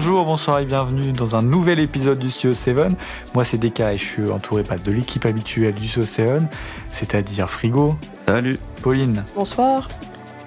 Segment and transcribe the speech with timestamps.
[0.00, 2.76] Bonjour, bonsoir et bienvenue dans un nouvel épisode du Studio 7.
[3.34, 6.42] Moi c'est Deka et je suis entouré bah, de l'équipe habituelle du Studio 7,
[6.92, 7.96] c'est-à-dire Frigo.
[8.24, 8.60] Salut.
[8.80, 9.24] Pauline.
[9.34, 9.88] Bonsoir.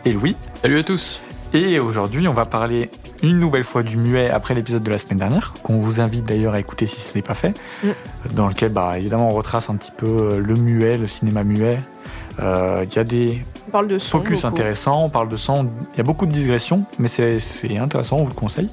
[0.05, 0.37] Et Louis.
[0.61, 1.21] Salut à tous.
[1.53, 2.89] Et aujourd'hui on va parler
[3.23, 6.53] une nouvelle fois du muet après l'épisode de la semaine dernière, qu'on vous invite d'ailleurs
[6.53, 7.89] à écouter si ce n'est pas fait, mm.
[8.31, 11.81] dans lequel bah, évidemment on retrace un petit peu euh, le muet, le cinéma muet.
[12.41, 15.97] Euh, il y a des on parle de focus intéressants, on parle de son, il
[15.97, 18.67] y a beaucoup de digressions, mais c'est intéressant, on vous le conseille.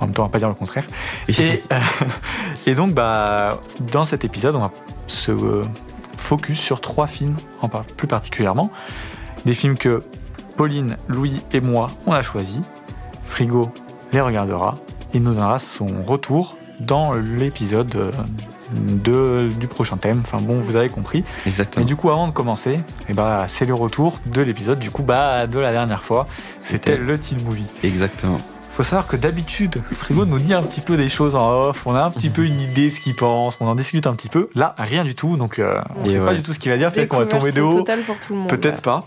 [0.00, 0.84] En même temps, on va pas dire le contraire.
[1.28, 1.78] Et, euh,
[2.66, 3.60] et donc, bah,
[3.92, 4.70] dans cet épisode, on va
[5.06, 5.64] se
[6.16, 8.70] focus sur trois films, en plus particulièrement.
[9.44, 10.02] Des films que
[10.56, 12.60] Pauline, Louis et moi, on a choisis.
[13.24, 13.72] Frigo
[14.12, 14.76] les regardera
[15.12, 18.12] et nous donnera son retour dans l'épisode euh,
[18.74, 20.20] de, du prochain thème.
[20.24, 21.24] Enfin bon, vous avez compris.
[21.46, 21.84] Exactement.
[21.84, 25.02] Mais du coup, avant de commencer, eh bah, c'est le retour de l'épisode du coup
[25.02, 26.26] bah, de la dernière fois.
[26.62, 27.66] C'était le teen movie.
[27.82, 28.38] Exactement.
[28.72, 31.94] Faut savoir que d'habitude, Frigo nous dit un petit peu des choses en off, on
[31.94, 34.28] a un petit peu une idée de ce qu'il pense, on en discute un petit
[34.28, 34.50] peu.
[34.56, 36.76] Là, rien du tout, donc euh, on ne sait pas du tout ce qu'il va
[36.76, 36.90] dire.
[36.90, 37.84] Peut-être qu'on va tomber de haut.
[38.48, 39.04] Peut-être pas.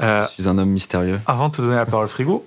[0.00, 1.20] Euh, je suis un homme mystérieux.
[1.26, 2.46] Avant de te donner la parole, Frigo,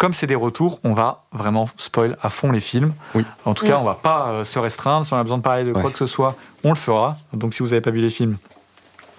[0.00, 2.94] comme c'est des retours, on va vraiment spoil à fond les films.
[3.14, 3.22] Oui.
[3.44, 5.04] En tout cas, on va pas euh, se restreindre.
[5.04, 7.18] Si on a besoin de parler de quoi que ce soit, on le fera.
[7.34, 8.38] Donc si vous n'avez pas vu les films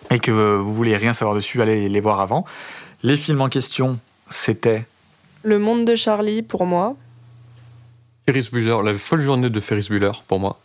[0.10, 2.46] et que vous voulez rien savoir dessus, allez les voir avant.
[3.04, 4.88] Les films en question, c'était
[5.44, 6.96] Le Monde de Charlie pour moi.
[8.26, 10.58] Ferris Bueller, la folle journée de Ferris Bueller pour moi.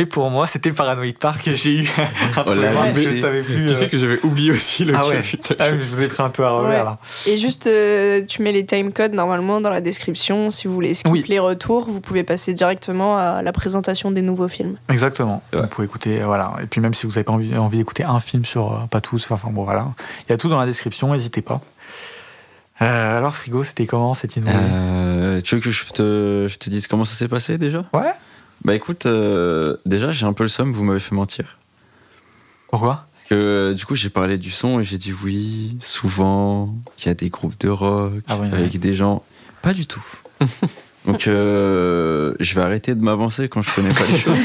[0.00, 1.50] Et pour moi, c'était Paranoid Park.
[1.54, 1.90] J'ai eu
[2.36, 2.54] un oh
[2.94, 3.66] je savais plus.
[3.66, 5.20] Tu sais euh, que j'avais oublié aussi le ah ouais.
[5.58, 6.98] Ah je vous ai pris un peu à revers là.
[7.26, 10.52] Et juste, euh, tu mets les timecodes normalement dans la description.
[10.52, 14.46] Si vous voulez skip les retours, vous pouvez passer directement à la présentation des nouveaux
[14.46, 14.76] films.
[14.88, 15.42] Exactement.
[15.52, 16.52] Vous pouvez écouter, voilà.
[16.62, 19.00] Et puis même si vous n'avez pas envie, envie d'écouter un film sur, euh, pas
[19.00, 19.88] tous, enfin bon voilà.
[20.28, 21.60] Il y a tout dans la description, n'hésitez pas.
[22.78, 27.04] alors Frigo, c'était comment cette euh, Tu veux que je te, je te dise comment
[27.04, 27.84] ça s'est passé déjà?
[27.92, 28.12] Ouais.
[28.64, 31.58] Bah écoute, euh, déjà j'ai un peu le somme, vous m'avez fait mentir.
[32.70, 33.06] Pourquoi?
[33.12, 37.06] Parce que euh, du coup j'ai parlé du son et j'ai dit oui, souvent, il
[37.06, 39.22] y a des groupes de rock ah avec des gens.
[39.62, 40.04] Pas du tout.
[41.06, 44.38] Donc euh, je vais arrêter de m'avancer quand je connais pas les choses.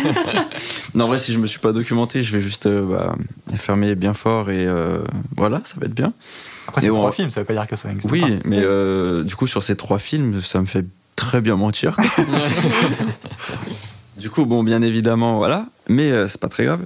[0.94, 3.16] non en vrai si je me suis pas documenté, je vais juste bah,
[3.58, 4.68] fermer bien fort et
[5.36, 6.14] voilà, ça va être bien.
[6.68, 8.16] Après c'est trois films, ça veut pas dire que ça n'existe pas.
[8.16, 8.62] Oui, mais
[9.26, 10.86] du coup sur ces trois films, ça me fait
[11.16, 11.98] très bien mentir.
[14.24, 15.66] Du coup, bon, bien évidemment, voilà.
[15.90, 16.86] Mais euh, c'est pas très grave.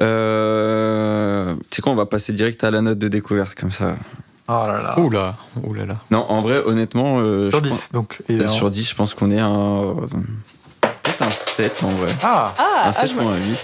[0.00, 3.94] Euh, tu sais quoi, on va passer direct à la note de découverte, comme ça.
[4.48, 4.98] Oh là là.
[4.98, 5.94] Ouh là, ouh là, là.
[6.10, 7.20] Non, en vrai, honnêtement.
[7.20, 8.18] Euh, sur 10, donc.
[8.48, 9.94] sur 10, je pense qu'on est un.
[10.80, 12.16] Peut-être un 7 en vrai.
[12.20, 13.58] Ah, ah Un 7 ah, ou un 8.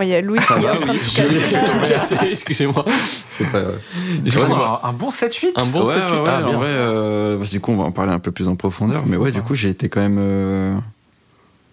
[0.00, 2.16] Il y a Louis qui est en train de tout casser.
[2.30, 2.82] Excusez-moi.
[3.30, 4.78] C'est pas grave.
[4.84, 5.86] Un, bon 7-8 Un bon 7-8.
[5.86, 8.48] Ouais, ah, en vrai, euh, bah, du coup, on va en parler un peu plus
[8.48, 9.02] en profondeur.
[9.06, 10.80] Mais ouais, du coup, j'ai été quand même.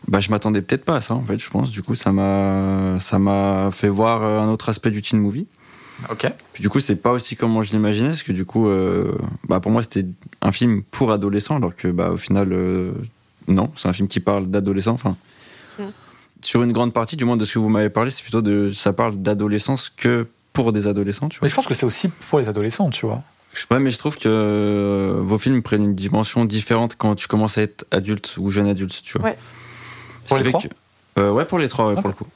[0.07, 1.69] Bah, je m'attendais peut-être pas à ça, en fait, je pense.
[1.69, 5.47] Du coup, ça m'a, ça m'a fait voir euh, un autre aspect du teen movie.
[6.09, 6.31] Ok.
[6.53, 9.17] Puis du coup, c'est pas aussi comme moi je l'imaginais, parce que du coup, euh,
[9.49, 10.05] bah, pour moi, c'était
[10.41, 12.93] un film pour adolescents, alors que, bah, au final, euh,
[13.47, 14.93] non, c'est un film qui parle d'adolescents.
[14.93, 15.17] Enfin,
[15.77, 15.83] mm.
[16.41, 18.71] sur une grande partie, du moins de ce que vous m'avez parlé, c'est plutôt de,
[18.71, 21.47] ça parle d'adolescence que pour des adolescents, tu vois.
[21.47, 23.23] Mais je pense que c'est aussi pour les adolescents, tu vois.
[23.71, 27.63] Ouais, mais je trouve que vos films prennent une dimension différente quand tu commences à
[27.63, 29.31] être adulte ou jeune adulte, tu vois.
[29.31, 29.37] Ouais.
[30.27, 30.61] Pour les trois
[31.17, 32.27] euh, Ouais, pour les trois, pour le coup.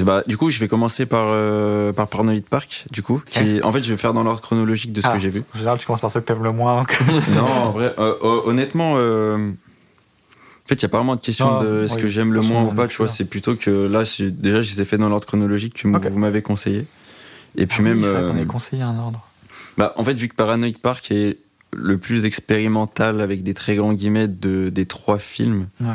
[0.00, 3.22] Bah, du coup, je vais commencer par, euh, par Paranoid Park, du coup.
[3.26, 5.42] Qui, en fait, je vais faire dans l'ordre chronologique de ce que ah, j'ai vu.
[5.54, 6.84] En général, tu commences par ceux que t'aimes le moins.
[7.34, 8.14] non, en vrai, euh,
[8.44, 12.42] honnêtement, en fait, il n'y a pas vraiment de question de ce que j'aime le
[12.42, 13.08] moins ou pas, tu vois.
[13.08, 16.42] C'est plutôt que là, déjà, je les ai fait dans l'ordre chronologique que vous m'avez
[16.42, 16.86] conseillé.
[17.56, 17.98] Et puis ah même.
[17.98, 19.26] Oui, qu'on ait conseillé un ordre.
[19.78, 21.38] Bah, en fait, vu que Paranoid Park est
[21.72, 25.68] le plus expérimental avec des très grands guillemets de, des trois films.
[25.80, 25.88] Ouais.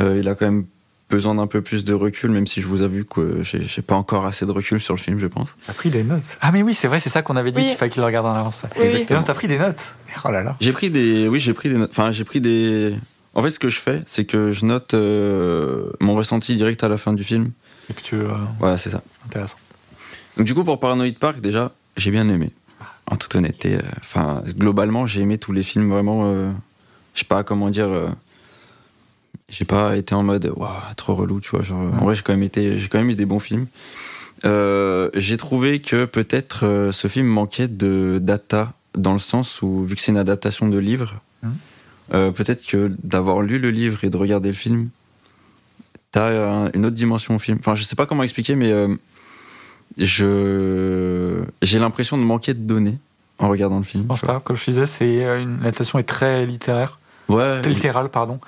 [0.00, 0.66] Euh, il a quand même
[1.10, 4.26] besoin d'un peu plus de recul, même si je vous avoue que j'ai pas encore
[4.26, 5.56] assez de recul sur le film, je pense.
[5.66, 7.76] T'as pris des notes Ah mais oui, c'est vrai, c'est ça qu'on avait dit qu'il
[7.76, 8.64] fallait qu'il le regarde en avance.
[8.76, 8.86] Oui.
[8.86, 9.22] Exactement.
[9.22, 10.56] T'as pris des notes Oh là là.
[10.60, 11.90] J'ai pris des, oui, j'ai pris des notes.
[11.90, 12.96] Enfin, j'ai pris des.
[13.34, 16.88] En fait, ce que je fais, c'est que je note euh, mon ressenti direct à
[16.88, 17.50] la fin du film.
[17.90, 18.16] Et puis tu.
[18.16, 18.28] Euh...
[18.58, 19.02] Voilà, c'est ça.
[19.26, 19.58] Intéressant.
[20.36, 22.50] Donc du coup, pour Paranoid Park, déjà, j'ai bien aimé.
[23.10, 26.22] En toute honnêteté, euh, enfin, globalement, j'ai aimé tous les films vraiment.
[26.24, 26.50] Euh,
[27.12, 27.88] je sais pas comment dire
[29.48, 32.32] j'ai pas été en mode waouh trop relou tu vois genre en vrai j'ai quand
[32.32, 33.66] même été j'ai quand même eu des bons films
[34.44, 39.84] euh, j'ai trouvé que peut-être euh, ce film manquait de data dans le sens où
[39.84, 41.48] vu que c'est une adaptation de livre mmh.
[42.14, 44.88] euh, peut-être que d'avoir lu le livre et de regarder le film
[46.10, 48.72] t'as une autre dimension au film enfin je sais pas comment expliquer mais
[49.98, 52.98] je j'ai l'impression de manquer de données
[53.38, 56.46] en regardant le film je pense pas comme je disais c'est une l'adaptation est très
[56.46, 56.98] littéraire
[57.28, 57.62] Ouais.
[57.62, 58.38] littéral, pardon.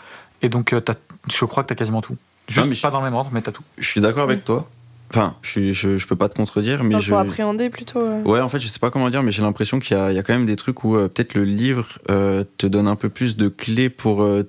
[0.47, 0.81] Et donc, euh,
[1.29, 2.17] je crois que tu as quasiment tout.
[2.47, 3.65] Juste je- pas dans le même ordre, mais tu as tout.
[3.79, 4.69] Je suis d'accord avec toi.
[5.11, 7.11] Enfin, je, je, je peux pas te contredire, mais Enfin, je.
[7.11, 7.99] Pour appréhender plutôt.
[7.99, 8.23] euh.
[8.23, 10.15] Ouais, en fait, je sais pas comment dire, mais j'ai l'impression qu'il y, a- il
[10.15, 12.95] y a quand même des trucs où euh, peut-être le livre euh, te donne un
[12.95, 14.49] peu plus de clés pour, euh,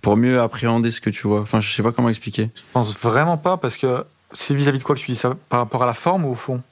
[0.00, 1.40] pour mieux appréhender ce que tu vois.
[1.42, 2.50] Enfin, je sais pas comment expliquer.
[2.54, 5.34] Je pense vraiment pas, parce que c'est vis-à-vis de quoi que tu dis ça?
[5.50, 6.62] Par rapport à la forme ou au fond?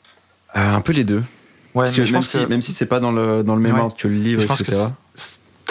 [0.56, 1.22] Euh, un peu les deux.
[1.74, 3.42] Ouais, Parce que mais je même, pense si, que, même si c'est pas dans le,
[3.42, 3.80] dans le même Ouais.
[3.80, 4.88] ordre que le livre, je pense que etc.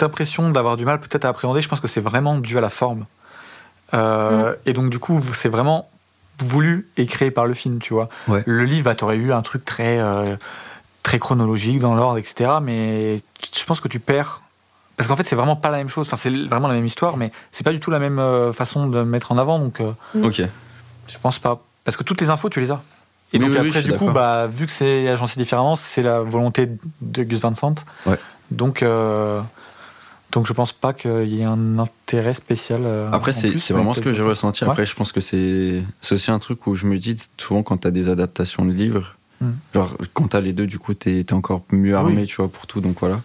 [0.00, 2.70] impression d'avoir du mal peut-être à appréhender, je pense que c'est vraiment dû à la
[2.70, 3.04] forme.
[3.94, 5.88] Euh, Et donc, du coup, c'est vraiment
[6.38, 8.08] voulu et créé par le film, tu vois.
[8.28, 8.42] Ouais.
[8.46, 10.36] Le livre, bah, t'aurais eu un truc très, euh,
[11.02, 12.50] très chronologique dans l'ordre, etc.
[12.62, 13.20] Mais
[13.54, 14.40] je pense que tu perds.
[14.96, 16.06] Parce qu'en fait, c'est vraiment pas la même chose.
[16.06, 18.86] Enfin, c'est vraiment la même histoire, mais c'est pas du tout la même euh, façon
[18.86, 19.58] de mettre en avant.
[19.58, 19.92] Donc, euh,
[20.22, 20.42] Ok.
[21.08, 21.60] je pense pas.
[21.84, 22.80] Parce que toutes les infos, tu les as.
[23.32, 26.20] Et Oui, donc oui, après, du coup, bah, vu que c'est agencé différemment, c'est la
[26.20, 26.68] volonté
[27.00, 27.74] de Gus Van Sant.
[28.06, 28.18] Ouais.
[28.50, 29.40] Donc, euh,
[30.32, 32.80] donc je pense pas qu'il y ait un intérêt spécial.
[32.84, 34.64] euh, Après, c'est vraiment ce que j'ai ressenti.
[34.64, 34.70] Ouais.
[34.70, 37.90] Après, je pense que c'est aussi un truc où je me dis souvent quand t'as
[37.90, 39.50] des adaptations de livres, Mm.
[39.74, 42.26] genre quand t'as les deux, du coup, t'es es encore mieux armé, Oui.
[42.28, 42.80] tu vois, pour tout.
[42.80, 43.20] Donc voilà.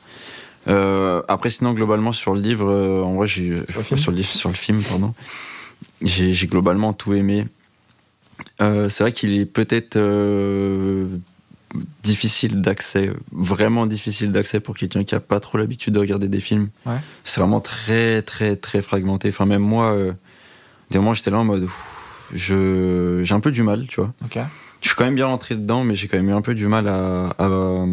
[0.67, 4.11] Euh, après, sinon, globalement, sur le livre, euh, en vrai, j'ai Sur le film sur
[4.11, 5.13] le, livre- sur le film, pardon,
[6.01, 7.45] j'ai globalement tout aimé.
[8.61, 9.95] Euh, c'est vrai qu'il est peut-être
[12.03, 16.39] difficile d'accès, vraiment difficile d'accès pour quelqu'un qui a pas trop l'habitude de regarder des
[16.39, 16.69] films.
[16.85, 16.97] Ouais.
[17.23, 19.29] C'est vraiment très, très, très fragmenté.
[19.29, 20.13] Enfin, même moi, euh,
[20.91, 24.13] des moments, j'étais là en mode, ouf, je, j'ai un peu du mal, tu vois.
[24.81, 26.67] Je suis quand même bien rentré dedans, mais j'ai quand même eu un peu du
[26.67, 27.85] mal à, à,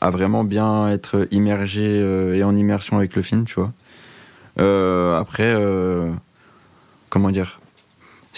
[0.00, 3.72] à vraiment bien être immergé euh, et en immersion avec le film, tu vois.
[4.58, 6.10] Euh, après, euh,
[7.10, 7.57] comment dire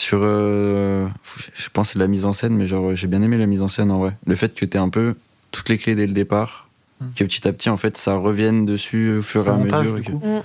[0.01, 0.21] Sur.
[0.23, 1.07] euh,
[1.55, 3.91] je pense la mise en scène, mais genre, j'ai bien aimé la mise en scène
[3.91, 4.17] en vrai.
[4.27, 5.15] Le fait que tu aies un peu
[5.51, 6.67] toutes les clés dès le départ,
[7.01, 7.05] Mm.
[7.17, 9.97] que petit à petit, en fait, ça revienne dessus au fur et à montage, mesure.
[9.97, 10.43] du que- coup.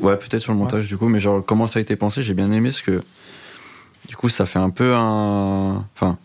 [0.00, 2.34] Ouais, peut-être sur le montage du coup, mais genre comment ça a été pensé, j'ai
[2.34, 3.00] bien aimé ce que
[4.08, 5.84] du coup ça fait un peu un.
[5.96, 6.18] Enfin,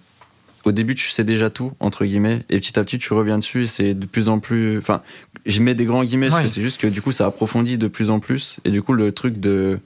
[0.66, 3.64] au début tu sais déjà tout entre guillemets, et petit à petit tu reviens dessus
[3.64, 4.78] et c'est de plus en plus.
[4.78, 5.02] Enfin,
[5.46, 7.88] je mets des grands guillemets parce que c'est juste que du coup ça approfondit de
[7.88, 9.80] plus en plus, et du coup le truc de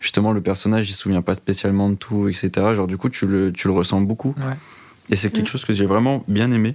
[0.00, 2.50] justement le personnage il se souvient pas spécialement de tout, etc.
[2.74, 4.54] Genre du coup tu le tu le ressens beaucoup, Ouais.
[5.10, 6.74] et c'est quelque chose que j'ai vraiment bien aimé.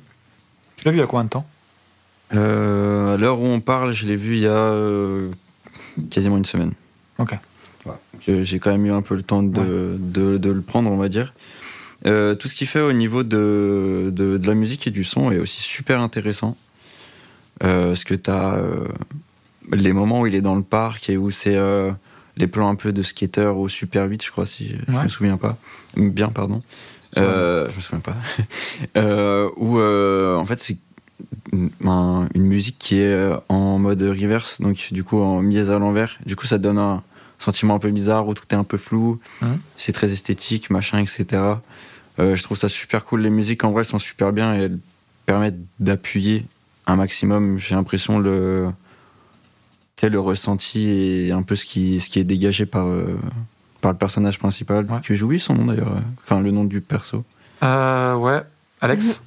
[0.77, 1.45] Tu l'as vu il y a combien de temps?
[2.33, 5.29] Euh, à l'heure où on parle, je l'ai vu il y a euh,
[6.09, 6.71] quasiment une semaine.
[7.19, 7.35] Ok.
[8.25, 11.09] J'ai quand même eu un peu le temps de, de, de le prendre, on va
[11.09, 11.33] dire.
[12.05, 15.29] Euh, tout ce qu'il fait au niveau de, de, de la musique et du son
[15.31, 16.55] est aussi super intéressant.
[17.63, 18.57] Euh, parce que tu as
[19.71, 21.91] les moments où il est dans le parc et où c'est euh,
[22.37, 25.03] les plans un peu de skater au Super 8, je crois, si je Ouais.
[25.03, 25.57] me souviens pas.
[25.95, 26.61] Bien, pardon.
[27.17, 28.15] Euh, je me souviens pas.
[28.97, 30.77] euh, où euh, en fait c'est
[31.51, 35.69] une, un- une musique qui est euh, en mode reverse, donc du coup en mise
[35.69, 36.17] à l'envers.
[36.25, 37.03] Du coup ça donne un
[37.37, 39.19] sentiment un peu bizarre où tout est un peu flou.
[39.77, 41.41] C'est très esthétique, machin, etc.
[42.19, 43.21] Euh, je trouve ça super cool.
[43.21, 44.79] Les musiques en vrai sont super bien et elles
[45.25, 46.45] permettent d'appuyer
[46.87, 47.59] un maximum.
[47.59, 48.69] J'ai l'impression le
[50.01, 53.17] le ressenti et un peu ce qui, ce qui est dégagé par, euh,
[53.79, 54.99] par le personnage principal, Ouais.
[55.03, 57.23] que j'oublie son nom d'ailleurs, euh, enfin le nom du perso.
[57.63, 58.41] Euh, ouais.
[58.81, 59.21] Alex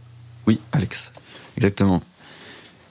[0.46, 1.12] Oui, Alex,
[1.56, 2.02] exactement.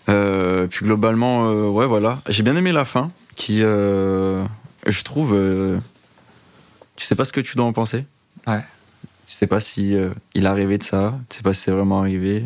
[0.09, 2.21] Euh, puis globalement, euh, ouais, voilà.
[2.27, 4.43] J'ai bien aimé la fin, qui, euh,
[4.87, 5.79] je trouve, euh,
[6.95, 8.05] tu sais pas ce que tu dois en penser?
[8.47, 8.63] Ouais.
[9.27, 11.71] Tu sais pas si euh, il est arrivé de ça, tu sais pas si c'est
[11.71, 12.45] vraiment arrivé?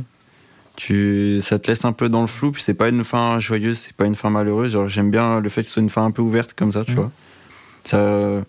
[0.81, 3.77] Tu, ça te laisse un peu dans le flou, puis c'est pas une fin joyeuse,
[3.79, 4.71] c'est pas une fin malheureuse.
[4.71, 6.85] Genre, j'aime bien le fait que ce soit une fin un peu ouverte comme ça,
[6.85, 6.97] tu Mhm.
[6.97, 7.11] vois.
[7.83, 7.97] Ça,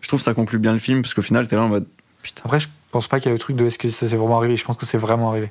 [0.00, 1.86] je trouve que ça conclut bien le film, parce qu'au final, t'es là en mode,
[2.22, 2.42] putain.
[2.44, 4.38] Après, je pense pas qu'il y a le truc de est-ce que ça s'est vraiment
[4.38, 4.54] arrivé?
[4.54, 5.50] Je pense que c'est vraiment arrivé.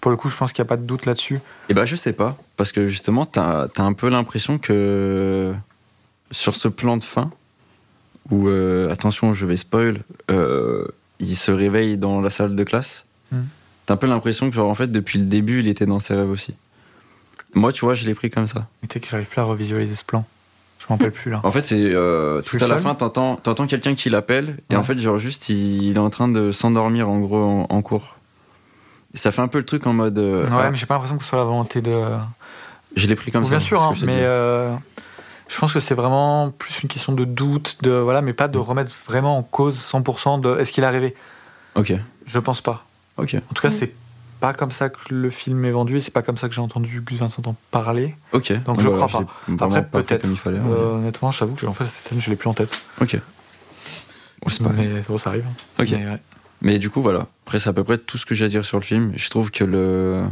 [0.00, 1.40] Pour le coup, je pense qu'il n'y a pas de doute là-dessus.
[1.68, 2.38] Eh ben, je sais pas.
[2.56, 5.52] Parce que justement, t'as as un peu l'impression que
[6.30, 7.30] sur ce plan de fin,
[8.30, 10.00] où, euh, attention, je vais spoil,
[10.30, 10.86] euh,
[11.18, 13.42] il se réveille dans la salle de classe, Hmm.
[13.88, 16.14] T'as un peu l'impression que, genre, en fait, depuis le début, il était dans ses
[16.14, 16.54] rêves aussi.
[17.54, 18.66] Moi, tu vois, je l'ai pris comme ça.
[18.82, 20.26] Mais sais que j'arrive plus à revisualiser ce plan.
[20.78, 21.40] Je m'en rappelle plus là.
[21.42, 24.78] En fait, c'est euh, tout à la fin, t'entends t'entends quelqu'un qui l'appelle, et Ouais.
[24.78, 27.80] en fait, genre, juste, il, il est en train de s'endormir, en gros, en, en
[27.82, 28.16] cours.
[29.14, 30.18] Ça fait un peu le truc en mode.
[30.18, 31.98] euh, ouais, ah, mais j'ai pas l'impression que ce soit la volonté de.
[32.94, 33.50] je l'ai pris comme ça.
[33.50, 34.74] Bien sûr, hein, mais euh,
[35.48, 38.58] je pense que c'est vraiment plus une question de doute, de voilà, mais pas de
[38.58, 41.14] remettre vraiment en cause 100% de est-ce qu'il est arrivé?
[41.74, 41.94] Ok,
[42.26, 42.84] Je pense pas.
[43.18, 43.34] Ok.
[43.50, 43.92] En tout cas, c'est
[44.40, 46.60] pas comme ça que le film est vendu et c'est pas comme ça que j'ai
[46.60, 48.14] entendu Gus Vincent en parler.
[48.32, 48.52] Ok.
[48.64, 49.64] Donc, je bah, crois pas.
[49.64, 50.28] Après, peut-être.
[50.30, 50.58] il fallait.
[50.58, 52.78] Euh, honnêtement, j'avoue que en fait, cette scène, je l'ai plus en tête.
[53.00, 53.16] Ok.
[54.42, 55.44] Bon, c'est pas mais bon, ça arrive.
[55.80, 55.88] Ok.
[55.90, 56.18] Mais, ouais.
[56.62, 57.26] Mais du coup, voilà.
[57.44, 59.12] Après, c'est à peu près tout ce que j'ai à dire sur le film.
[59.16, 60.24] Je trouve que le.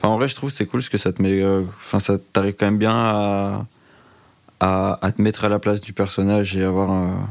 [0.00, 1.42] Enfin, en vrai, je trouve que c'est cool parce que ça te met.
[1.42, 3.66] euh, Enfin, ça t'arrive quand même bien à.
[4.60, 7.28] à, à te mettre à la place du personnage et avoir un-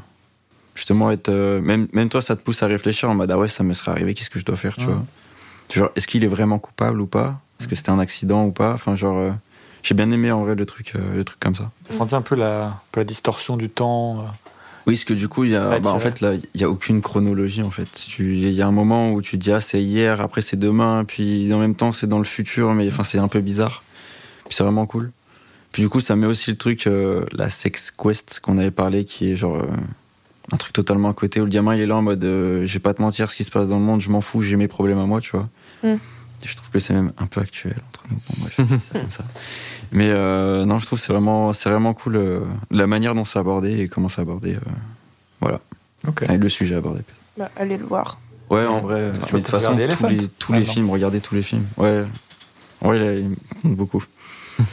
[0.77, 3.48] justement être euh, même même toi ça te pousse à réfléchir en mode ah ouais
[3.48, 4.93] ça me serait arrivé qu'est-ce que je dois faire tu Ouais.
[4.93, 5.03] vois?
[5.74, 7.41] Genre est-ce qu'il est vraiment coupable ou pas?
[7.60, 8.74] Est-ce que c'était un accident ou pas?
[8.74, 9.31] Enfin genre euh,
[9.84, 11.72] j'ai bien aimé en vrai le truc euh, le truc comme ça.
[11.89, 14.24] T'as senti un peu la, un peu la distorsion du temps.
[14.86, 16.69] oui parce que du coup il y a bah, en fait là il y a
[16.69, 17.89] aucune chronologie en fait.
[18.19, 21.03] Il y a un moment où tu te dis ah c'est hier après c'est demain
[21.05, 23.84] puis en même temps c'est dans le futur mais enfin c'est un peu bizarre.
[24.46, 25.12] Puis c'est vraiment cool.
[25.74, 29.03] Puis du coup ça met aussi le truc euh, la sex quest qu'on avait parlé
[29.03, 29.57] qui est genre
[30.51, 32.73] un truc totalement à côté où le gamin il est là en mode euh, je
[32.73, 34.55] vais pas te mentir ce qui se passe dans le monde je m'en fous j'ai
[34.55, 35.49] mes problèmes à moi tu vois.
[35.83, 35.97] Mm.
[36.43, 38.17] Et je trouve que c'est même un peu actuel entre nous.
[38.29, 39.25] Bon bref c'est comme ça.
[39.91, 42.39] Mais euh, non je trouve que c'est vraiment c'est vraiment cool euh,
[42.71, 44.59] la manière dont c'est abordé et comment c'est abordé euh,
[45.41, 45.59] voilà.
[46.07, 46.23] Ok.
[46.29, 47.01] et le sujet abordé.
[47.37, 48.19] Bah, allez le voir.
[48.49, 50.73] ouais en vrai Tu de toute façon tous Elephant les, tous les maintenant.
[50.73, 51.65] films regardez tous les films.
[51.77, 52.03] Ouais.
[52.81, 54.03] Ouais là, il me compte beaucoup.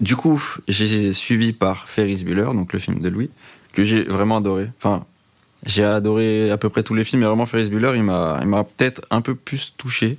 [0.00, 3.30] Du coup j'ai suivi par Ferris Bueller donc le film de Louis
[3.74, 4.68] que j'ai vraiment adoré.
[4.78, 5.04] Enfin
[5.66, 8.46] j'ai adoré à peu près tous les films mais vraiment Ferris Bueller il m'a il
[8.48, 10.18] m'a peut-être un peu plus touché.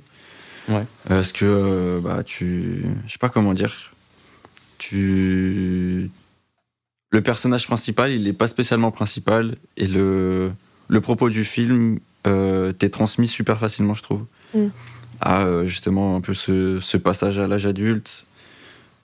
[0.68, 0.84] Ouais.
[1.08, 3.92] parce que euh, bah tu je sais pas comment dire.
[4.78, 6.10] Tu
[7.10, 10.52] le personnage principal il est pas spécialement principal et le
[10.88, 14.24] le propos du film euh, t'est transmis super facilement je trouve.
[14.54, 14.66] Mm.
[15.20, 18.26] à euh, justement un peu ce, ce passage à l'âge adulte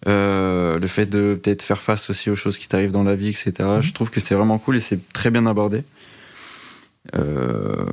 [0.08, 3.28] euh, le fait de peut-être faire face aussi aux choses qui t'arrivent dans la vie
[3.28, 3.82] etc Mhm.
[3.82, 5.84] je trouve que c'est vraiment cool et c'est très bien abordé
[7.16, 7.84] euh,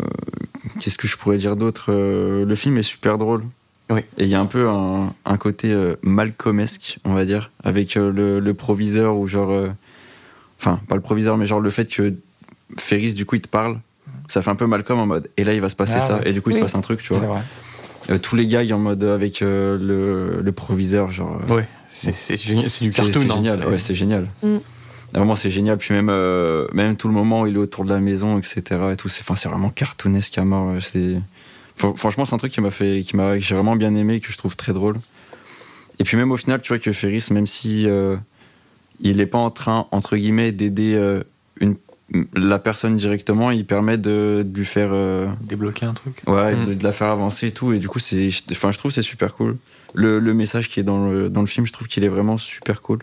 [0.80, 3.44] qu'est-ce que je pourrais dire d'autre Euh, le film est super drôle
[3.90, 4.02] Oui.
[4.18, 8.40] et il y a un peu un, un côté Malcolmesque on va dire avec le,
[8.40, 9.68] le proviseur ou genre
[10.60, 12.14] enfin pas le proviseur mais genre le fait que
[12.78, 13.80] Ferris du coup il te parle
[14.28, 16.18] ça fait un peu Malcolm en mode et là il va se passer Ah ça
[16.18, 16.30] ouais.
[16.30, 16.64] et du coup il se Oui.
[16.64, 17.42] passe un truc tu vois vrai.
[18.12, 22.14] Euh, tous les gars en mode avec euh, le, le proviseur genre euh, Ouais, c'est
[22.14, 23.22] c'est génial, c'est du c'est cartoon.
[23.22, 24.58] c'est hein, génial c'est- ouais c'est génial Mm.
[25.14, 27.90] vraiment c'est génial puis même euh, même tout le moment où il est autour de
[27.94, 31.20] la maison etc et tout c'est enfin c'est vraiment cartoonesque à mort c'est
[31.76, 34.16] Fran- franchement c'est un truc qui m'a fait qui m'a que j'ai vraiment bien aimé
[34.16, 34.98] et que je trouve très drôle
[36.00, 38.16] et puis même au final tu vois que Ferris même si euh,
[39.00, 41.24] il est pas en train entre guillemets d'aider euh,
[41.60, 41.76] une
[42.36, 46.22] la personne directement il permet de, de lui faire euh, Débloquer un truc.
[46.28, 46.66] ouais Mm.
[46.66, 48.96] de, de la faire avancer et tout et du coup c'est enfin je trouve que
[48.96, 49.58] c'est super cool
[49.94, 52.38] le, le message qui est dans le, dans le film je trouve qu'il est vraiment
[52.38, 53.00] super cool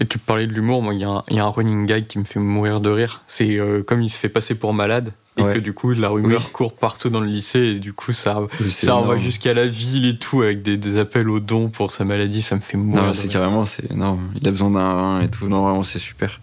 [0.00, 1.84] Et tu parlais de l'humour, moi il y, a un- il y a un running
[1.86, 3.22] gag qui me fait mourir de rire.
[3.26, 5.54] C'est euh, comme il se fait passer pour malade et Ouais.
[5.54, 6.52] que du coup la rumeur Oui.
[6.52, 8.40] court partout dans le lycée et du coup ça,
[8.70, 9.24] ça envoie énorme.
[9.24, 12.54] jusqu'à la ville et tout avec des, des appels aux dons pour sa maladie, ça
[12.54, 13.02] me fait mourir.
[13.02, 15.48] Non, de c'est carrément, c'est non, il a besoin d'un rein et tout.
[15.48, 16.40] Non, vraiment, c'est super.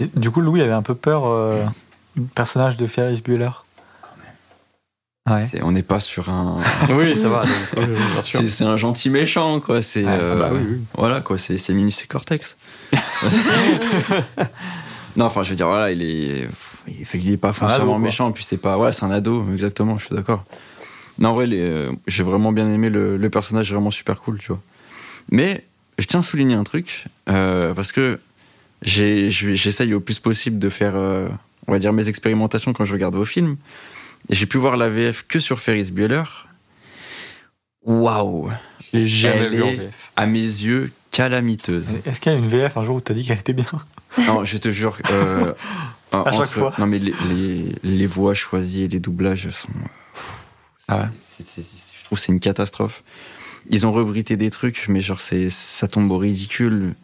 [0.00, 1.64] Et du coup, Louis avait un peu peur euh,
[2.16, 3.50] du personnage de Ferris Bueller.
[5.30, 5.46] Ouais.
[5.62, 6.58] On n'est pas sur un.
[6.90, 7.44] Oui, ça va,
[8.22, 9.80] c'est un gentil méchant, quoi.
[9.80, 10.80] C'est euh, Ah bah oui, oui.
[10.94, 11.38] voilà, quoi.
[11.38, 12.56] C'est Minus et Cortex.
[15.16, 16.48] non, enfin, je veux dire, voilà, il est,
[16.88, 17.98] il est, il est pas foncièrement quoi.
[18.00, 18.32] méchant.
[18.32, 19.96] Puis c'est pas, ouais, c'est un ado, exactement.
[19.98, 20.44] Je suis d'accord.
[21.18, 24.38] Non, en vrai, euh, j'ai vraiment bien aimé le, le personnage, est vraiment super cool,
[24.38, 24.60] tu vois.
[25.30, 25.64] Mais
[25.98, 28.18] je tiens à souligner un truc euh, parce que
[28.82, 31.28] j'essaye au plus possible de faire, euh,
[31.68, 33.56] on va dire, mes expérimentations quand je regarde vos films.
[34.30, 36.22] J'ai pu voir la VF que sur Ferris Bueller.
[37.84, 38.50] Waouh,
[38.92, 40.10] Je l'ai jamais Elle vu en est- VF.
[40.16, 41.88] à mes yeux, calamiteuse.
[42.06, 43.66] Est-ce qu'il y a une VF un jour où t'as dit qu'elle était bien?
[44.26, 44.96] Non, je te jure.
[45.10, 45.52] euh,
[46.12, 46.74] À chaque fois.
[46.78, 49.68] Non, mais les, les, les voix choisies et les doublages sont.
[50.88, 51.06] Ah ouais.
[51.56, 53.02] je trouve que c'est une catastrophe.
[53.70, 56.94] Ils ont rebrité des trucs, mais genre, c'est, ça tombe au ridicule.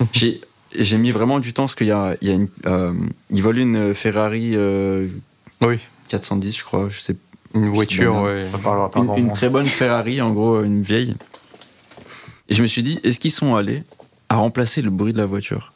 [0.12, 0.40] J'ai,
[0.78, 2.48] j'ai mis vraiment du temps parce qu'il y a, il y a une.
[2.66, 2.92] euh,
[3.30, 5.08] ils volent une Ferrari euh,
[5.62, 5.78] Oui,
[6.08, 6.88] 410, je crois.
[6.90, 7.16] Je sais
[7.54, 8.46] une voiture, ouais.
[8.54, 11.16] On parlera pas une, une très bonne Ferrari, en gros, une vieille.
[12.48, 13.84] Et je me suis dit, est-ce qu'ils sont allés
[14.28, 15.72] à remplacer le bruit de la voiture?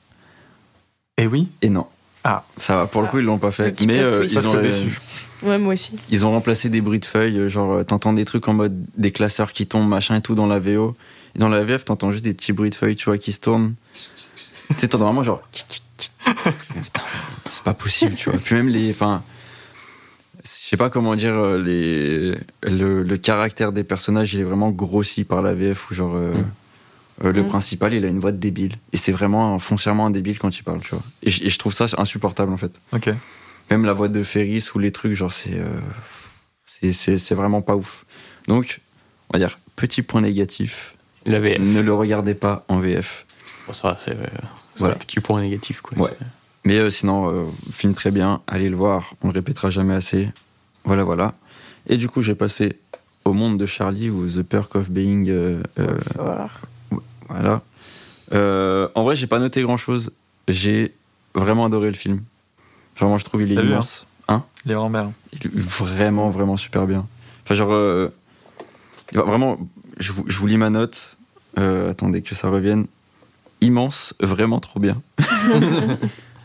[1.19, 1.87] Et oui, Et non.
[2.25, 2.45] Ah.
[2.57, 3.85] Ça va, pour le coup, ils l'ont pas fait.
[3.85, 4.99] Mais euh, ils, Ça, ont, euh, déçu.
[5.43, 5.95] Ouais, moi aussi.
[6.11, 8.85] ils ont remplacé des bruits de feuilles, euh, genre euh, t'entends des trucs en mode
[8.97, 10.97] des classeurs qui tombent, machin et tout dans la VO.
[11.35, 13.41] Et dans la VF, t'entends juste des petits bruits de feuilles, tu vois, qui se
[13.41, 13.75] tournent.
[14.69, 15.43] tu sais, t'entends vraiment genre.
[16.25, 17.03] Putain,
[17.49, 18.39] C'est pas possible, tu vois.
[18.39, 18.91] Puis même les.
[18.91, 19.23] Enfin.
[20.45, 22.35] Je sais pas comment dire, euh, les,
[22.69, 26.17] le, le caractère des personnages, il est vraiment grossi par la VF, où genre.
[26.17, 27.27] euh, Mm.
[27.27, 27.47] euh, le Mm.
[27.49, 28.77] principal, il a une voix de débile.
[28.93, 31.03] Et c'est vraiment foncièrement un débile quand il parle, tu vois.
[31.23, 32.73] Et je, et je trouve ça insupportable, en fait.
[32.93, 33.11] ok.
[33.71, 35.55] Même la voix de Ferris ou les trucs, genre, c'est.
[35.55, 35.79] euh,
[36.91, 38.05] c'est- vraiment pas ouf.
[38.49, 38.81] Donc,
[39.31, 40.95] on va dire, petit point négatif,
[41.25, 41.61] La VF.
[41.61, 43.25] ne le regardez pas en VF.
[43.69, 44.17] Bon, ça, c'est euh,
[44.75, 44.95] c'est Voilà.
[44.97, 45.97] un petit point négatif, quoi.
[45.99, 46.11] Ouais.
[46.65, 50.31] Mais euh, sinon, euh, film très bien, allez le voir, on le répétera jamais assez.
[50.85, 51.35] Voilà, voilà.
[51.89, 52.79] Et du coup, j'ai passé
[53.25, 55.29] au monde de Charlie ou The Perk of Being.
[55.29, 56.49] euh, euh, Voilà.
[57.29, 57.63] voilà.
[58.33, 60.11] Euh, en vrai, j'ai pas noté grand chose.
[60.49, 60.95] J'ai
[61.35, 62.23] vraiment adoré le film.
[62.99, 64.07] Vraiment, je trouve il est vu, immense.
[64.29, 65.13] Hein Il est vraiment bien.
[65.33, 67.07] Il est vraiment, vraiment super bien.
[67.45, 68.09] Enfin, genre, euh,
[69.13, 69.59] vraiment,
[69.99, 71.17] je vous, je vous lis ma note.
[71.59, 72.87] Euh, attendez que ça revienne.
[73.61, 75.01] Immense, vraiment trop bien.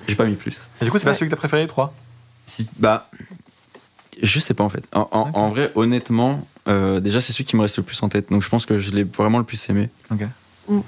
[0.08, 0.58] j'ai pas mis plus.
[0.82, 1.94] Et du coup, c'est pas celui que t'as préféré, les trois?
[2.46, 3.10] Si- bah,
[4.22, 4.84] je sais pas en fait.
[4.94, 5.38] En, en- Ok.
[5.38, 8.30] en vrai, honnêtement, euh, déjà c'est celui qui me reste le plus en tête.
[8.32, 9.90] Donc je pense que je l'ai vraiment le plus aimé.
[10.12, 10.22] Ok.
[10.70, 10.80] Mm.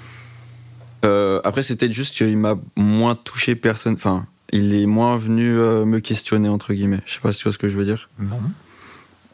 [1.04, 3.94] Euh, après, c'est peut-être juste qu'il m'a moins touché personne.
[3.94, 7.00] Enfin, il est moins venu euh, me questionner entre guillemets.
[7.06, 8.08] Je sais pas si tu vois ce que je veux dire.
[8.18, 8.38] Non.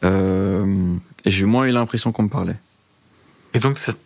[0.03, 2.55] Euh, et j'ai moins eu l'impression qu'on me parlait.
[3.53, 3.97] Et donc, c'est-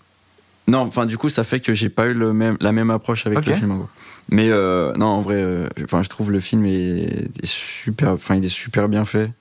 [0.67, 3.25] Non, enfin du coup, ça fait que j'ai pas eu le même, la même approche
[3.27, 3.47] avec Ok.
[3.47, 3.71] le film.
[3.71, 3.89] en gros.
[4.29, 8.35] Mais euh, non, en vrai, euh, enfin, je trouve le film est, est super, enfin,
[8.35, 9.31] il est super bien fait.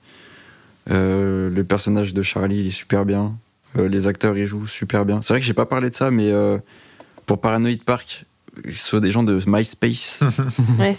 [0.89, 3.33] Euh, le personnage de Charlie, il est super bien.
[3.77, 5.21] Euh, les acteurs, ils jouent super bien.
[5.21, 6.57] C'est vrai que j'ai pas parlé de ça, mais euh,
[7.25, 8.25] pour Paranoid Park,
[8.65, 10.19] ce sont des gens de MySpace.
[10.79, 10.97] Ouais.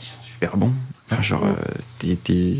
[0.00, 0.72] Ils sont super bons.
[1.10, 1.54] Enfin, genre, euh,
[1.98, 2.54] t'es- t'es-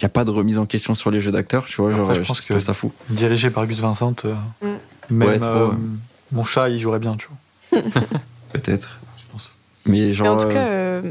[0.00, 1.90] y a pas de remise en question sur les jeux d'acteurs, tu vois.
[1.90, 2.92] Après, Genre, je je pense que- que ça fout.
[3.10, 4.66] dirigé par Gus Vincent, euh, Mm.
[5.10, 5.76] même Ouais, trop, euh, ouais.
[6.30, 7.26] mon chat, il jouerait bien, tu
[7.72, 7.82] vois.
[8.52, 9.00] Peut-être.
[9.88, 10.00] Je pense.
[10.00, 10.34] Mais Et genre.
[10.34, 11.02] en tout euh, cas, euh,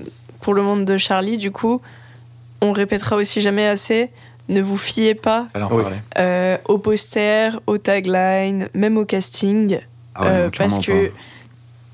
[0.41, 1.81] pour le monde de Charlie, du coup,
[2.61, 4.09] on répétera aussi jamais assez.
[4.49, 5.83] Ne vous fiez pas Oui.
[6.17, 9.79] euh, au poster, au tagline, même au casting.
[10.15, 11.13] ah ouais, Euh, parce que pas.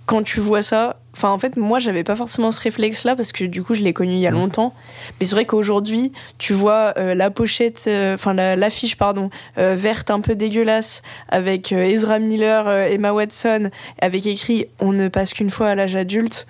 [0.05, 3.31] quand tu vois ça, enfin en fait moi j'avais pas forcément ce réflexe là parce
[3.31, 4.37] que du coup je l'ai connu il y a Mhm.
[4.37, 4.73] longtemps,
[5.19, 9.73] mais c'est vrai qu'aujourd'hui tu vois euh, la pochette, euh, enfin la- l'affiche pardon euh,
[9.75, 15.07] verte un peu dégueulasse avec euh, Ezra Miller, euh, Emma Watson, avec écrit on ne
[15.07, 16.45] passe qu'une fois à l'âge adulte,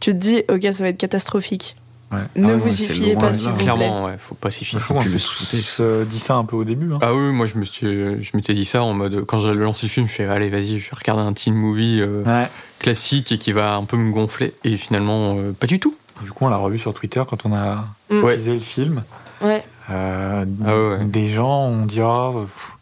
[0.00, 1.76] tu te dis ok ça va être catastrophique.
[2.12, 2.18] Ouais.
[2.36, 3.64] Ne Ah vous y fiez pas s'il vous plaît.
[3.64, 4.78] Clairement, ouais, faut pas s'y fier.
[4.78, 5.56] Je sauter.
[5.60, 6.92] se dit ça un peu au début.
[6.92, 6.98] hein.
[7.02, 9.86] Ah oui, moi je me suis, je m'étais dit ça en mode quand j'ai lancé
[9.86, 12.48] le film, je fais allez vas-y, je vais regarder un teen movie euh, Ouais.
[12.78, 15.96] classique et qui va un peu me gonfler et finalement euh, pas du tout.
[16.22, 18.20] Du coup, on l'a revu sur Twitter quand on a Mm.
[18.24, 19.02] teasé le film.
[19.42, 21.04] Ouais, Euh, Ah.
[21.04, 22.75] Des gens ont dit oh, pff,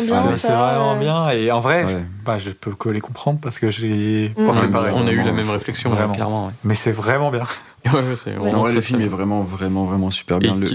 [0.00, 1.30] c'est vraiment bien c'est vraiment euh, bien.
[1.30, 4.70] Et en vrai, je, bah, je peux que les comprendre parce que j'ai Mm.
[4.72, 4.92] pareil.
[4.94, 6.14] on a eu la même réflexion, vraiment.
[6.14, 6.46] clairement.
[6.46, 6.52] Ouais.
[6.64, 7.44] Mais c'est vraiment bien.
[7.86, 7.90] En
[8.60, 10.56] vrai, le film est vraiment, vraiment, vraiment super Et bien.
[10.56, 10.66] Le...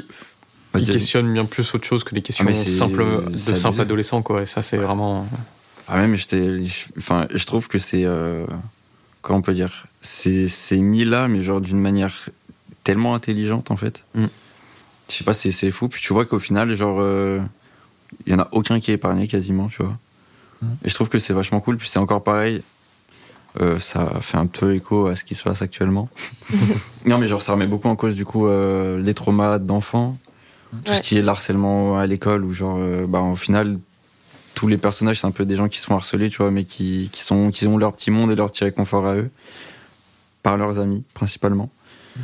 [0.77, 4.43] il questionne bien plus autre chose que les questions Ah, simples de simples adolescents quoi.
[4.43, 5.27] Et ça c'est vraiment.
[5.87, 6.57] Ah, même, j'étais.
[6.97, 8.03] Enfin, je trouve que c'est.
[8.05, 8.45] euh,
[9.21, 9.87] Comment on peut dire?
[10.01, 12.29] C'est mis là, mais genre d'une manière
[12.83, 14.03] tellement intelligente, en fait.
[14.15, 14.25] Mm.
[15.09, 15.89] Je sais pas, c'est c'est fou.
[15.89, 16.99] Puis tu vois qu'au final, genre.
[17.01, 17.39] euh,
[18.25, 19.97] Il y en a aucun qui est épargné quasiment, tu vois.
[20.83, 21.77] Et je trouve que c'est vachement cool.
[21.77, 22.61] Puis c'est encore pareil.
[23.61, 26.09] euh, ça fait un peu écho à ce qui se passe actuellement.
[27.05, 30.17] non, mais genre, ça remet beaucoup en cause, du coup, euh, les traumas d'enfants.
[30.85, 30.97] Tout Ouais.
[30.97, 33.79] ce qui est le harcèlement à l'école, où genre, euh, bah, au final,
[34.53, 36.63] tous les personnages, c'est un peu des gens qui se font harceler, tu vois, mais
[36.63, 39.31] qui, qui, sont, qui ont leur petit monde et leur petit réconfort à eux,
[40.43, 41.69] par leurs amis, principalement.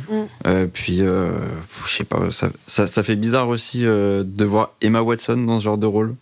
[0.08, 0.14] Mm.
[0.46, 1.30] Euh, puis, euh,
[1.86, 5.58] je sais pas, ça, ça, ça fait bizarre aussi euh, de voir Emma Watson dans
[5.58, 6.14] ce genre de rôle.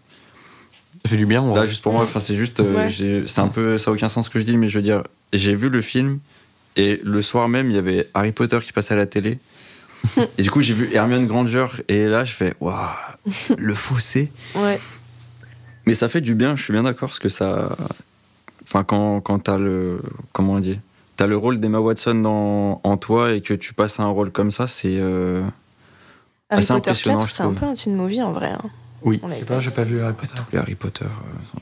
[1.05, 1.43] Ça fait du bien.
[1.47, 1.55] ouais.
[1.55, 3.25] Là, juste pour moi, enfin, c'est juste, euh, Ouais.
[3.27, 5.03] c'est un peu, ça a aucun sens ce que je dis, mais je veux dire,
[5.33, 6.21] j'ai vu le film
[6.77, 9.39] et le soir même, il y avait Harry Potter qui passait à la télé.
[10.39, 12.89] et du coup, j'ai vu Hermione Granger et là, je fais, waouh,
[13.59, 14.31] le fossé.
[14.55, 14.79] Ouais.
[15.87, 17.77] Mais ça fait du bien, je suis bien d'accord, parce que ça.
[18.63, 20.01] Enfin, quand, quand t'as le.
[20.33, 20.79] Comment on dit?
[21.17, 24.31] T'as le rôle d'Emma Watson dans, en toi et que tu passes à un rôle
[24.33, 24.97] comme ça, c'est.
[24.99, 25.43] euh,
[26.51, 28.51] Harry Assez Potter impressionnant, 4, je c'est un peu un teen movie en vrai.
[28.51, 28.61] hein.
[29.03, 29.21] Oui.
[29.29, 30.35] Je sais pas, j'ai pas vu Harry Potter.
[30.53, 31.05] les Harry Potter.
[31.05, 31.09] euh,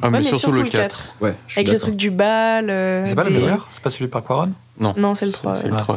[0.00, 0.80] Ah, Ouais, mais, mais surtout surtout le le 4.
[0.88, 1.14] 4.
[1.20, 2.70] Ouais, Avec le truc du bal.
[2.70, 4.52] euh, C'est pas le meilleur C'est pas celui par Quaron?
[4.78, 5.56] Non, c'est le C'est 3.
[5.56, 5.70] c'est ouais.
[5.70, 5.96] le 3.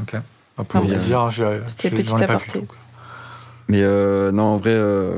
[0.00, 0.12] Ok.
[0.60, 0.96] Ah, pour le ouais.
[0.98, 2.64] dire, je- C'était je- petit aparté.
[3.68, 5.16] Mais euh, non, en vrai, euh,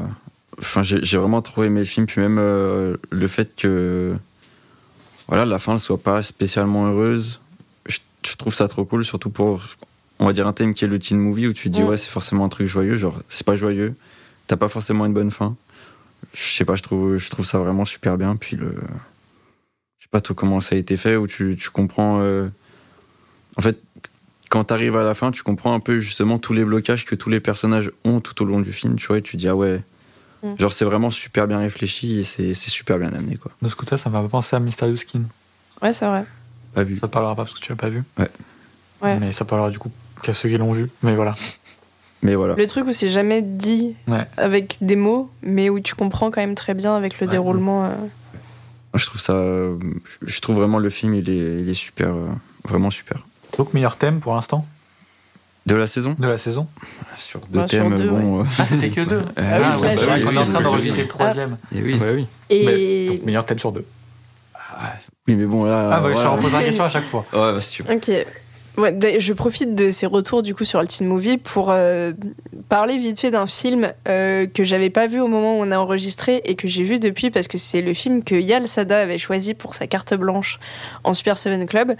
[0.59, 4.17] enfin, j'ai j'ai vraiment trop aimé le film, puis même euh, le fait que
[5.29, 7.41] voilà, la fin ne soit pas spécialement heureuse,
[8.27, 9.63] je, trouve ça trop cool, surtout pour,
[10.19, 11.97] on va dire, un thème qui est le teen movie, où tu te dis, ouais,
[11.97, 13.95] c'est forcément un truc joyeux, genre, c'est pas joyeux,
[14.47, 15.57] t'as pas forcément une bonne fin.
[16.35, 18.75] Je sais pas, je trouve, je trouve ça vraiment super bien, puis le.
[19.99, 22.21] Je sais pas tout comment ça a été fait, où tu, tu comprends.
[22.21, 22.49] euh,
[23.57, 23.79] en fait,
[24.51, 27.31] quand t'arrives à la fin, tu comprends un peu justement tous les blocages que tous
[27.31, 29.57] les personnages ont tout au long du film, tu vois, et tu te dis, ah
[29.57, 29.83] ouais,
[30.43, 30.55] Mm.
[30.59, 33.53] genre c'est vraiment super bien réfléchi et c'est c'est super bien amené, quoi.
[33.61, 35.23] De ce côté, ça m'a pensé à Mysterious Skin.
[35.83, 36.25] Ouais, c'est vrai.
[36.75, 36.97] Pas vu.
[36.97, 38.03] Ça te parlera pas parce que tu l'as pas vu.
[38.19, 38.29] Ouais.
[39.03, 39.19] Ouais.
[39.19, 39.91] Mais ça parlera du coup
[40.23, 40.91] qu'à ceux qui l'ont vu.
[41.03, 41.35] Mais voilà.
[42.23, 42.55] Mais voilà.
[42.55, 44.27] Le truc où c'est jamais dit Ouais.
[44.37, 47.31] avec des mots, mais où tu comprends quand même très bien avec le Ouais.
[47.31, 47.87] déroulement.
[47.87, 47.95] euh.
[48.95, 49.35] Je trouve ça.
[50.23, 52.09] Je trouve vraiment le film, il est, il est super.
[52.09, 52.27] euh,
[52.69, 53.25] vraiment super.
[53.57, 54.67] Donc, meilleur thème pour l'instant?
[55.67, 56.15] De la saison?
[56.19, 56.67] De la saison
[57.19, 58.41] Sur deux Bah, sur thèmes, deux, bon.
[58.41, 60.33] euh, Ah, c'est que deux Ah oui, Ah, ça, ouais, c'est c'est vrai vrai, qu'on
[60.33, 61.57] est en train d'enregistrer le troisième.
[61.73, 61.95] et oui.
[61.99, 62.27] Bah oui.
[62.49, 63.85] Et Mais, donc, meilleur thème sur deux.
[65.31, 65.91] Oui, mais bon, là.
[65.93, 67.25] Ah, bah, je te repose la question à chaque fois.
[67.33, 67.95] Ouais, bah, si tu veux.
[67.95, 68.11] Ok.
[68.77, 72.13] Ouais, je profite de ces retours du coup sur le teen movie pour euh,
[72.69, 75.77] parler vite fait d'un film euh, que j'avais pas vu au moment où on a
[75.77, 79.19] enregistré et que j'ai vu depuis parce que c'est le film que Yal Sada avait
[79.19, 80.59] choisi pour sa carte blanche
[81.05, 81.95] en Super Seven Club,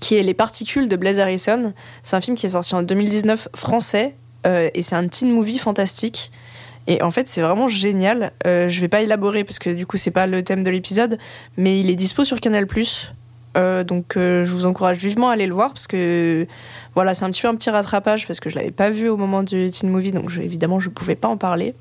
[0.00, 1.72] qui est Les Particules de Blaise Harrison.
[2.02, 4.14] C'est un film qui est sorti en 2019 français
[4.46, 6.32] euh, et c'est un teen movie fantastique.
[6.86, 8.32] Et en fait, c'est vraiment génial.
[8.46, 11.18] Euh, je vais pas élaborer parce que du coup, c'est pas le thème de l'épisode,
[11.56, 12.66] mais il est dispo sur Canal+.
[13.56, 16.46] Euh, donc euh, je vous encourage vivement à aller le voir parce que
[16.94, 19.16] voilà c'est un petit peu un petit rattrapage parce que je l'avais pas vu au
[19.16, 21.74] moment du teen movie donc évidemment je pouvais pas en parler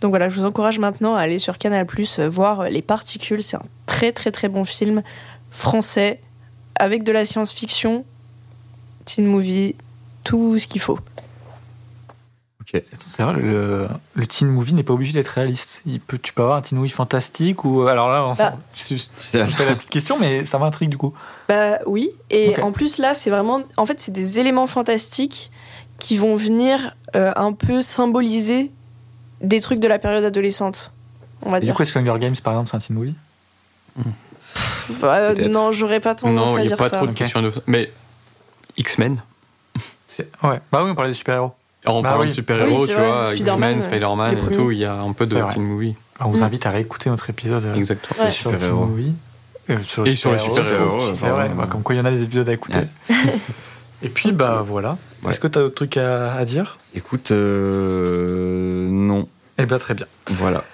[0.00, 1.86] donc voilà je vous encourage maintenant à aller sur Canal
[2.28, 5.04] voir les particules c'est un très très très bon film
[5.52, 6.18] français
[6.74, 8.04] avec de la science-fiction
[9.04, 9.76] teen movie
[10.24, 10.98] tout ce qu'il faut
[12.72, 15.82] C'est vrai, le, le teen movie n'est pas obligé d'être réaliste.
[15.86, 17.86] Il peut, tu peux avoir un teen movie fantastique ou.
[17.88, 18.52] Alors là, enfin,
[19.32, 19.46] Bah.
[19.58, 21.12] la petite question, mais ça m'intrigue du coup.
[21.48, 25.50] Bah oui, et en plus là, c'est vraiment, en fait, c'est des éléments fantastiques
[25.98, 28.70] qui vont venir euh, un peu symboliser
[29.40, 30.92] des trucs de la période adolescente,
[31.42, 31.74] on va Et du dire.
[31.74, 33.14] coup, est-ce que Hunger Games, par exemple, c'est un teen movie?
[35.00, 35.48] Peut-être.
[35.48, 36.96] non, j'aurais pas tendance Non, à il n'y dire a pas ça.
[36.98, 37.52] trop de questions de.
[37.66, 37.90] Mais
[38.76, 39.22] X-Men?
[40.42, 40.60] Ouais.
[40.70, 41.52] Bah oui, on parlait de super-héros.
[41.86, 42.28] En Bah parlant oui.
[42.28, 44.94] de super-héros, Oui, tu vrai, vois, Spider-Man, X-Men, euh, Spider-Man et tout, il y a
[45.00, 45.94] un peu de teen movie.
[46.20, 48.24] On vous invite à réécouter notre épisode euh, Exactement.
[48.24, 48.30] Ouais.
[48.30, 48.86] sur le teen Super-héros.
[48.86, 49.12] movie.
[49.70, 52.04] Euh, sur Et sur les super-héros, c'est- C'est vrai, bah, comme quoi il y en
[52.04, 52.80] a des épisodes à écouter.
[54.02, 54.96] Et puis, bah voilà.
[55.22, 55.30] Ouais.
[55.30, 56.78] Est-ce que tu as d'autres trucs à, à dire?
[56.94, 59.28] Écoute, euh, non.
[59.58, 60.06] Eh bien, très bien.
[60.28, 60.64] Voilà.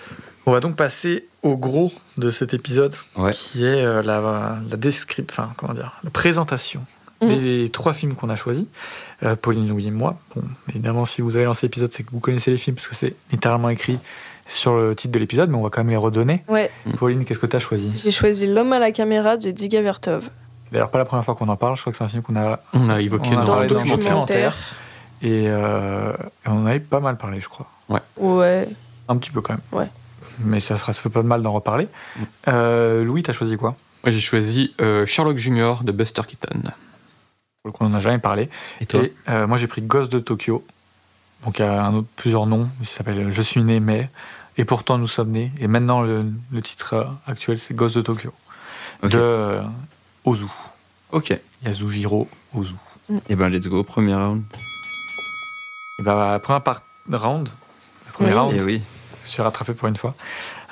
[0.46, 3.32] On va donc passer au gros de cet épisode, Ouais.
[3.32, 6.82] qui est euh, la, la descrip- enfin, comment dire, la présentation
[7.22, 7.28] Mm.
[7.28, 8.66] des trois films qu'on a choisis,
[9.22, 10.18] euh, Pauline, Louis et moi.
[10.34, 12.94] Bon, évidemment, si vous avez lancé l'épisode, c'est que vous connaissez les films, parce que
[12.94, 13.98] c'est littéralement écrit
[14.46, 16.44] sur le titre de l'épisode, mais on va quand même les redonner.
[16.48, 17.90] Ouais, Pauline, qu'est-ce que tu as choisi?
[17.96, 20.30] J'ai choisi L'homme à la caméra de Diga Vertov.
[20.72, 22.36] D'ailleurs, pas la première fois qu'on en parle, je crois que c'est un film qu'on
[22.36, 22.60] a.
[22.72, 24.56] On a évoqué On a dans le documentaire.
[25.22, 27.70] Et, euh, et on en avait pas mal parlé, je crois.
[28.18, 28.68] Ouais.
[29.08, 29.62] Un petit peu quand même.
[29.72, 29.88] Ouais.
[30.40, 31.88] Mais ça, ça se fait pas de mal d'en reparler.
[32.48, 33.74] Euh, Louis, t'as choisi quoi?
[34.04, 36.70] J'ai choisi euh, Sherlock Junior de Buster Keaton.
[37.66, 38.48] Pour le coup, on n'en a jamais parlé.
[38.80, 40.64] Et toi Et euh, moi, j'ai pris Ghost de Tokyo.
[41.44, 42.68] Donc, il y a un autre, plusieurs noms.
[42.78, 44.08] Il s'appelle Je suis né, mais.
[44.56, 45.50] Et pourtant, nous sommes nés.
[45.58, 48.32] Et maintenant, le, le titre euh, actuel, c'est Ghost de Tokyo.
[49.02, 49.10] Ok.
[49.10, 49.62] De euh,
[50.24, 50.46] Ozu.
[51.10, 51.36] Ok.
[51.64, 52.74] Yasujiro Ozu.
[53.28, 54.44] Et ben, let's go, premier round.
[55.98, 57.48] Et bah, première part, round.
[58.06, 58.38] Le premier Oui.
[58.38, 58.54] round.
[58.54, 58.82] Et oui.
[59.24, 60.14] Je suis rattrapé pour une fois.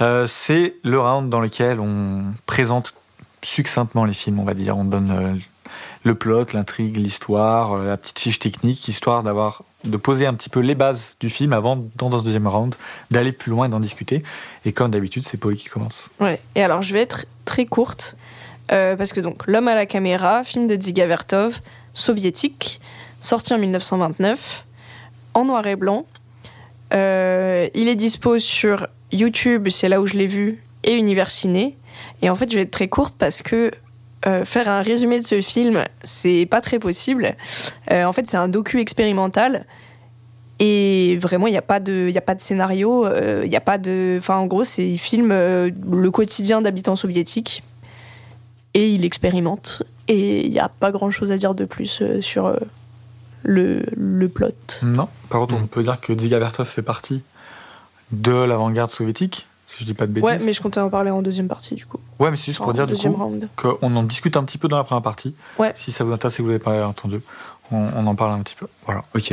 [0.01, 2.95] Euh, c'est le round dans lequel on présente
[3.43, 4.77] succinctement les films, on va dire.
[4.79, 5.41] On donne
[6.03, 10.49] le plot, l'intrigue, l'histoire, euh, la petite fiche technique, histoire d'avoir de poser un petit
[10.49, 12.75] peu les bases du film avant, dans, ce deuxième round,
[13.11, 14.23] d'aller plus loin et d'en discuter.
[14.65, 16.11] Et comme d'habitude, c'est Pauline qui commence.
[16.21, 16.41] Ouais.
[16.55, 18.17] Et alors, je vais être très courte.
[18.73, 21.61] euh, parce que donc, L'homme à la caméra, film de Dziga Vertov,
[21.93, 22.81] soviétique,
[23.21, 24.65] sorti en 1929,
[25.35, 26.07] en noir et blanc.
[26.93, 31.77] Euh, il est dispo sur YouTube, c'est là où je l'ai vu, et Univers Ciné.
[32.23, 33.71] Et en fait, je vais être très courte parce que
[34.27, 37.35] euh, faire un résumé de ce film, c'est pas très possible.
[37.91, 39.67] Euh, en fait, c'est un docu expérimental.
[40.61, 43.53] Et vraiment, il n'y a, pas de- il y a pas de scénario, euh, il
[43.53, 44.17] y a pas de.
[44.19, 47.65] Enfin, en gros, c'est, il filme euh, le quotidien d'habitants soviétiques
[48.75, 49.83] et il expérimente.
[50.07, 52.57] Et il n'y a pas grand chose à dire de plus euh, sur euh,
[53.43, 54.49] le, le plot.
[54.85, 55.63] Non Par contre, Mm.
[55.65, 57.23] on peut dire que Dziga Vertov fait partie
[58.13, 60.29] de l'avant-garde soviétique, si je dis pas de bêtises.
[60.29, 61.99] Ouais, mais je comptais en parler en deuxième partie, du coup.
[62.19, 64.69] Ouais, mais c'est juste pour En dire du coup qu'on en discute un petit peu
[64.69, 65.35] dans la première partie.
[65.59, 65.73] Ouais.
[65.75, 67.21] Si ça vous intéresse et que vous n'avez pas entendu,
[67.71, 68.67] on, on en parle un petit peu.
[68.85, 69.05] Voilà.
[69.15, 69.33] Ok.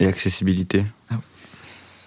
[0.00, 0.86] Et accessibilité.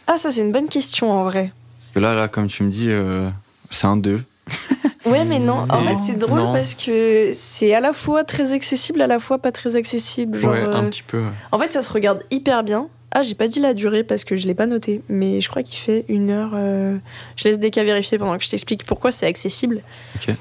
[0.08, 1.52] Ah, ça, c'est une bonne question en vrai.
[1.80, 3.30] Parce que là, là, comme tu me dis, euh,
[3.70, 4.24] c'est un 2.
[5.06, 5.68] Ouais, mais non.
[5.70, 6.52] En fait, c'est drôle non.
[6.52, 10.40] parce que c'est à la fois très accessible, à la fois pas très accessible.
[10.40, 11.20] Genre, ouais, un euh, petit peu.
[11.20, 11.32] ouais.
[11.52, 12.88] En fait, ça se regarde hyper bien.
[13.12, 15.64] Ah, j'ai pas dit la durée parce que je l'ai pas noté, mais je crois
[15.64, 16.52] qu'il fait une heure.
[16.54, 16.98] euh,
[17.38, 19.82] Je laisse des cas vérifier pendant que je t'explique pourquoi c'est accessible.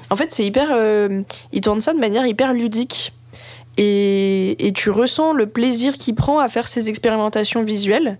[0.09, 0.69] En fait, c'est hyper.
[0.73, 1.21] euh,
[1.53, 3.13] Il tourne ça de manière hyper ludique.
[3.77, 8.17] Et, et tu ressens le plaisir qu'il prend à faire ses expérimentations visuelles.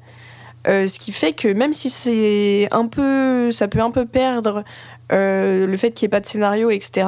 [0.68, 3.52] Euh, ce qui fait que même si c'est un peu.
[3.52, 4.64] Ça peut un peu perdre
[5.12, 7.08] le fait qu'il n'y ait pas de scénario, etc.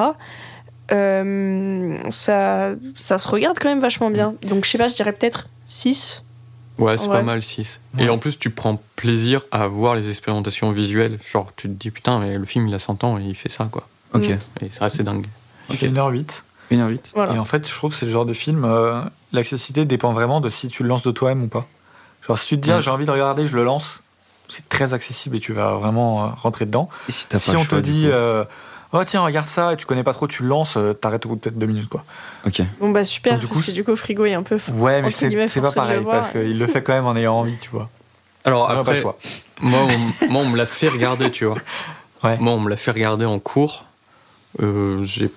[2.10, 4.36] ça, ça se regarde quand même vachement bien.
[4.44, 6.24] Donc je sais pas, je dirais peut-être 6.
[6.78, 7.14] Ouais, c'est Ouais.
[7.14, 7.80] pas mal 6.
[7.98, 8.06] Ouais.
[8.06, 11.20] Et en plus, tu prends plaisir à voir les expérimentations visuelles.
[11.32, 13.50] Genre, tu te dis, putain, mais le film, il a 100 ans et il fait
[13.50, 13.88] ça, quoi.
[14.14, 14.30] Ok.
[14.30, 14.66] Mm.
[14.66, 15.26] Et c'est assez dingue.
[15.70, 15.80] Il Ok.
[15.80, 16.44] fait 1h08.
[16.72, 17.00] 1h08.
[17.16, 17.34] Voilà.
[17.34, 19.02] Et en fait, je trouve que c'est le genre de film, euh,
[19.34, 21.66] l'accessibilité dépend vraiment de si tu le lances de toi-même ou pas.
[22.28, 22.82] Genre, si tu te dis, ah, Mm.
[22.82, 24.04] j'ai envie de regarder, je le lance,
[24.50, 26.90] c'est très accessible et tu vas vraiment euh, rentrer dedans.
[27.10, 28.44] Et si t'as Si pas on choix, te du dit, coup euh,
[28.94, 31.30] oh tiens, regarde ça, et tu connais pas trop, tu le lances, euh, t'arrêtes au
[31.30, 32.04] bout de peut-être deux minutes, quoi.
[32.46, 32.62] Ok.
[32.80, 34.58] Bon bah super, Donc, du parce coup, que du coup Frigo est un peu...
[34.74, 36.16] Ouais, mais c'est pas pareil, voir.
[36.16, 37.90] parce qu'il le fait quand même en ayant envie, tu vois.
[38.46, 39.18] Alors pas après, le choix.
[39.62, 41.58] moi, on, moi, on me l'a fait regarder, tu vois.
[42.24, 42.36] Ouais.
[42.40, 43.86] Moi, on me l'a fait regarder en cours.
[44.64, 45.30] Euh, j'ai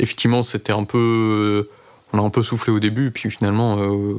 [0.00, 1.68] effectivement, c'était un peu,
[2.14, 4.14] on a un peu soufflé au début, puis finalement, euh,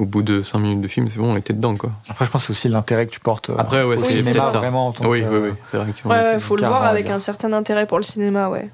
[0.00, 1.90] au bout de 5 minutes de film, c'est bon, on était dedans, quoi.
[2.08, 4.20] Après, je pense que c'est aussi l'intérêt que tu portes euh, Après, ouais, au c'est
[4.22, 4.58] cinéma, ça.
[4.58, 4.88] vraiment.
[4.88, 5.92] en tant oui, que- oui, oui, c'est vrai.
[5.92, 8.68] que- Ouais, ouais, faut le voir avec un certain intérêt pour le cinéma, ouais.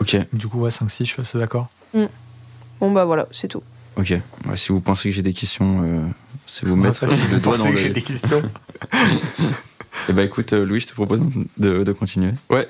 [0.00, 0.16] Ok.
[0.32, 1.66] Du coup, ouais, 5-6, je suis assez d'accord.
[2.80, 3.62] Bon bah voilà, c'est tout.
[3.96, 4.10] Ok.
[4.46, 6.02] Ouais, si vous pensez que j'ai des questions, euh,
[6.46, 8.42] c'est vous mettre si vous pensez que j'ai des questions.
[10.08, 11.22] Eh ben écoute, euh, Louis, je te propose
[11.56, 12.32] de, de continuer.
[12.50, 12.68] Ouais.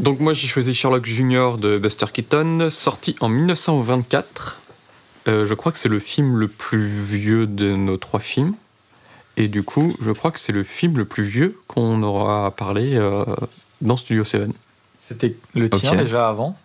[0.00, 4.60] Donc moi j'ai choisi Sherlock Junior de Buster Keaton, sorti en 1924.
[5.26, 8.54] Euh, je crois que c'est le film le plus vieux de nos trois films.
[9.36, 12.94] Et du coup, je crois que c'est le film le plus vieux qu'on aura parlé
[12.94, 13.24] euh,
[13.80, 14.50] dans Studio 7.
[15.00, 16.56] C'était le tien déjà avant?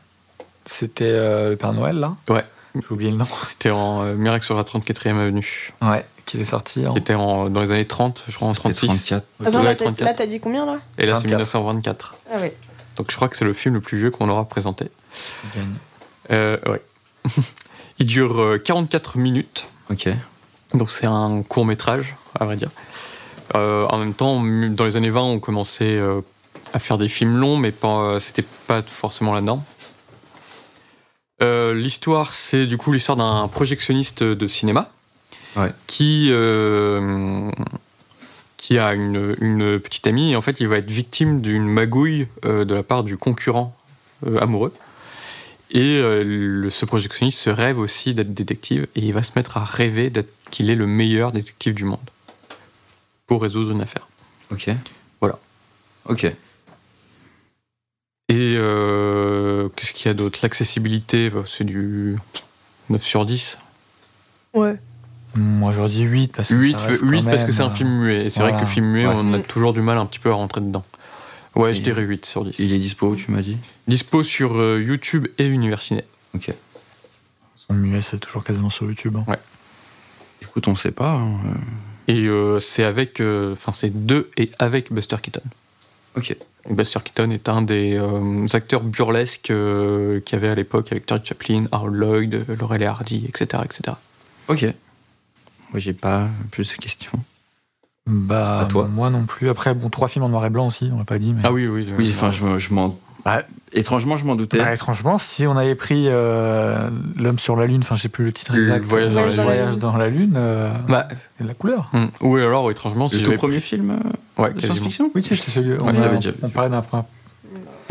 [0.66, 2.16] C'était euh, le Père Noël, là?
[2.30, 2.46] Ouais.
[2.76, 3.26] J'ai oublié le nom.
[3.48, 6.94] C'était en euh, Miracle sur la 34e avenue, Ouais, qui est sorti en.
[6.94, 8.88] qui était en- dans les années 30, je crois en C'était 36.
[8.88, 9.26] 34.
[9.48, 10.06] Attends, Ouais, là, t'as 34.
[10.08, 10.78] là, t'as dit combien là?
[11.00, 11.40] Et là c'est 24.
[11.40, 12.16] 1924.
[12.32, 12.56] Ah ouais.
[12.98, 14.92] Donc je crois que c'est le film le plus vieux qu'on aura présenté.
[15.56, 15.74] Gagne.
[16.32, 16.82] Euh, ouais.
[18.00, 19.68] Il dure euh, 44 minutes.
[19.90, 20.08] Ok.
[20.74, 22.70] Donc c'est un court métrage, à vrai dire.
[23.56, 26.22] Euh, en même temps, dans les années 20, on commençait euh,
[26.74, 29.64] à faire des films longs, mais pas, euh, c'était pas forcément la norme.
[31.42, 34.90] Euh, l'histoire, c'est du coup l'histoire d'un projectionniste de cinéma
[35.56, 35.72] Ouais.
[35.88, 37.50] qui euh,
[38.56, 42.28] qui a une, une petite amie et en fait il va être victime d'une magouille
[42.46, 43.76] euh, de la part du concurrent
[44.28, 44.72] euh, amoureux.
[45.72, 49.58] Et euh, le- ce projectionniste se rêve aussi d'être détective et il va se mettre
[49.58, 52.00] à rêver d'être qu'il est le meilleur détective du monde
[53.28, 54.08] pour résoudre une affaire.
[54.52, 54.70] Ok.
[55.22, 55.38] Voilà.
[56.06, 56.24] Ok.
[56.26, 56.36] Et
[58.58, 60.40] euh, qu'est-ce qu'il y a d'autre?
[60.44, 62.18] L'accessibilité, bah, c'est du
[62.90, 63.58] 9 sur 10.
[64.54, 64.76] Ouais.
[65.36, 67.68] Moi, j'aurais dit 8 parce que 8, ça reste huit quand parce que c'est un
[67.68, 68.26] euh, film muet.
[68.26, 68.64] Et c'est vrai voilà.
[68.64, 69.14] que le film muet, Ouais.
[69.16, 70.84] on a toujours du mal un petit peu à rentrer dedans.
[71.56, 72.58] Ouais, je dirais 8 sur 10.
[72.60, 73.58] Il est dispo où tu m'as dit
[73.88, 76.04] Dispo sur euh, YouTube et Universiné.
[76.36, 76.52] Ok.
[77.56, 79.18] Son muet, c'est toujours quasiment sur YouTube.
[79.18, 79.36] hein.
[80.42, 81.12] Écoute, on sait pas.
[81.14, 81.54] hein, euh,
[82.14, 85.42] Et euh, c'est avec, euh, enfin c'est de et avec Buster Keaton.
[86.16, 86.36] Ok.
[86.70, 91.08] Buster Keaton est un des euh, acteurs burlesques euh, qu'il y avait à l'époque avec
[91.10, 93.64] Charlie Chaplin, Harold Lloyd, Laurel et Hardy, etc.
[93.66, 93.96] etc.
[94.48, 94.64] Ok.
[95.72, 97.12] Moi, j'ai pas plus de questions.
[98.10, 98.88] Bah, À toi.
[98.92, 99.50] moi non plus.
[99.50, 101.34] Après, bon, trois films en noir et blanc aussi, on l'a pas dit.
[101.34, 101.42] Mais...
[101.44, 101.88] Ah oui, oui.
[101.98, 102.98] Oui, enfin, je, me- je m'en.
[103.24, 104.58] Bah, Étrangement, je m'en doutais.
[104.58, 108.26] Bah, étrangement, si on avait pris euh, L'homme sur la Lune, enfin, je sais plus
[108.26, 108.84] le titre Le exact.
[108.84, 109.44] Voyage dans la Le Lune.
[109.44, 111.08] Voyage dans la Lune, euh, Bah,
[111.40, 111.88] et la couleur.
[111.94, 115.12] hum, oui, alors étrangement, si le tout premier pris- film euh, Ouais, de science-fiction?
[115.14, 115.74] Oui, tu sais, c'est celui.
[115.80, 116.32] On, Ouais, a- on vu.
[116.52, 117.06] parlait d'un point.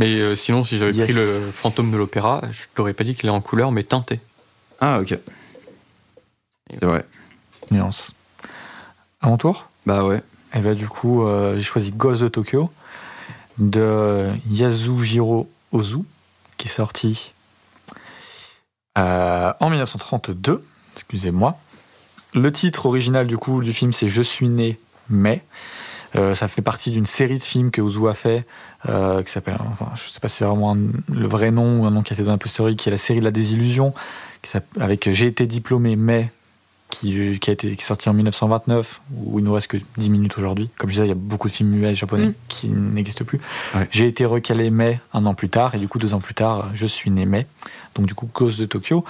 [0.01, 1.13] Mais euh, sinon, si j'avais Yes.
[1.13, 4.19] pris le fantôme de l'opéra, je t'aurais pas dit qu'il est en couleur, mais teinté.
[4.81, 5.17] Ah, ok.
[6.73, 7.05] C'est vrai.
[7.71, 8.13] Nuance.
[9.21, 9.69] À mon tour?
[9.89, 10.23] Bah ouais.
[10.55, 12.71] Et bah, du coup, euh, j'ai choisi Ghost de Tokyo
[13.57, 16.01] de Yasujiro Ozu,
[16.59, 17.33] qui est sorti
[18.99, 20.63] euh, en 1932.
[20.93, 21.59] Excusez-moi.
[22.35, 25.43] Le titre original du coup du film c'est Je suis né mais.
[26.17, 28.47] Euh, ça fait partie d'une série de films que Ozu a fait,
[28.85, 32.03] qui s'appelle, enfin, je sais pas si c'est vraiment le vrai nom ou un nom
[32.03, 33.95] qui a été donné posteriori, qui est la série de la désillusion,
[34.81, 36.31] avec J'ai été diplômé mais,
[36.91, 40.11] qui, qui a été qui est sorti en 1929, où il nous reste que 10
[40.11, 40.71] minutes aujourd'hui.
[40.79, 42.35] Comme je disais, il y a beaucoup de films muets japonais Mm.
[42.49, 43.41] qui n'existent plus.
[43.75, 43.87] Ouais.
[43.91, 46.69] J'ai été recalé mai un an plus tard, et du coup, deux ans plus tard,
[46.75, 47.47] je suis né mai.
[47.95, 49.05] Donc, du coup, Ghost de Tokyo.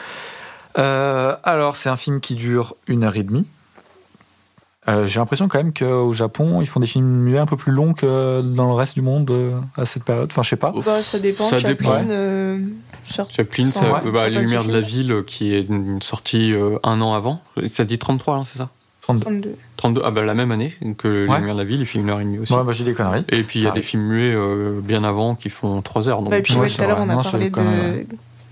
[0.78, 3.46] Euh, alors, c'est un film qui dure une heure et demie.
[4.88, 7.72] Euh, J'ai l'impression quand même qu'au Japon, ils font des films muets un peu plus
[7.72, 10.28] longs que dans le reste du monde euh, à cette période.
[10.30, 10.72] Enfin, je sais pas.
[10.84, 11.44] Bah, ça dépend.
[11.44, 12.10] Ça Chaplin, dépend.
[12.10, 12.58] euh,
[13.04, 14.80] sort- Chaplin, ça, Ouais, bah, Les Lumières de la.
[14.80, 17.42] Ville, qui est une sortie euh, un an avant.
[17.72, 18.70] Ça dit 33, hein, c'est ça
[19.02, 19.54] 32.
[19.78, 21.38] 32, ah bah la même année que Les Ouais.
[21.38, 22.52] Lumières de la Ville, il fait une heure et demie aussi.
[22.52, 23.24] Ouais, bah, j'ai des conneries.
[23.30, 26.08] Et puis il y a Ça des films muets euh, bien avant qui font 3
[26.08, 26.20] heures.
[26.20, 27.50] Donc, Bah, et puis, Ouais, tout à l'heure, on a Non, parlé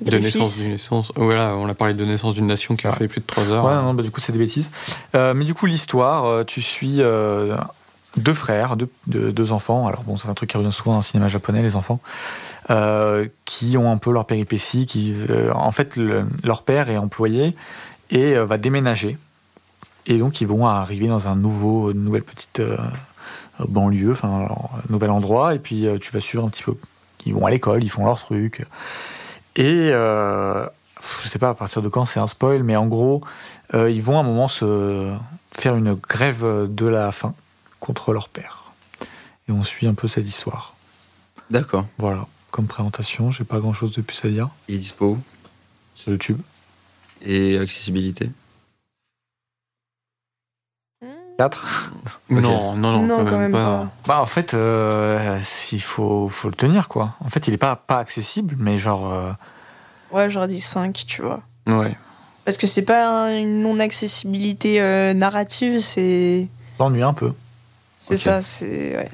[0.00, 0.18] de.
[0.18, 1.12] naissance d'une naissance.
[1.16, 2.96] Voilà, on a parlé de naissance d'une nation qui a Ouais.
[2.96, 3.64] fait plus de 3 heures.
[3.64, 4.70] Ouais, non, bah, du coup, c'est des bêtises.
[5.14, 7.56] Euh, mais du coup, l'histoire, euh, tu suis euh,
[8.16, 9.86] deux frères, deux, deux, deux enfants.
[9.86, 12.00] Alors, bon, c'est un truc qui revient souvent dans le cinéma japonais, les enfants,
[12.70, 14.86] euh, qui ont un peu leur péripéties.
[14.86, 15.14] Qui,
[15.54, 17.54] en fait, le- leur père est employé
[18.10, 19.18] et va déménager.
[20.06, 22.62] Et donc, ils vont arriver dans un nouveau, une nouvelle petite
[23.68, 24.48] banlieue, enfin,
[24.90, 25.54] nouvel endroit.
[25.54, 26.74] Et puis, tu vas suivre un petit peu.
[27.24, 28.64] Ils vont à l'école, ils font leurs trucs.
[29.56, 30.66] Et euh,
[31.22, 33.22] je sais pas à partir de quand c'est un spoil, mais en gros,
[33.74, 35.16] euh, ils vont à un moment se
[35.52, 37.34] faire une grève de la faim
[37.80, 38.72] contre leur père.
[39.48, 40.74] Et on suit un peu cette histoire.
[41.50, 41.86] D'accord.
[41.98, 42.26] Voilà.
[42.50, 43.30] comme présentation.
[43.30, 44.48] J'ai pas grand chose de plus à dire.
[44.68, 45.18] Il est dispo.
[45.94, 46.40] Sur YouTube.
[47.22, 48.30] Et accessibilité?
[51.38, 51.90] 4
[52.30, 53.88] Non, non, non, Non, quand même pas.
[54.06, 57.14] Bah, en fait, euh, s'il faut, faut le tenir, quoi.
[57.20, 59.12] En fait, il est pas, pas accessible, mais genre.
[59.12, 59.32] euh,
[60.10, 61.42] Ouais, j'aurais dit 5, tu vois.
[61.66, 61.96] Ouais.
[62.44, 66.46] Parce que c'est pas un- une non-accessibilité euh, narrative, c'est.
[66.78, 67.32] l'ennuie un peu.
[67.98, 68.96] C'est ça, c'est.
[68.96, 69.10] Ouais.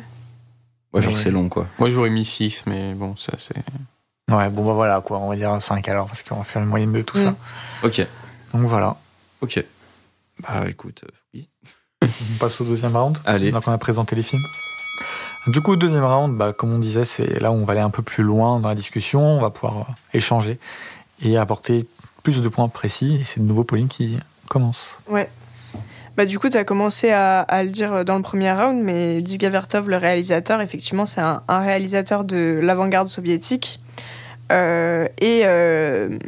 [0.92, 1.66] Ouais, genre c'est long quoi.
[1.78, 3.56] Moi, j'aurais mis 6, mais bon, ça, c'est.
[4.30, 5.18] Ouais, bon, bah voilà, quoi.
[5.18, 7.22] On va dire 5 alors, parce qu'on va faire une moyenne de tout Mm.
[7.24, 7.35] ça.
[7.82, 8.06] Ok,
[8.52, 8.96] Donc voilà.
[9.40, 9.64] ok.
[10.40, 11.48] Bah écoute, euh, oui.
[12.02, 13.18] On passe au deuxième round.
[13.24, 13.50] Allez.
[13.50, 14.42] Donc on a présenté les films.
[15.46, 17.90] Du coup, deuxième round, bah, comme on disait, c'est là où on va aller un
[17.90, 19.22] peu plus loin dans la discussion.
[19.22, 20.58] On va pouvoir euh, échanger
[21.20, 21.86] et apporter
[22.22, 23.18] plus de points précis.
[23.20, 24.98] Et c'est de nouveau Pauline qui commence.
[26.16, 29.20] Bah, du coup, tu as commencé à, à le dire dans le premier round, mais
[29.20, 33.80] Dziga Vertov, le réalisateur, effectivement, c'est un, un réalisateur de l'avant-garde soviétique.
[34.52, 36.18] Euh, et euh,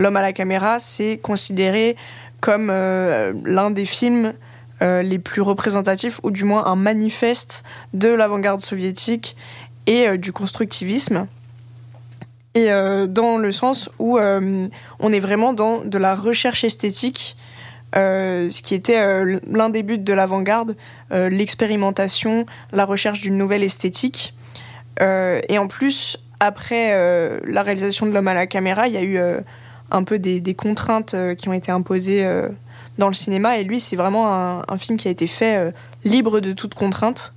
[0.00, 1.94] L'homme à la caméra, c'est considéré
[2.40, 4.32] comme euh, l'un des films
[4.82, 9.36] euh, les plus représentatifs, ou du moins un manifeste de l'avant-garde soviétique
[9.86, 11.26] et euh, du constructivisme.
[12.54, 17.36] Et euh, dans le sens où on est vraiment dans de la recherche esthétique
[17.92, 20.76] ce qui était l'un des buts de l'avant-garde,
[21.10, 24.32] l'expérimentation, la recherche d'une nouvelle esthétique.
[25.00, 29.18] Et en plus, après la réalisation de l'homme à la caméra, il y a eu
[29.90, 32.24] un peu des, contraintes qui ont été imposées
[33.00, 33.58] dans le cinéma.
[33.58, 35.70] Et lui, c'est vraiment un, film qui a été fait euh,
[36.04, 37.34] libre de toute contrainte.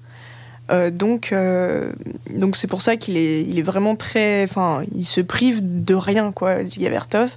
[0.72, 1.92] Euh, donc, euh,
[2.30, 5.96] donc c'est pour ça qu'il est, il est vraiment très, enfin, il se prive de
[5.96, 7.32] rien, quoi, Dziga Vertov.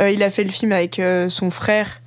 [0.00, 2.00] Euh, il a fait le film avec son frère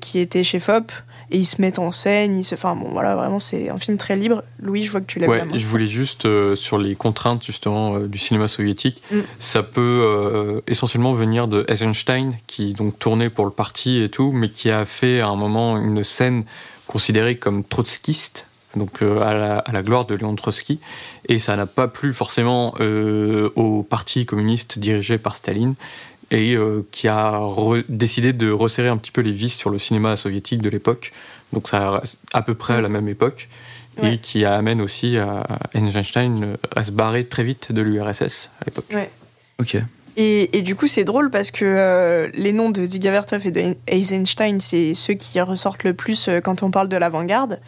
[0.00, 0.90] qui était chez FOP
[1.30, 2.36] et ils se mettent en scène.
[2.38, 2.54] Ils se...
[2.54, 4.42] Enfin bon, voilà, vraiment, c'est un film très libre.
[4.60, 5.56] Louis, je vois que tu l'aimes Ouais, vraiment.
[5.56, 9.02] je voulais juste euh, sur les contraintes justement euh, du cinéma soviétique.
[9.10, 9.20] Mm.
[9.38, 14.32] Ça peut euh, essentiellement venir de Eisenstein qui donc tournait pour le parti et tout,
[14.32, 16.44] mais qui a fait à un moment une scène
[16.86, 20.78] considérée comme trotskiste, donc euh, à, la, à la gloire de Léon Trotsky,
[21.28, 25.74] et ça n'a pas plu forcément euh, au parti communiste dirigé par Staline.
[26.30, 27.40] Et euh, qui a
[27.88, 31.12] décidé de resserrer un petit peu les vis sur le cinéma soviétique de l'époque,
[31.52, 33.48] donc ça reste à peu près à la même époque
[34.02, 38.84] et qui amène aussi à Einstein à se barrer très vite de l'URSS à l'époque.
[38.92, 39.10] Ouais.
[39.58, 39.76] Ok.
[40.16, 43.50] Et, et du coup, c'est drôle parce que euh, les noms de Dziga Vertov et
[43.50, 47.60] de Eisenstein, c'est ceux qui ressortent le plus euh, quand on parle de l'avant-garde.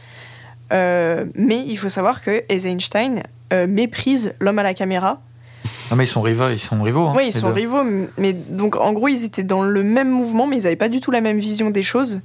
[0.73, 5.21] Euh, mais il faut savoir que Eisenstein euh, méprise l'homme à la caméra.
[5.91, 6.49] Non, mais ils sont rivaux.
[6.51, 7.55] Ils sont rivaux hein, oui, ils sont deux.
[7.55, 7.83] rivaux,
[8.19, 11.01] mais donc en gros, ils étaient dans le même mouvement, mais ils n'avaient pas du
[11.01, 12.21] tout la même vision des choses.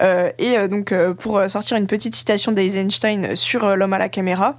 [0.00, 3.98] Euh, et euh, donc, euh, pour sortir une petite citation d'Eisenstein sur euh, l'homme à
[3.98, 4.56] la caméra,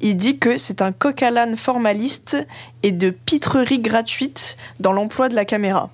[0.00, 2.36] il dit que c'est un coq à l'âne formaliste
[2.82, 5.90] et de pitrerie gratuite dans l'emploi de la caméra.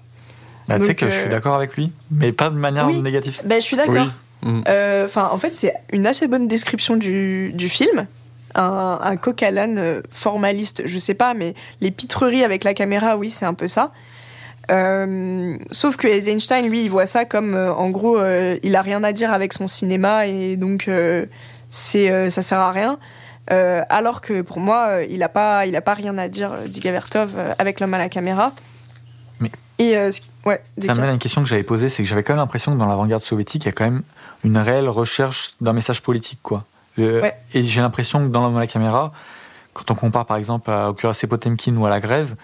[0.68, 3.00] Bah, tu sais que je suis d'accord avec lui, mais pas de manière Oui.
[3.00, 3.40] négative.
[3.44, 4.08] Ben, je suis d'accord.
[4.44, 4.62] Oui.
[4.68, 8.06] Euh, Enfin, en fait, c'est une assez bonne description du, du film.
[8.58, 12.72] Un, un coq à l'âne euh, formaliste, je sais pas, mais les pitreries avec la
[12.74, 13.92] caméra, oui, c'est un peu ça.
[14.70, 18.82] Euh, sauf que Eisenstein, lui, il voit ça comme, euh, en gros, euh, il a
[18.82, 20.90] rien à dire avec son cinéma et donc
[21.70, 22.98] c'est, ça sert à rien.
[23.48, 27.34] Alors que pour moi, il a pas, il a pas rien à dire, Dziga Vertov,
[27.36, 28.52] euh, avec l'homme à la caméra.
[29.38, 32.22] Mais- Et ce qui- ouais, Ça à une question que j'avais posée, c'est que j'avais
[32.22, 34.02] quand même l'impression que dans l'avant-garde soviétique, il y a quand même
[34.42, 36.64] une réelle recherche d'un message politique, quoi.
[36.98, 37.34] Ouais.
[37.54, 39.12] Et j'ai l'impression que dans l'homme à la caméra,
[39.72, 42.34] quand on compare par exemple à, au cuirassé Potemkin ou à la grève,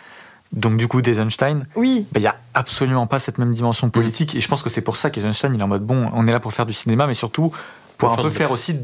[0.52, 4.34] donc du coup d'Eisenstein, Oui, bah, il y a absolument pas cette même dimension politique.
[4.34, 6.32] Et je pense que c'est pour ça qu'Eisenstein, il est en mode bon, on est
[6.32, 7.50] là pour faire du cinéma, mais surtout
[7.96, 8.76] pour, Pour un peu faire aussi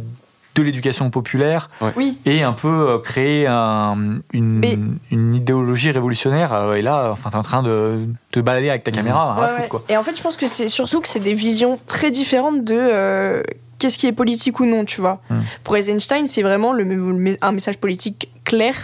[0.55, 2.19] de l'éducation populaire oui.
[2.25, 4.79] et un peu euh, créer un- une, Mais-
[5.13, 6.53] une idéologie révolutionnaire.
[6.53, 9.61] Euh, Et là, enfin, t'es en train de te balader avec ta caméra, Ouais, foutre,
[9.61, 9.69] ouais.
[9.69, 9.85] quoi.
[9.89, 12.75] Et en fait, je pense que c'est surtout que c'est des visions très différentes de
[12.77, 13.43] euh,
[13.79, 15.21] qu'est-ce qui est politique ou non, tu vois.
[15.31, 15.41] Hmm.
[15.65, 18.75] Pour Eisenstein, c'est vraiment le, le- un message politique clair.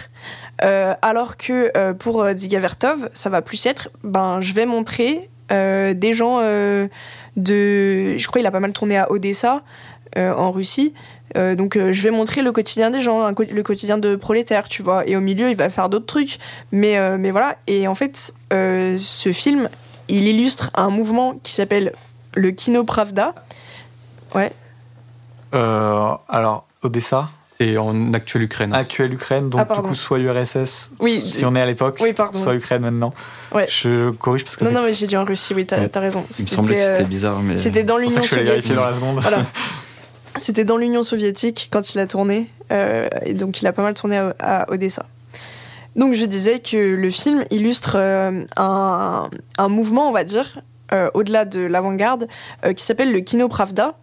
[0.63, 4.65] euh, alors que euh, pour euh, Dziga Vertov, ça va plus être, ben, je vais
[4.65, 6.87] montrer euh, des gens euh,
[7.35, 9.63] de, je crois il a pas mal tourné à Odessa,
[10.17, 10.93] euh, en Russie.
[11.35, 14.69] Euh, donc euh, je vais montrer le quotidien des gens, co- le quotidien de prolétaires,
[14.69, 15.05] tu vois.
[15.07, 16.37] Et au milieu, il va faire d'autres trucs.
[16.71, 17.57] Mais, euh, mais voilà.
[17.67, 19.67] Et en fait, euh, ce film,
[20.07, 21.91] il illustre un mouvement qui s'appelle
[22.35, 23.35] le Kino Pravda.
[24.33, 24.51] Ouais.
[25.55, 28.73] Euh, alors, Odessa, C'est en actuelle Ukraine.
[28.73, 31.21] actuelle Ukraine, donc Ah, du coup, soit l'URSS, Oui.
[31.21, 33.13] si on est à l'époque, Oui, soit Ukraine maintenant.
[33.53, 33.65] Ouais.
[33.69, 35.89] Je corrige parce que Non, c'est non, mais j'ai dit en Russie, oui, t'as Ouais.
[35.95, 36.25] raison.
[36.37, 37.57] Il me semblait que euh, c'était bizarre, mais.
[37.57, 38.83] C'était dans l'Union que je suis allé vérifier soviétique.
[38.83, 39.19] dans la seconde.
[39.21, 39.45] Voilà.
[40.37, 43.93] C'était dans l'Union soviétique quand il a tourné, euh, et donc il a pas mal
[43.93, 45.05] tourné à, à Odessa.
[45.95, 48.43] Donc je disais que le film illustre un,
[49.57, 50.59] un, mouvement, on va dire,
[51.13, 52.27] au-delà de l'avant-garde,
[52.75, 53.95] qui s'appelle le Kino Pravda.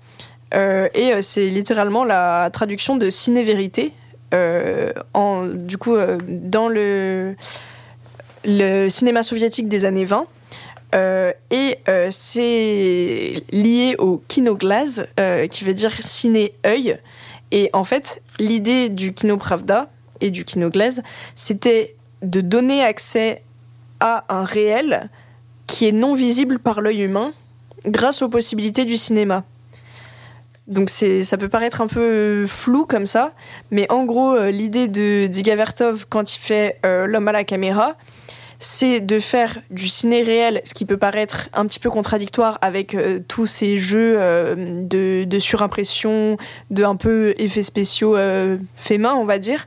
[0.53, 3.93] Et c'est littéralement la traduction de ciné-vérité.
[5.15, 5.97] en, du coup,
[6.29, 7.37] dans le,
[8.89, 10.27] cinéma soviétique des années 20.
[10.95, 16.99] Euh, et euh, c'est lié au kinoglaz, euh, qui veut dire ciné-œil.
[17.51, 19.91] Et en fait, l'idée du kino Pravda
[20.21, 21.03] et du kinoglaz,
[21.35, 23.43] c'était de donner accès
[24.01, 25.11] à un réel
[25.67, 27.33] qui est non visible par l'œil humain
[27.87, 29.45] grâce aux possibilités du cinéma.
[30.69, 33.33] Donc ça peut paraître un peu flou comme ça,
[33.71, 37.97] mais en gros, l'idée de Diga Vertov quand il fait L'homme à la caméra,
[38.63, 42.95] c'est de faire du ciné réel, ce qui peut paraître un petit peu contradictoire avec
[42.95, 46.37] euh, tous ces jeux euh, de, surimpression,
[46.71, 49.67] de un peu effets spéciaux euh, faits main, on va dire.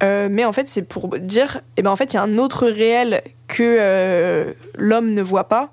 [0.00, 2.68] mais en fait, c'est pour dire, eh ben en fait, il y a un autre
[2.68, 5.72] réel que l'homme ne voit pas,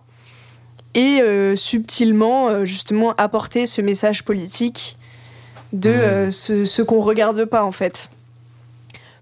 [0.97, 1.21] et
[1.55, 4.97] subtilement, justement, apporter ce message politique
[5.71, 6.31] de mmh.
[6.31, 8.09] ce, ce qu'on regarde pas, en fait.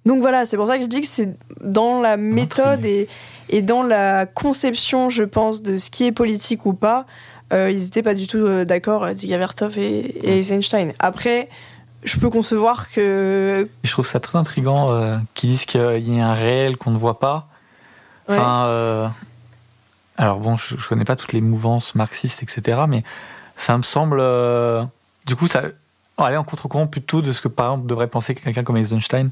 [0.06, 3.08] Donc voilà, c'est pour ça que je dis que c'est dans la méthode et,
[3.50, 7.06] et, dans la conception, je pense, de ce qui est politique ou pas.
[7.54, 10.94] Euh, ils n'étaient pas du tout euh, d'accord, euh, Ziga Vertov et, et, Eisenstein.
[11.00, 11.50] Après,
[12.04, 13.68] je peux concevoir que.
[13.84, 17.20] Je trouve ça très intriguant qu'ils disent qu'il y a un réel qu'on ne voit
[17.20, 17.48] pas.
[18.28, 19.12] Enfin,
[20.18, 23.04] alors bon, je, ne connais pas toutes les mouvances marxistes, etc., mais
[23.58, 24.22] ça me semble.
[25.26, 25.64] du coup, ça
[26.18, 29.32] aller en contre-courant plutôt de ce que par exemple devrait penser quelqu'un comme Eisenstein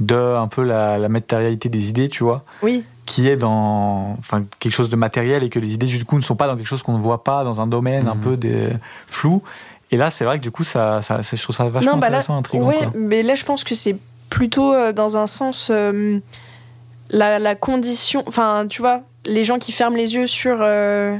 [0.00, 2.44] de un peu la, matérialité des idées, tu vois.
[2.62, 2.84] Oui.
[3.06, 6.22] Qui est dans enfin, quelque chose de matériel et que les idées, du coup, ne
[6.22, 8.20] sont pas dans quelque chose qu'on ne voit pas, dans un domaine un mhm.
[8.20, 8.70] peu des,
[9.06, 9.42] flou.
[9.90, 12.36] Et là, c'est vrai que du coup, ça, ça, je trouve ça vachement bah intéressant,
[12.36, 12.68] intriguant.
[12.68, 13.96] Oui, mais là, je pense que c'est
[14.30, 15.70] plutôt euh, dans un sens.
[15.70, 16.18] Euh,
[17.10, 18.24] la, condition.
[18.26, 20.58] Enfin, tu vois, les gens qui ferment les yeux sur.
[20.60, 21.16] Euh,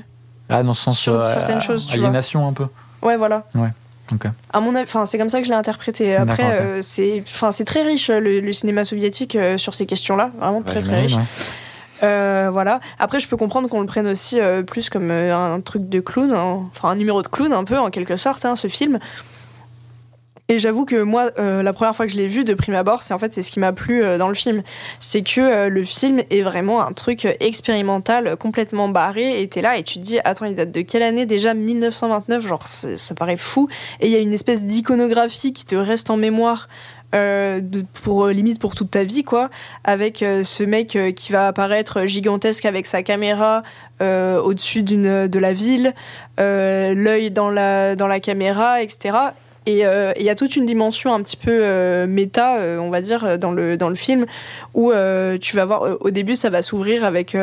[0.49, 0.99] ah, dans ce sens.
[0.99, 2.67] Sur certaines choses, tu aliénation un peu.
[3.03, 3.45] Ouais, voilà.
[3.55, 3.71] Ouais.
[4.53, 6.15] À mon enfin, c'est comme ça que je l'ai interprété.
[6.15, 10.63] Après, euh, c'est, enfin, c'est très riche le, cinéma soviétique euh, sur ces questions-là, vraiment
[10.63, 11.17] très très riche.
[12.03, 12.81] Euh, voilà.
[12.99, 16.69] Après, je peux comprendre qu'on le prenne aussi plus comme un truc de clown, hein.
[16.71, 18.99] enfin un numéro de clown un peu en quelque sorte, hein, ce film.
[20.51, 23.03] Et j'avoue que moi, euh, la première fois que je l'ai vu de prime abord,
[23.03, 24.63] c'est en fait c'est ce qui m'a plu euh, dans le film,
[25.01, 29.41] c'est que euh, le film est vraiment un truc expérimental, complètement barré.
[29.41, 31.25] Et t'es là et tu te dis, attends, il date de quelle année?
[31.25, 33.69] Déjà 1929, genre ça paraît fou.
[34.01, 36.69] Et il y a une espèce d'iconographie qui te reste en mémoire.
[38.03, 39.49] pour limite pour toute ta vie quoi
[39.85, 43.63] avec ce mec qui va apparaître gigantesque avec sa caméra
[44.01, 45.95] au-dessus de la ville
[46.39, 49.31] l'œil dans la caméra etc
[49.67, 52.91] et euh, il y a toute une dimension un petit peu euh, méta, euh, on
[52.91, 54.27] va dire, dans le, dans le film,
[54.75, 54.93] où
[55.41, 57.37] tu vas voir, au début, ça va s'ouvrir avec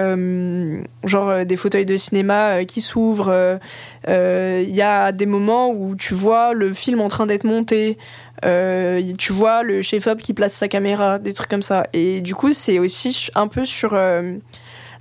[1.03, 3.59] genre des fauteuils de cinéma qui s'ouvrent.
[4.07, 7.97] Il y a des moments où tu vois le film en train d'être monté.
[8.43, 11.87] tu vois le chef-op qui place sa caméra, des trucs comme ça.
[11.93, 13.95] Et du coup, c'est aussi un peu sur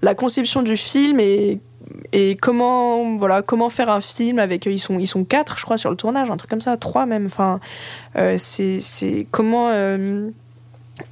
[0.03, 1.61] la conception du film et
[2.13, 5.79] et comment voilà comment faire un film avec ils sont ils sont quatre je crois
[5.79, 7.27] sur le tournage un truc comme ça trois même.
[7.27, 7.61] Enfin
[8.17, 10.29] euh, c'est c'est comment euh,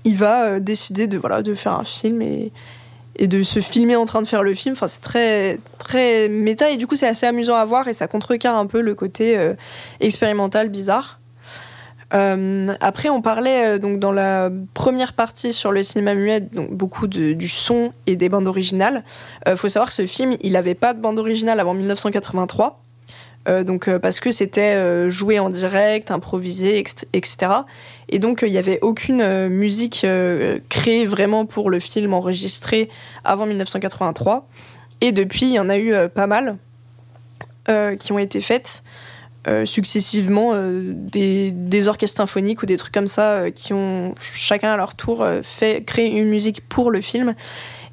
[0.04, 2.52] il va euh, décider de voilà de faire un film et
[3.20, 4.74] et de se filmer en train de faire le film.
[4.74, 8.06] Enfin c'est très très méta et du coup c'est assez amusant à voir et ça
[8.06, 9.36] contrecarre un peu le côté
[10.00, 11.17] expérimental bizarre
[12.14, 16.72] euh, après, on parlait euh, donc dans la première partie sur le cinéma muet, donc
[16.72, 19.04] beaucoup du son et des bandes originales.
[19.46, 22.80] Il euh, faut savoir que ce film, il n'avait pas de bande originale avant 1983.
[23.64, 26.84] donc parce que c'était joué en direct, improvisé,
[27.14, 27.36] etc.
[28.10, 30.06] Et donc il n'y avait aucune musique
[30.68, 32.90] créée vraiment pour le film enregistré
[33.24, 34.46] avant 1983.
[35.00, 36.58] Et depuis, il y en a eu pas mal
[37.98, 38.82] qui ont été faites.
[39.46, 44.16] Euh, successivement euh, des, des, orchestres symphoniques ou des trucs comme ça euh, qui ont
[44.20, 47.34] chacun à leur tour fait créé une musique pour le film.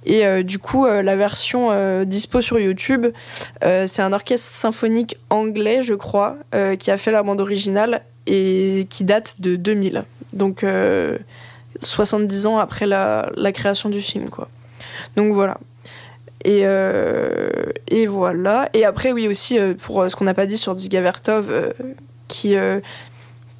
[0.08, 1.72] Et du coup, la version
[2.04, 3.08] dispo sur YouTube,
[3.64, 6.38] c'est un orchestre symphonique anglais, je crois,
[6.78, 10.04] qui a fait la bande originale et qui date de 2000.
[10.34, 10.64] Donc
[11.80, 14.48] 70 ans après la, la création du film, quoi.
[15.16, 15.58] Donc voilà.
[16.46, 17.50] Et, euh,
[17.88, 18.70] et voilà.
[18.74, 21.74] Et après, oui, aussi, euh, pour euh, ce qu'on n'a pas dit sur Digavertov,
[22.28, 22.56] qui,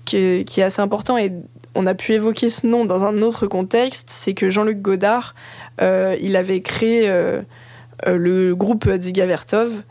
[0.06, 1.34] qui, est, assez important, et
[1.74, 5.36] on a pu évoquer ce nom dans un autre contexte, c'est que Jean-Luc Godard,
[5.82, 7.12] il avait créé
[8.08, 9.84] le groupe Digavertov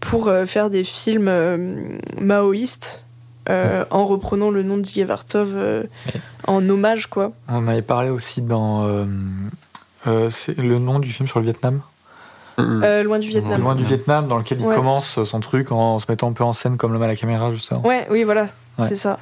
[0.00, 3.08] pour faire des films maoïstes
[3.50, 5.84] euh, en reprenant le nom de Ziga Vertov euh,
[6.46, 7.32] en hommage, quoi.
[7.48, 8.84] On avait parlé aussi dans.
[8.84, 9.06] euh, euh,
[10.30, 11.80] c'est le nom du film sur le Vietnam.
[12.58, 13.60] Euh, loin du Vietnam.
[13.60, 14.74] Loin du Vietnam, dans lequel il Ouais.
[14.74, 17.52] commence son truc en se mettant un peu en scène comme l'homme à la caméra,
[17.52, 17.86] justement.
[17.86, 18.46] Ouais, oui, voilà,
[18.78, 18.86] Ouais.
[18.88, 19.20] c'est ça.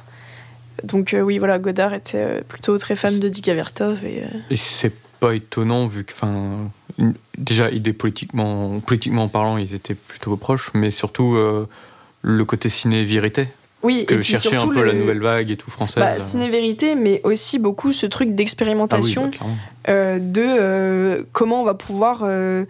[0.83, 4.27] Donc euh, oui, voilà, Godard était euh, plutôt très fan de Ziga Vertov et euh,
[4.49, 6.69] Et c'est pas étonnant vu que, enfin,
[7.37, 11.67] déjà, politiquement, politiquement parlant, ils étaient plutôt proches, mais surtout euh,
[12.21, 13.47] le côté ciné-vérité
[13.83, 16.03] oui, que et cherchait un peu la le- nouvelle vague et tout française.
[16.03, 19.45] bah, ciné-vérité, mais aussi beaucoup ce truc ah oui, d'expérimentation bah,
[19.89, 22.65] euh, de euh, comment on va pouvoir euh,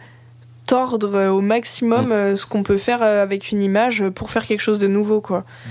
[0.67, 1.45] tordre euh, au Mm.
[1.47, 4.87] maximum euh, ce qu'on peut faire euh, avec une image pour faire quelque chose de
[4.87, 5.39] nouveau, quoi.
[5.39, 5.69] Mm.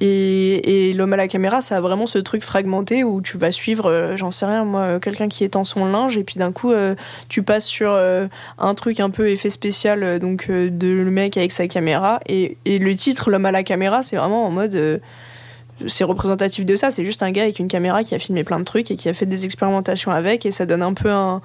[0.00, 3.90] Et, l'homme à la caméra, ça a vraiment ce truc fragmenté où tu vas suivre,
[3.90, 6.72] euh, j'en sais rien, moi, euh, quelqu'un qui étend son linge, et puis d'un coup,
[6.72, 6.94] euh,
[7.28, 11.66] tu passes sur un truc un peu effet spécial, donc de le mec avec sa
[11.66, 12.20] caméra.
[12.26, 15.00] Et, et le titre, l'homme à la caméra, c'est vraiment en mode.
[15.86, 18.58] c'est représentatif de ça, c'est juste un gars avec une caméra qui a filmé plein
[18.58, 21.40] de trucs et qui a fait des expérimentations avec, et ça donne un peu un,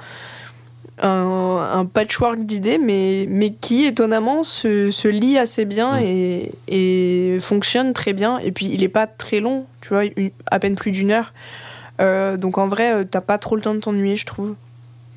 [1.01, 7.37] un, un patchwork d'idées, mais, mais qui étonnamment se, se lie assez bien et, et
[7.41, 8.37] fonctionne très bien.
[8.39, 11.33] Et puis il est pas très long, tu vois, une- à peine plus d'une heure.
[11.99, 14.55] Euh, donc en vrai, euh, t'as pas trop le temps de t'ennuyer, je trouve.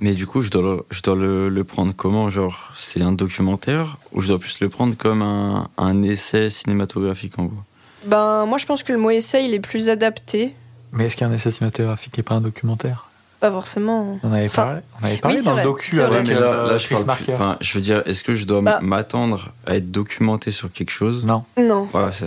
[0.01, 3.12] Mais du coup, je dois, le, je dois le, le prendre comment Genre, c'est un
[3.12, 7.57] documentaire ou je dois plus le prendre comme un, un essai cinématographique en gros?
[8.05, 10.55] Ben, moi je pense que le mot essai il est plus adapté.
[10.93, 13.09] Mais est-ce qu'il y a un essai cinématographique et pas un documentaire?
[13.47, 14.18] Pas forcément.
[14.24, 16.16] On avait Enfin, parlé, on avait parlé oui, dans le vrai, docu c'est vrai.
[16.16, 17.34] avec mais là, euh, là, je, Chris Marker.
[17.34, 18.80] enfin, je veux dire, est-ce que je dois Bah.
[18.82, 21.24] m'attendre à être documenté sur quelque chose?
[21.24, 22.26] Non, Non, Voilà, c'est.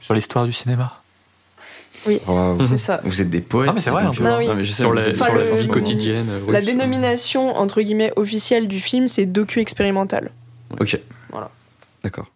[0.00, 1.00] sur l'histoire du cinéma.
[2.06, 2.58] Wow.
[2.68, 3.00] c'est ça.
[3.04, 3.68] Vous êtes des poètes.
[3.70, 4.16] Ah, mais c'est vrai, un peu.
[4.24, 4.30] gens.
[4.30, 4.48] Non, oui.
[4.48, 6.26] Non, mais je sais, Sur la, Enfin, sur la vie quotidienne.
[6.28, 10.32] euh, oui, La dénomination entre guillemets officielle du film c'est docu expérimental.
[10.80, 10.98] Ok.
[11.30, 11.50] Voilà.
[12.02, 12.26] D'accord.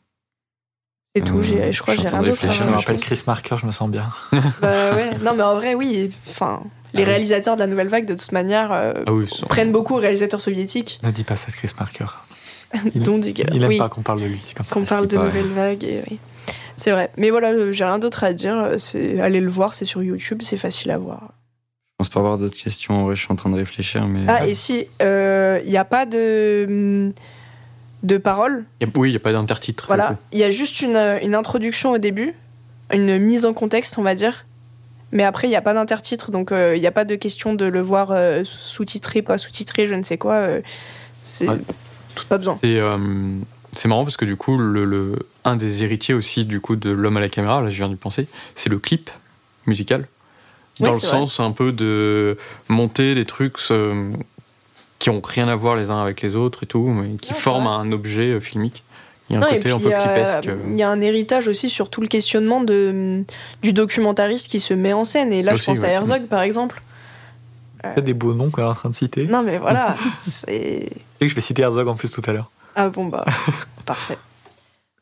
[1.17, 3.23] C'est tout, Euh, je crois je que j'ai en rien d'autre Ça me rappelle Chris
[3.27, 4.05] Marker, je me sens bien.
[4.33, 6.63] Bah ouais, non mais en vrai oui, enfin
[6.95, 7.11] les Ah oui.
[7.13, 10.41] réalisateurs de la nouvelle vague de toute manière euh, Ah oui, prennent beaucoup aux réalisateurs
[10.41, 12.07] soviétiques, Ne dis pas ça de Chris Marker.
[12.95, 14.75] Il- aime oui, pas qu'on parle de lui comme ça.
[14.75, 15.27] qu'on parle de paraît.
[15.29, 16.19] nouvelle vague et oui.
[16.77, 17.11] C'est vrai.
[17.17, 20.03] Mais voilà, euh, j'ai rien d'autre à dire, euh, c'est aller le voir, c'est sur
[20.03, 21.33] YouTube, c'est facile à voir.
[22.01, 22.95] Je pense pas avoir d'autres questions.
[23.01, 24.21] En vrai, je suis en train de réfléchir, mais.
[24.29, 27.13] Ah et si il n'y a pas de
[28.05, 28.65] de paroles,
[28.97, 29.87] oui, il n'y a pas d'intertitre.
[29.89, 32.33] voilà, il y a juste une, euh, une introduction au début,
[32.93, 34.47] une mise en contexte, on va dire.
[35.13, 37.55] Mais après, il n'y a pas d'intertitre, donc euh, il n'y a pas de question
[37.55, 40.35] de le voir euh, sous-titré, pas sous-titré, je ne sais quoi.
[40.35, 40.61] euh,
[41.23, 41.57] c'est Ouais.
[42.29, 42.59] pas besoin.
[42.63, 42.79] C'est
[43.75, 46.91] c'est marrant parce que du coup, le, le- un des héritiers aussi du coup de
[46.91, 49.11] l'homme à la caméra, là je viens d'y penser, c'est le clip
[49.67, 50.09] musical.
[50.81, 51.09] Dans Ouais, le vrai.
[51.09, 52.37] sens un peu de
[52.69, 53.57] monter des trucs
[54.99, 57.67] qui ont rien à voir les uns avec les autres et tout, mais qui forment
[57.69, 58.83] un objet filmique.
[59.31, 60.49] Il y a un Non, et côté un puis, peu clipesque.
[60.69, 63.25] Il y a un héritage aussi sur tout le questionnement de,
[63.63, 65.33] du documentariste qui se met en scène.
[65.33, 65.89] Et là, je pense à.
[65.89, 66.83] Herzog, par exemple.
[67.85, 69.27] Il y a des beaux noms qu'on est en train de citer.
[69.27, 69.97] Non, mais voilà.
[70.21, 70.89] c'est...
[70.91, 72.51] Tu sais que je vais citer Herzog en plus tout à l'heure.
[72.75, 73.25] Ah bon, bah,
[73.87, 74.19] parfait.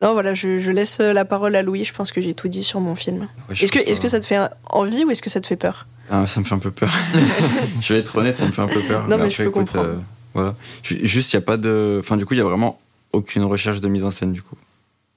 [0.02, 1.84] Non, voilà, je, je laisse la parole à Louis.
[1.84, 3.28] Je pense que j'ai tout dit sur mon film.
[3.48, 4.02] Ouais, Est-ce que, est-ce pas.
[4.02, 5.86] que ça te fait envie ou est-ce que ça te fait peur?
[6.10, 6.90] Ah, ça me fait un peu peur.
[7.80, 9.08] je vais être honnête, ça me fait un peu peur.
[9.08, 9.84] Non, mais je peux écoute, comprendre.
[9.88, 9.96] euh,
[10.34, 10.54] voilà.
[10.82, 11.96] Ju- Juste, il n'y a pas de.
[12.00, 12.78] Enfin, du coup, il n'y a vraiment
[13.16, 14.56] aucune recherche de mise en scène, du coup.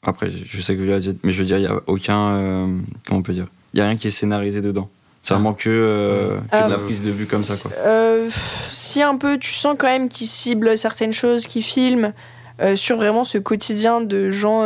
[0.03, 2.29] Après, je sais que vous l'avez dit, mais je veux dire, il n'y a aucun.
[2.29, 2.67] euh,
[3.05, 3.47] comment on peut dire?
[3.73, 4.89] Il n'y a rien qui est scénarisé dedans.
[5.21, 6.63] C'est vraiment que, euh, que Ah.
[6.67, 7.77] de la prise de vue comme ça, quoi.
[7.85, 8.29] Euh,
[8.71, 12.13] si un peu, tu sens quand même qu'il cible certaines choses, qu'il filme
[12.61, 14.61] euh, sur vraiment ce quotidien de gens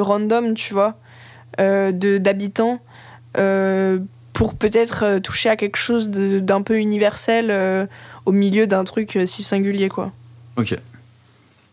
[0.00, 0.94] random, tu vois,
[1.58, 2.80] de d'habitants,
[4.32, 7.86] pour peut-être toucher à quelque chose d'un peu universel euh,
[8.24, 10.12] au milieu d'un truc si singulier, quoi.
[10.56, 10.76] Ok.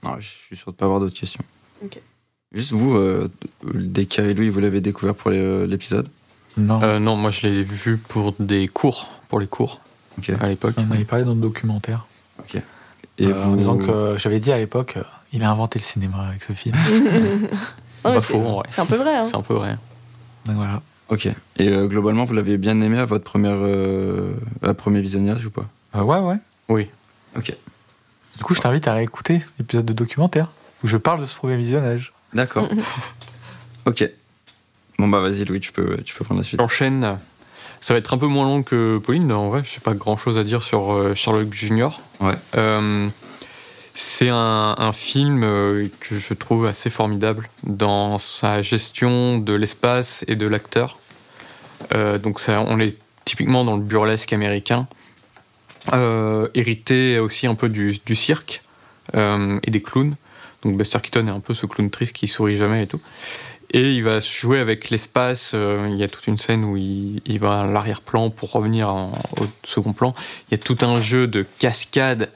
[0.06, 1.44] Non, je suis sûr de pas avoir d'autres questions.
[1.84, 2.00] Ok.
[2.54, 3.30] Juste vous, euh,
[3.74, 6.08] Deka et Louis, vous l'avez découvert pour euh, l'épisode?
[6.58, 6.82] Non.
[6.84, 9.82] Euh, non, moi je l'ai vu pour des cours, pour les cours
[10.18, 10.32] Ok.
[10.40, 10.76] à l'époque.
[10.78, 12.06] On avait parlé dans le documentaire.
[13.18, 13.54] Et Euh, vous...
[13.54, 15.04] En disant que j'avais dit à l'époque, euh,
[15.34, 16.76] il a inventé le cinéma avec ce film.
[18.04, 18.68] Pas c'est- faux, en vrai.
[18.70, 19.16] C'est un peu vrai.
[19.16, 19.28] Hein.
[19.30, 19.78] C'est un peu vrai.
[20.46, 20.82] Donc voilà.
[21.10, 21.28] Ok.
[21.58, 25.50] Et euh, globalement, vous l'avez bien aimé à votre première, euh, à premier visionnage ou
[25.50, 25.66] pas?
[25.96, 26.38] Euh, ouais, ouais.
[26.70, 26.88] Oui.
[27.38, 27.54] Ok.
[28.38, 30.50] Du coup, je t'invite à réécouter l'épisode de documentaire
[30.84, 32.14] où je parle de ce premier visionnage.
[32.34, 32.68] D'accord.
[33.86, 34.10] ok.
[34.98, 36.60] Bon bah vas-y Louis, tu peux, tu peux prendre la suite.
[36.60, 37.20] J'enchaîne.
[37.82, 40.18] Ça va être un peu moins long que Pauline, en vrai, je n'ai pas grand
[40.18, 42.02] chose à dire sur euh, Sherlock Junior.
[42.20, 42.36] Ouais.
[42.56, 43.10] Euh,
[43.96, 50.26] c'est un, un film euh, que je trouve assez formidable dans sa gestion de l'espace
[50.28, 50.98] et de l'acteur.
[51.94, 54.88] Euh, donc ça, on est typiquement dans le burlesque américain,
[55.94, 58.64] euh, hérité aussi un peu du, cirque
[59.16, 60.16] euh, et des clowns.
[60.64, 63.02] Donc Buster Keaton est un peu ce clown triste qui sourit jamais et tout.
[63.72, 65.52] Et il va jouer avec l'espace.
[65.54, 69.12] euh, il y a toute une scène où il, va à l'arrière-plan pour revenir en-
[69.40, 70.16] au second plan.
[70.50, 72.30] Il y a tout un jeu de cascades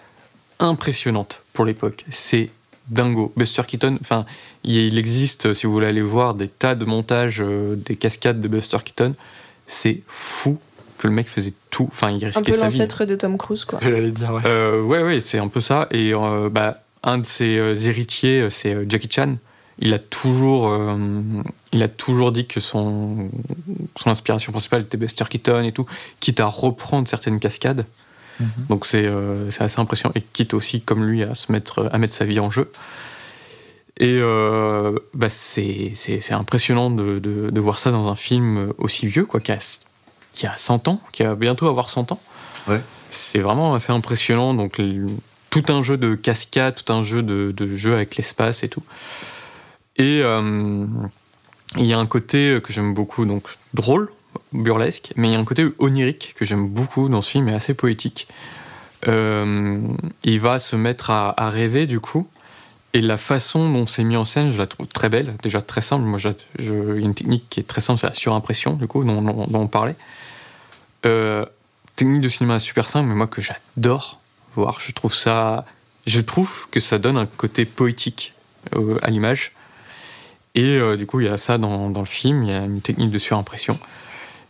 [0.60, 2.06] impressionnantes pour l'époque.
[2.10, 2.50] C'est
[2.90, 3.32] dingo.
[3.38, 4.26] Buster Keaton, enfin,
[4.64, 8.80] il existe, si vous voulez aller voir, des tas de montages des cascades de Buster
[8.84, 9.16] Keaton.
[9.68, 10.60] C'est fou
[11.00, 11.88] que le mec faisait tout.
[11.92, 12.78] Enfin, il Un risquait peu sa vie.
[12.78, 13.80] l'ancêtre de Tom Cruise, quoi.
[13.82, 14.42] Je l'allais dire, ouais.
[14.46, 15.88] Euh, ouais, ouais, c'est un peu ça.
[15.92, 19.36] Et euh, bah, un de ses euh, héritiers, c'est euh, Jackie Chan.
[19.82, 20.98] Il a toujours, euh,
[21.72, 23.30] il a toujours dit que son,
[23.98, 25.86] son inspiration principale était Buster Keaton et tout,
[26.20, 27.86] quitte à reprendre certaines cascades.
[28.42, 28.48] Mhm.
[28.70, 30.12] Donc c'est euh, c'est assez impressionnant.
[30.16, 32.70] Et quitte aussi, comme lui, à se mettre, à mettre sa vie en jeu.
[34.02, 38.74] Et euh, bah, c'est c'est- c'est impressionnant de, de, de voir ça dans un film
[38.78, 39.58] aussi vieux, quoi, qui a,
[40.40, 42.20] qui a 100 ans, qui va bientôt avoir 100 ans.
[42.70, 42.80] Ouais.
[43.12, 44.54] C'est vraiment assez impressionnant.
[44.54, 44.80] Donc,
[45.50, 48.84] tout un jeu de cascade, tout un jeu de, de jeu avec l'espace et tout.
[49.98, 50.86] Et euh,
[51.78, 54.12] il y a un côté que j'aime beaucoup, donc drôle,
[54.54, 57.54] burlesque, mais il y a un côté onirique que j'aime beaucoup dans ce film et
[57.54, 58.28] assez poétique.
[59.08, 59.82] Euh,
[60.24, 62.28] il va se mettre à, à rêver du coup.
[62.94, 65.82] Et la façon dont c'est mis en scène, je la trouve très belle, déjà très
[65.82, 66.06] simple.
[66.06, 68.88] Moi, je- il y a une technique qui est très simple, c'est la surimpression, du
[68.88, 69.96] coup, dont, dont- dont on parlait.
[71.06, 71.46] Euh,
[71.96, 74.20] technique de cinéma super simple, mais moi que j'adore
[74.56, 74.80] voir.
[74.80, 75.66] Je trouve ça,
[76.08, 78.34] je trouve que ça donne un côté poétique
[78.76, 79.52] euh, à l'image.
[80.56, 82.44] Et euh, du coup, il y a ça dans, dans le film.
[82.44, 83.80] Il y a une technique de surimpression.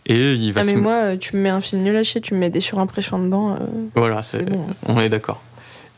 [0.05, 2.21] Et il va Ah, se mais moi, tu me mets un film nul à chier,
[2.21, 3.57] tu me mets des surimpressions dedans.
[3.95, 4.65] voilà, c'est c'est- bon.
[4.87, 5.41] on est d'accord.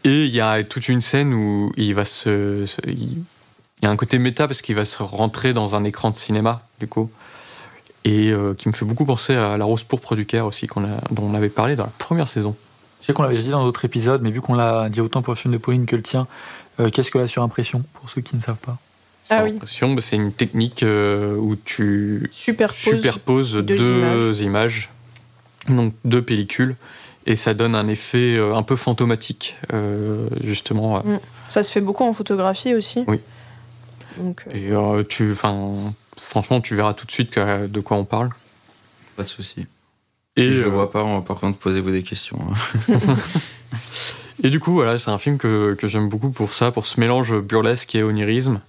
[0.03, 3.23] Et il y a toute une scène où il va se, se- il
[3.81, 6.15] il y a un côté méta parce qu'il va se rentrer dans un écran de
[6.17, 7.09] cinéma du coup,
[8.05, 10.83] et euh, qui me fait beaucoup penser à la Rose pourpre du Caire aussi qu'on
[10.83, 12.55] a, dont on avait parlé dans la première saison.
[13.01, 15.21] Je sais qu'on l'avait déjà dit dans d'autres épisodes, mais vu qu'on l'a dit autant
[15.21, 16.27] pour le film de Pauline que le tien,
[16.79, 18.77] euh, qu'est-ce que la surimpression, pour ceux qui ne savent pas?
[19.29, 19.53] Ah oui.
[19.59, 22.77] Bah, c'est une technique euh, où tu Superpose.
[22.97, 24.89] superposes deux, deux images.
[25.69, 26.75] donc deux pellicules,
[27.25, 30.97] et ça donne un effet euh, un peu fantomatique, euh, justement.
[31.05, 33.03] euh, Ça se fait beaucoup en photographie aussi.
[33.07, 33.19] Oui.
[34.17, 35.71] Donc, euh, Et euh, tu, enfin,
[36.27, 38.29] franchement, tu verras tout de suite que- de quoi on parle.
[39.15, 39.65] Pas de souci.
[40.37, 42.39] Et, je euh, le vois pas, on va par contre posez-vous des questions.
[42.89, 43.15] hein.
[44.43, 46.99] et du coup, voilà, c'est un film que, que j'aime beaucoup pour ça, pour ce
[46.99, 48.61] mélange burlesque et onirisme.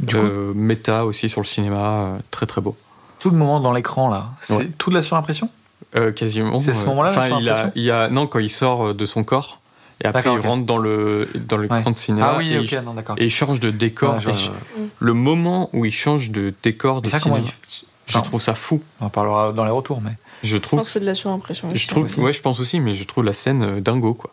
[0.00, 2.76] Du coup, Euh, méta aussi sur le cinéma, euh, très très beau.
[3.18, 4.70] tout le moment dans l'écran, là, c'est Ouais.
[4.78, 5.50] tout de la surimpression?
[5.96, 6.56] Euh, quasiment.
[6.58, 8.94] C'est ce euh, moment-là, la Enfin, il a, il a, non, quand il sort euh,
[8.94, 9.59] de son corps,
[10.02, 10.44] et après il ok.
[10.44, 11.82] rentre dans le dans Ouais.
[11.92, 12.32] de cinéma.
[12.34, 13.16] Ah oui, et, ok, il, non, d'accord.
[13.18, 14.14] et il change de décor.
[14.14, 14.50] Ouais, je Et je
[14.98, 18.82] le moment où il change de décor de ça, cinéma, il- je trouve ça fou.
[19.00, 20.12] On en parlera dans les retours, mais.
[20.42, 21.68] Je je trouve pense que c'est de la surimpression.
[21.74, 22.18] Je trouve, aussi.
[22.20, 24.30] ouais, je pense aussi, mais je trouve la scène euh, dingo, quoi.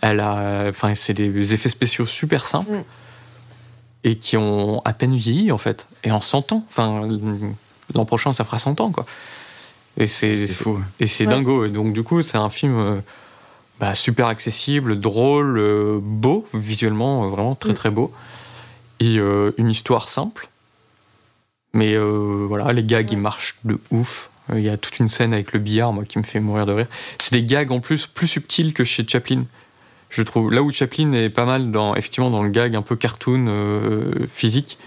[0.00, 2.84] Elle a, enfin, c'est des effets spéciaux super simples Mm.
[4.04, 5.86] et qui ont à peine vieilli, en fait.
[6.04, 7.08] Et en 100 ans, enfin,
[7.94, 9.06] l'an prochain, ça fera 100 ans, quoi.
[9.98, 10.78] Et c'est, C'est fou.
[11.00, 11.30] et c'est Ouais.
[11.32, 11.64] dingo.
[11.64, 12.98] Et donc, du coup, c'est un film euh,
[13.80, 17.74] bah, super accessible, drôle, euh, beau, visuellement, euh, vraiment très Mm.
[17.74, 18.12] très beau.
[19.00, 20.48] Et euh, une histoire simple.
[21.74, 24.30] Mais euh, voilà, les gags, ils marchent de ouf.
[24.54, 26.72] Il y a toute une scène avec le billard, moi, qui me fait mourir de
[26.72, 26.86] rire.
[27.20, 29.44] C'est des gags en plus plus subtils que chez Chaplin.
[30.08, 32.96] Je trouve là où Chaplin est pas mal dans effectivement dans le gag un peu
[32.96, 34.78] cartoon euh, physique.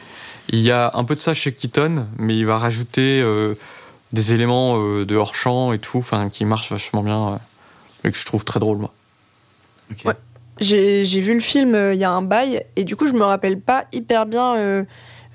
[0.48, 3.54] Il y a un peu de ça chez Keaton, mais il va rajouter euh,
[4.14, 7.36] des éléments euh, de hors champ et tout, enfin qui marchent vachement bien euh,
[8.04, 8.94] et que je trouve très drôle moi.
[10.06, 10.14] Ouais.
[10.60, 13.14] J'ai j'ai vu le film euh, il y a un bail et du coup je
[13.14, 14.84] me rappelle pas hyper bien euh,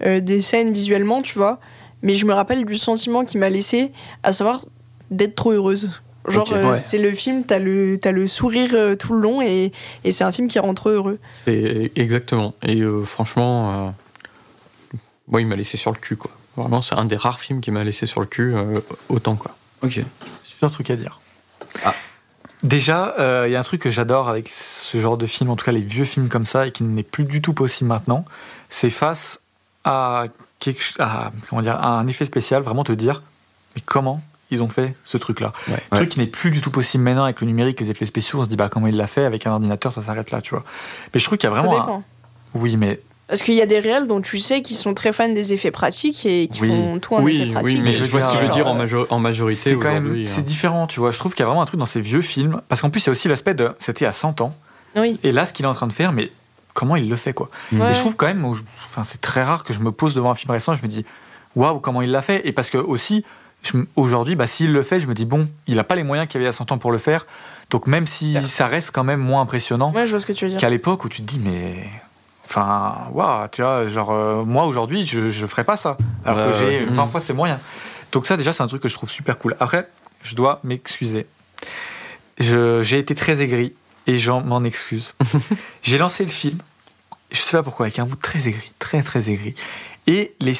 [0.02, 1.60] euh, des scènes visuellement, tu vois,
[2.02, 3.90] mais je me rappelle du sentiment qu'il m'a laissé,
[4.22, 4.64] à savoir
[5.10, 6.00] d'être trop heureuse.
[6.28, 6.74] Genre euh, Ouais.
[6.78, 9.72] c'est le film, t'as le t'as le sourire euh, tout le long et,
[10.04, 11.18] et c'est un film qui rend trop heureux.
[11.46, 12.54] Et, exactement.
[12.62, 13.88] Et euh, franchement,
[14.94, 14.98] euh,
[15.28, 16.30] moi il m'a laissé sur le cul quoi.
[16.56, 19.56] Vraiment c'est un des rares films qui m'a laissé sur le cul euh, autant quoi.
[19.82, 20.00] Ok.
[20.42, 21.20] Super truc à dire.
[21.84, 21.94] Ah.
[22.64, 25.56] Déjà, euh, il y a un truc que j'adore avec ce genre de film, en
[25.56, 28.24] tout cas les vieux films comme ça, et qui n'est plus du tout possible maintenant,
[28.70, 29.42] c'est face
[29.84, 30.24] à,
[30.60, 33.22] quelque, ch- à, comment dire, à un effet spécial, vraiment te dire,
[33.76, 35.52] mais comment ils ont fait ce truc-là?
[35.68, 35.82] Ouais.
[35.90, 38.40] Un truc qui n'est plus du tout possible maintenant avec le numérique, les effets spéciaux,
[38.40, 40.54] on se dit, bah comment il l'a fait avec un ordinateur, ça s'arrête là, tu
[40.54, 40.64] vois.
[41.12, 41.78] Mais je trouve qu'il y a Ça vraiment...
[41.78, 42.02] un- dépend.
[42.54, 42.98] Oui, mais
[43.28, 45.70] Parce qu'il y a des réels dont tu sais qu'ils sont très fans des effets
[45.70, 46.68] pratiques et qui Oui.
[46.68, 47.76] font tout en effets Oui, pratiques.
[47.78, 49.56] oui, mais Et je je vois ce qu'il veut dire, en, euh, majo- en majorité
[49.56, 50.26] c'est quand même aujourd'hui.
[50.26, 50.44] c'est hein.
[50.44, 51.10] différent, tu vois.
[51.10, 53.02] Je trouve qu'il y a vraiment un truc dans ces vieux films, parce qu'en plus,
[53.04, 54.54] il y a aussi l'aspect de c'était à 100 ans,
[54.96, 55.18] Oui.
[55.22, 56.30] et là, ce qu'il est en train de faire, mais
[56.74, 57.48] comment il le fait, quoi.
[57.72, 57.90] Ouais.
[57.90, 60.34] Et je trouve quand même, enfin, c'est très rare que je me pose devant un
[60.34, 61.06] film récent, je me dis,
[61.56, 62.46] waouh, comment il l'a fait.
[62.46, 63.24] Et parce que aussi,
[63.96, 66.40] aujourd'hui, bah, s'il le fait, je me dis, bon, il n'a pas les moyens qu'il
[66.40, 67.26] y avait à 100 ans pour le faire.
[67.70, 70.44] Donc même si ça reste quand même moins impressionnant Ouais, je vois ce que tu
[70.44, 70.60] veux dire.
[70.60, 71.74] qu'à l'époque où tu te dis, mais
[72.44, 75.96] Enfin, waouh, tu vois, genre, euh, moi aujourd'hui, je, je ferais pas ça.
[76.24, 76.84] Alors Ouais, que j'ai ouais.
[76.86, 77.58] 20 fois, c'est moyen.
[78.12, 79.56] Donc, ça, déjà, c'est un truc que je trouve super cool.
[79.60, 79.88] Après,
[80.22, 81.26] je dois m'excuser.
[82.38, 83.74] J'ai été très aigri
[84.06, 85.14] et j'en m'en excuse.
[85.82, 86.58] j'ai lancé le film,
[87.30, 89.54] je sais pas pourquoi, avec un mood très aigri, très très aigri.
[90.06, 90.54] Et les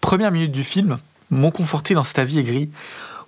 [0.00, 0.98] premières minutes du film
[1.30, 2.70] m'ont conforté dans cet avis aigri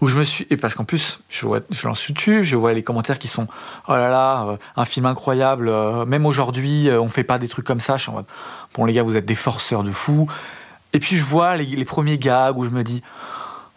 [0.01, 2.72] où je me suis et parce qu'en plus je vois je lance YouTube je vois
[2.72, 3.47] les commentaires qui sont
[3.88, 7.49] oh là là euh, un film incroyable euh, même aujourd'hui euh, on fait pas des
[7.49, 8.26] trucs comme ça je suis en mode
[8.74, 10.28] bon les gars vous êtes des forceurs de fous
[10.92, 13.03] et puis je vois les, les premiers gags où je me dis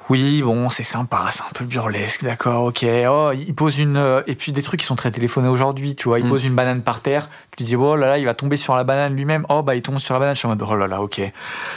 [0.09, 4.21] oui bon c'est sympa c'est un peu burlesque d'accord ok oh il pose une euh,
[4.27, 6.29] et puis des trucs qui sont très téléphonés aujourd'hui tu vois il Mm.
[6.29, 8.75] pose une banane par terre tu te dis oh là là il va tomber sur
[8.75, 10.75] la banane lui-même oh bah il tombe sur la banane je suis en mode oh
[10.75, 11.21] là là ok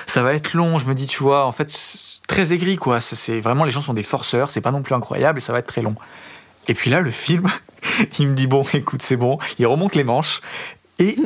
[0.07, 1.71] ça va être long je me dis tu vois en fait
[2.29, 3.01] très aigri quoi.
[3.01, 5.59] C'est- vraiment les gens sont des forceurs c'est pas non plus incroyable et ça va
[5.59, 5.95] être très long.
[6.69, 7.47] Et puis là le film
[8.19, 9.39] il me dit bon écoute c'est bon.
[9.59, 10.41] Il remonte les manches
[10.99, 11.17] et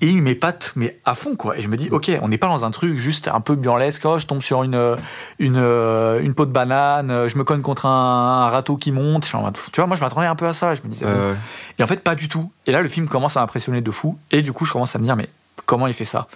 [0.00, 1.56] et il m'épate mais à fond quoi.
[1.56, 4.02] Et je me dis ok on n'est pas dans un truc juste un peu burlesque.
[4.04, 4.96] Oh je tombe sur une
[5.38, 8.92] une euh, une peau de banane euh, je me cogne contre un, un râteau qui
[8.92, 9.24] monte.
[9.24, 9.36] Tu
[9.80, 10.74] vois moi je m'attendais un peu à ça.
[10.74, 11.34] Je me disais bon,
[11.78, 12.52] et en fait, pas du tout.
[12.66, 14.16] Et là, le film commence à m'impressionner de fou.
[14.30, 15.28] Et du coup, je commence à me dire, mais
[15.66, 16.28] comment il fait ça?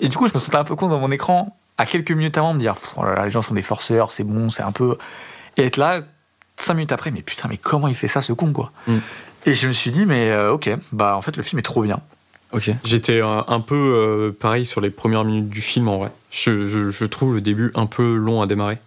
[0.00, 2.36] Et du coup, je me sentais un peu con dans mon écran, à quelques minutes
[2.36, 4.72] avant, me dire, oh là là, les gens sont des forceurs, c'est bon, c'est un
[4.72, 4.96] peu.
[5.56, 6.02] Et être là,
[6.56, 8.72] cinq minutes après, mais putain, mais comment il fait ça, ce con, quoi?
[8.86, 8.96] Mm.
[9.46, 11.82] Et je me suis dit, mais euh, ok, bah en fait, le film est trop
[11.82, 12.00] bien.
[12.52, 12.70] ok.
[12.84, 16.10] J'étais un, un peu euh, pareil sur les premières minutes du film en vrai.
[16.30, 18.78] Je, je- je trouve le début un peu long à démarrer.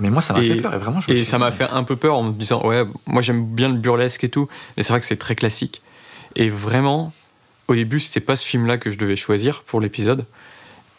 [0.00, 1.94] Mais moi, ça m'a fait peur, et vraiment, je Et ça m'a fait un peu
[1.94, 5.00] peur en me disant, ouais, moi j'aime bien le burlesque et tout, mais c'est vrai
[5.00, 5.82] que c'est très classique.
[6.36, 7.12] Et vraiment,
[7.68, 10.24] au début, c'était pas ce film-là que je devais choisir pour l'épisode.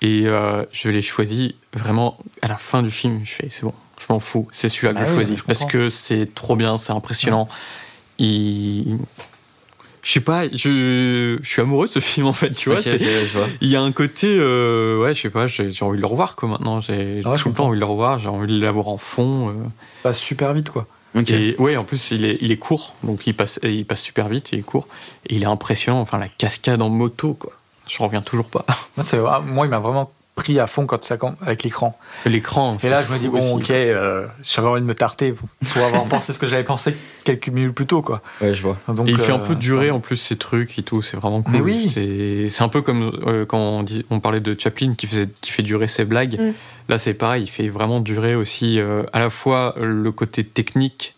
[0.01, 3.21] Et euh, je l'ai choisi vraiment à la fin du film.
[3.23, 5.31] Je fais, c'est bon, je m'en fous, c'est celui-là que Bah je oui, choisis.
[5.31, 7.47] mais je parce que c'est trop bien, c'est impressionnant.
[8.19, 8.97] Il-
[10.03, 11.37] Je sais pas, je...
[11.43, 12.79] je suis amoureux de ce film en fait, tu vois.
[13.61, 16.35] Il y a un côté, euh, ouais, je sais pas, j'ai envie de le revoir
[16.35, 16.81] quoi maintenant.
[16.81, 18.97] J'ai Ah ouais, tout le temps envie de le revoir, j'ai envie de l'avoir en
[18.97, 19.49] fond.
[19.49, 19.53] euh.
[19.53, 19.69] ça
[20.03, 20.87] passe super vite, quoi.
[21.13, 21.29] Ok.
[21.29, 24.27] Et ouais, en plus il est, il est court, donc il passe, il passe super
[24.29, 24.87] vite, il est court
[25.27, 25.99] et il est impressionnant.
[26.01, 27.51] Enfin la cascade en moto quoi,
[27.91, 28.65] je reviens toujours pas.
[28.97, 31.97] Moi, c'est- ah, moi, il m'a vraiment pris à fond quand ça, avec l'écran.
[32.25, 32.75] L'écran.
[32.75, 33.53] Et c'est là, je me dis, bon, aussi.
[33.53, 37.49] ok, euh, j'avais envie de me tarter pour, avoir pensé ce que j'avais pensé quelques
[37.49, 38.21] minutes plus tôt, quoi.
[38.39, 38.77] Ouais, je vois.
[38.87, 41.17] Donc, Et il fait un euh, peu durer en plus ces trucs et tout, c'est
[41.17, 41.53] vraiment cool.
[41.53, 41.91] Mais oui.
[41.93, 45.27] C'est c'est un peu comme euh, quand on, dit, on parlait de Chaplin qui, faisait,
[45.41, 46.39] qui fait durer ses blagues.
[46.39, 46.53] Mm.
[46.87, 51.13] Là c'est pareil, il fait vraiment durer aussi euh, à la fois le côté technique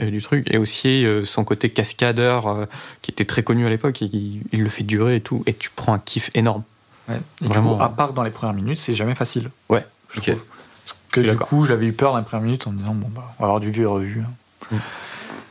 [0.00, 2.66] du truc et aussi euh, son côté cascadeur euh,
[3.02, 4.00] qui était très connu à l'époque.
[4.00, 6.62] Il, il le fait durer et tout, et tu prends un kiff énorme.
[7.08, 7.16] Ouais.
[7.40, 7.76] Et du Vraiment.
[7.76, 9.50] coup, à part dans les premières minutes, c'est jamais facile.
[9.68, 10.24] Ouais, je ok.
[10.26, 10.44] trouve.
[10.84, 13.08] Parce que du coup, j'avais eu peur dans les premières minutes en me disant, bon,
[13.08, 14.22] bah, on va avoir du vu et revu.
[14.70, 14.76] Mm.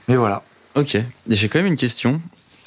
[0.07, 0.43] Mais voilà.
[0.75, 0.97] Ok.
[1.27, 2.21] J'ai quand même une question.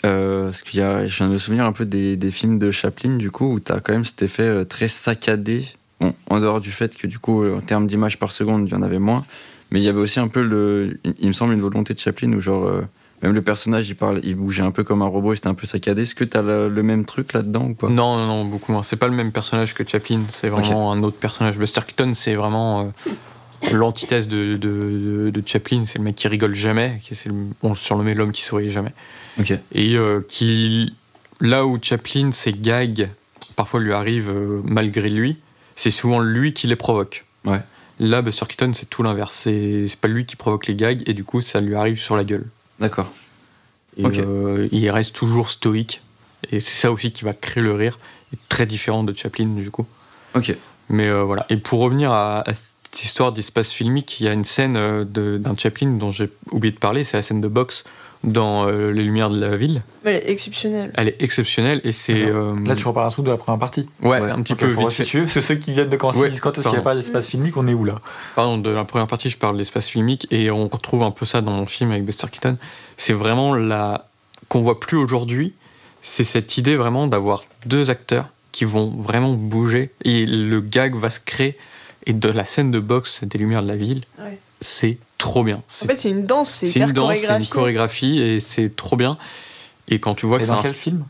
[0.07, 2.59] Euh, parce qu'il y a, je viens de me souvenir un peu des, des films
[2.59, 5.69] de Chaplin, du coup, où tu as quand même cet effet euh, très saccadé.
[6.01, 8.73] Bon, en dehors du fait que, du coup, euh, en termes d'images par seconde, il
[8.73, 9.25] y en avait moins.
[9.71, 12.33] Mais il y avait aussi un peu, le, il me semble, une volonté de Chaplin
[12.33, 12.83] où, genre, euh,
[13.23, 15.67] même le personnage, il, parle, il bougeait un peu comme un robot, c'était un peu
[15.67, 16.03] saccadé.
[16.03, 17.89] Est-ce que tu as le, le même truc là-dedans ou pas?
[17.89, 18.83] Non, non, non, beaucoup moins.
[18.83, 21.59] C'est pas le même personnage que Chaplin, c'est vraiment un autre personnage.
[21.59, 22.93] Buster Keaton, c'est vraiment
[23.67, 25.85] euh, l'antithèse de, de, de- de Chaplin.
[25.87, 28.71] C'est le mec qui rigole jamais, qui c'est le, on le surnommait l'homme qui sourit
[28.71, 28.93] jamais.
[29.39, 29.53] Ok.
[29.73, 30.95] Et euh, qui,
[31.41, 33.09] là où Chaplin, ses gags,
[33.55, 34.33] parfois lui arrivent
[34.65, 35.37] malgré lui,
[35.77, 37.25] c'est souvent lui qui les provoque.
[37.45, 37.61] Ouais.
[38.01, 39.35] Là, Buster Keaton, c'est tout l'inverse.
[39.35, 42.25] C'est pas lui qui provoque les gags, et du coup, ça lui arrive sur la
[42.25, 42.47] gueule.
[42.81, 43.11] D'accord.
[43.97, 44.19] Et Ok.
[44.19, 46.01] euh, il reste toujours stoïque.
[46.51, 47.99] Et c'est ça aussi qui va créer le rire.
[48.33, 49.87] Et très différent de Chaplin, du coup.
[50.35, 50.57] Ok.
[50.89, 51.45] Mais euh, voilà.
[51.51, 55.05] Et pour revenir à, à cette histoire d'espace filmique, il y a une scène euh,
[55.05, 57.05] d'un Chaplin dont j'ai oublié de parler.
[57.05, 57.85] C'est la scène de boxe
[58.23, 59.83] dans euh, Les Lumières de la Ville.
[60.05, 60.93] Elle est exceptionnelle.
[60.97, 62.23] Elle est exceptionnelle et c'est.
[62.27, 63.89] euh, Là, tu reparles un truc de la première partie.
[64.03, 64.31] Ouais, Ouais.
[64.31, 64.67] un petit Donc, peu.
[64.69, 66.83] il faut parce que ceux qui viennent de commencer Ouais, disent quand est-ce qu'il n'y
[66.83, 67.95] a pas d'espace filmique, on est où là
[68.37, 71.25] Pardon, de la première partie, je parle de l'espace filmique et on retrouve un peu
[71.25, 72.57] ça dans mon film avec Buster Keaton.
[72.99, 74.07] C'est vraiment la
[74.49, 75.55] qu'on voit plus aujourd'hui.
[76.03, 81.09] C'est cette idée vraiment d'avoir deux acteurs qui vont vraiment bouger et le gag va
[81.11, 81.57] se créer.
[82.07, 84.39] Et de la scène de boxe des Lumières de la Ville, Ouais.
[84.61, 85.57] C'est trop bien.
[85.57, 88.75] En C'est fait, c'est une danse, c'est hyper une danse, c'est une chorégraphie et c'est
[88.75, 89.19] trop bien.
[89.89, 91.05] Et quand tu vois Et que c'est dans un quel film?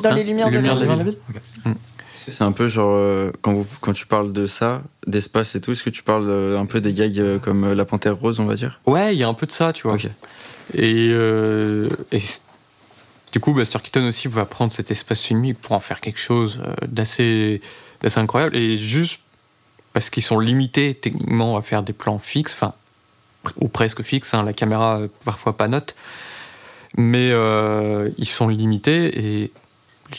[0.00, 1.16] Dans Hein les lumières Les de la Lumières de la ville.
[1.64, 5.60] Que c'est un peu genre, euh, quand, vous, quand tu parles de ça, d'espace et
[5.60, 8.16] tout, est-ce que tu parles euh, un peu des gags euh, comme euh, La Panthère
[8.16, 8.80] Rose, on va dire?
[8.86, 9.98] Ouais, il y a un peu de ça, tu vois.
[10.72, 11.90] Et, euh,
[13.32, 16.60] du coup, Buster Keaton aussi va prendre cet espace filmique pour en faire quelque chose
[16.86, 17.60] d'assez
[18.00, 18.56] d'assez incroyable.
[18.56, 19.20] Et juste
[19.92, 22.72] parce qu'ils sont limités techniquement à faire des plans fixes, enfin,
[23.56, 25.94] ou presque fixes, hein, la caméra euh, parfois pas note,
[26.96, 29.52] mais euh, ils sont limités et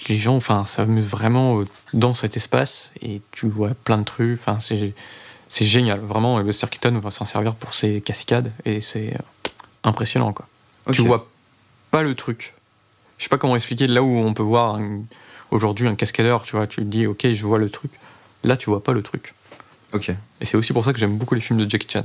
[0.09, 4.39] les gens, enfin, s'amusent vraiment euh, dans cet espace et tu vois plein de trucs.
[4.39, 4.93] Enfin, c'est
[5.47, 5.99] c'est génial.
[5.99, 9.15] Vraiment, Buster Keaton va s'en servir pour ses cascades et c'est
[9.83, 10.47] impressionnant, quoi.
[10.91, 11.07] Tu Ok.
[11.07, 11.29] vois
[11.91, 12.53] pas le truc.
[13.17, 14.79] Je sais pas comment expliquer là où on peut voir
[15.51, 17.91] aujourd'hui un cascadeur, tu vois, tu te dis ok, je vois le truc.
[18.43, 19.33] Là, tu vois pas le truc.
[19.93, 20.09] Ok.
[20.41, 22.03] Et c'est aussi pour ça que j'aime beaucoup les films de Jackie Chan.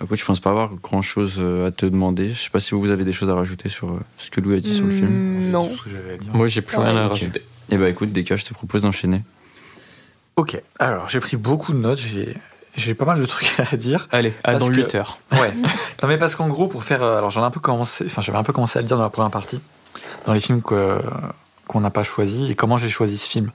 [0.00, 2.32] Écoute, je pense pas avoir grand chose à te demander.
[2.34, 4.52] Je sais pas si vous avez des choses à rajouter sur euh, ce que Lou
[4.54, 5.08] a dit sur le film.
[5.08, 5.64] Mm, Non.
[5.64, 6.32] C'est tout ce que j'avais à dire.
[6.34, 7.10] Moi, j'ai plus rien à Ok.
[7.14, 7.42] rajouter.
[7.70, 9.22] Et bah écoute, Deka, je te propose d'enchaîner.
[10.36, 12.36] Ok, alors j'ai pris beaucoup de notes, j'ai
[12.76, 14.06] j'ai pas mal de trucs à dire.
[14.12, 15.18] Allez, à dans que- 8 heures.
[15.32, 15.52] Ouais.
[16.00, 18.22] non mais parce qu'en gros pour faire, euh, alors j'en ai un peu commencé, enfin
[18.22, 19.60] j'avais un peu commencé à le dire dans la première partie,
[20.26, 21.00] dans les films que
[21.68, 23.50] qu'on n'a pas choisi et comment j'ai choisi ce film.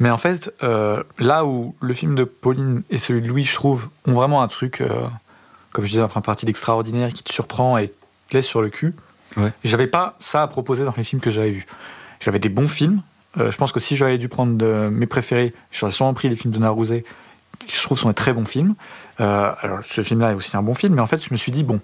[0.00, 3.54] Mais en fait, euh, là où le film de Pauline et celui de Louis, je
[3.54, 5.06] trouve, ont vraiment un truc, euh,
[5.72, 7.88] comme je disais la première partie, d'extraordinaire qui te surprend et
[8.28, 8.94] te laisse sur le cul.
[9.36, 9.52] Ouais.
[9.62, 11.66] J'avais pas ça à proposer dans les films que j'avais vus.
[12.18, 13.02] J'avais des bons films.
[13.38, 16.34] Euh, je pense que si j'avais dû prendre de mes préférés, j'aurais sûrement pris les
[16.34, 17.04] films de Naruzé,
[17.66, 18.74] qui je trouve sont des très bons films.
[19.18, 21.62] Alors ce film-là est aussi un bon film, mais en fait je me suis dit,
[21.62, 21.78] bon,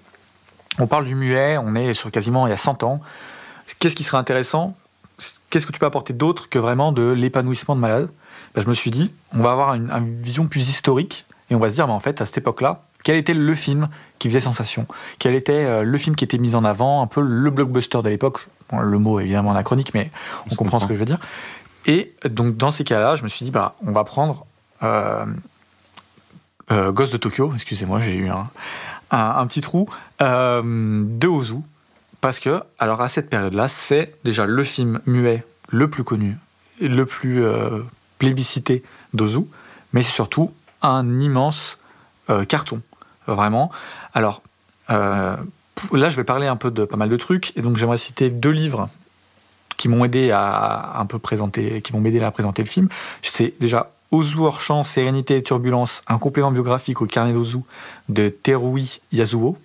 [0.79, 2.99] on parle du muet, on est sur quasiment il y a 100 ans.
[3.79, 4.75] Qu'est-ce qui serait intéressant
[5.49, 8.09] Qu'est-ce que tu peux apporter d'autre que vraiment de l'épanouissement de malade?
[8.55, 11.59] Ben, Je me suis dit, on va avoir une, une vision plus historique et on
[11.59, 13.87] va se dire, mais en fait, à cette époque-là, quel était le film
[14.19, 14.85] qui faisait sensation?
[15.19, 18.09] Quel était euh, le film qui était mis en avant, un peu le blockbuster de
[18.09, 18.47] l'époque?
[18.69, 20.11] Bon, Le mot est évidemment anachronique, mais
[20.51, 21.19] on, comprend ce que je veux dire.
[21.85, 24.45] Et donc, dans ces cas-là, je me suis dit, bah, on va prendre
[24.83, 25.25] euh,
[26.71, 28.49] euh, Ghost de Tokyo, excusez-moi, j'ai eu un,
[29.11, 29.87] un, un petit trou,
[30.21, 31.55] euh, de Ozu.
[32.21, 36.37] Parce que, alors à cette période-là, c'est déjà le film muet le plus connu,
[36.81, 37.81] le plus euh,
[38.17, 39.41] plébiscité d'Ozu,
[39.93, 40.51] mais c'est surtout
[40.81, 41.79] un immense
[42.29, 42.81] euh, carton,
[43.27, 43.71] vraiment.
[44.13, 44.41] Alors,
[44.89, 45.35] euh,
[45.91, 48.29] là, je vais parler un peu de pas mal de trucs, et donc j'aimerais citer
[48.29, 48.89] deux livres
[49.77, 52.89] qui m'ont aidé à un peu présenter, qui m'ont aidé à présenter le film.
[53.21, 57.59] C'est déjà Ozu hors champ, Sérénité et Turbulence, un complément biographique au carnet d'Ozu
[58.09, 59.57] de Terui Yasuo.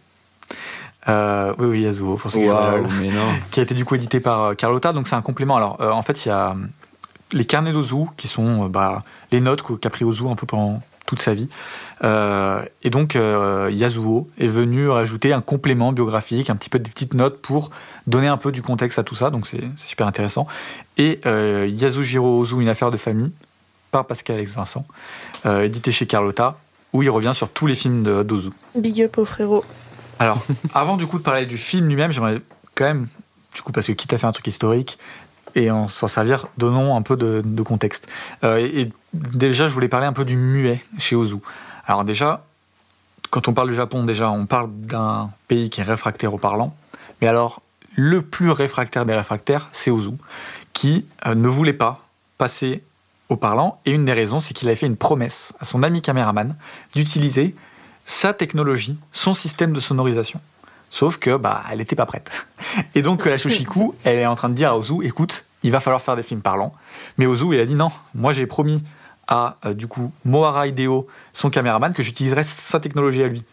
[1.09, 2.53] Euh, oui, oui, Yasuo, pour ceux qui jouent
[3.00, 3.20] mais non.
[3.50, 4.92] qui a été du coup édité par euh, Carlotta.
[4.92, 5.57] Donc c'est un complément.
[5.57, 6.55] Alors euh, en fait, il y a
[7.32, 10.82] les carnets d'Ozu qui sont euh, bah, les notes qu'a pris Ozu un peu pendant
[11.07, 11.48] toute sa vie.
[12.05, 16.90] Euh, et donc euh, Yasuo est venu rajouter un complément biographique, un petit peu des
[16.90, 17.70] petites notes pour
[18.07, 19.30] donner un peu du contexte à tout ça.
[19.30, 20.46] Donc c'est c'est super intéressant.
[20.98, 23.32] Et euh, Yasujiro Ozu, une affaire de famille,
[23.90, 24.86] par Pascal Alex Vincent,
[25.46, 26.57] euh, édité chez Carlotta,
[26.92, 28.50] où il revient sur tous les films de- d'Ozu.
[28.76, 29.64] Big up au frérot.
[30.22, 30.38] Alors,
[30.74, 32.40] avant du coup de parler du film lui-même, j'aimerais
[32.76, 33.08] quand même,
[33.56, 34.96] du coup, parce que quitte à faire un truc historique
[35.56, 38.08] et en s'en servir, donnons un peu de, contexte.
[38.44, 41.38] Euh, et, et déjà, je voulais parler un peu du muet chez Ozu.
[41.88, 42.44] Alors déjà,
[43.30, 46.72] quand on parle du Japon, déjà, on parle d'un pays qui est réfractaire au parlant.
[47.20, 47.60] Mais alors,
[47.96, 50.12] le plus réfractaire des réfractaires, c'est Ozu,
[50.72, 52.06] qui euh, ne voulait pas
[52.38, 52.84] passer
[53.28, 53.80] au parlant.
[53.86, 56.54] Et une des raisons, c'est qu'il avait fait une promesse à son ami caméraman
[56.94, 57.56] d'utiliser
[58.05, 60.40] sa technologie, son système de sonorisation.
[60.90, 62.46] Sauf que bah elle n'était pas prête.
[62.94, 65.80] Et donc la Shoshiku, elle est en train de dire à Ozu, écoute, il va
[65.80, 66.74] falloir faire des films parlants.
[67.16, 68.82] Mais Ozu, il a dit non, moi j'ai promis
[69.28, 73.44] à euh, du coup Mohara Hideo, son caméraman, que j'utiliserai sa technologie à lui.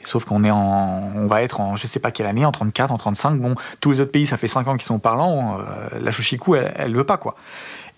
[0.00, 2.52] Et sauf qu'on est en, on va être en, je sais pas quelle année, en
[2.52, 3.38] 34, en 35.
[3.38, 5.58] Bon, tous les autres pays, ça fait 5 ans qu'ils sont parlants.
[5.60, 7.36] euh, la Shoshiku, elle, elle veut pas quoi.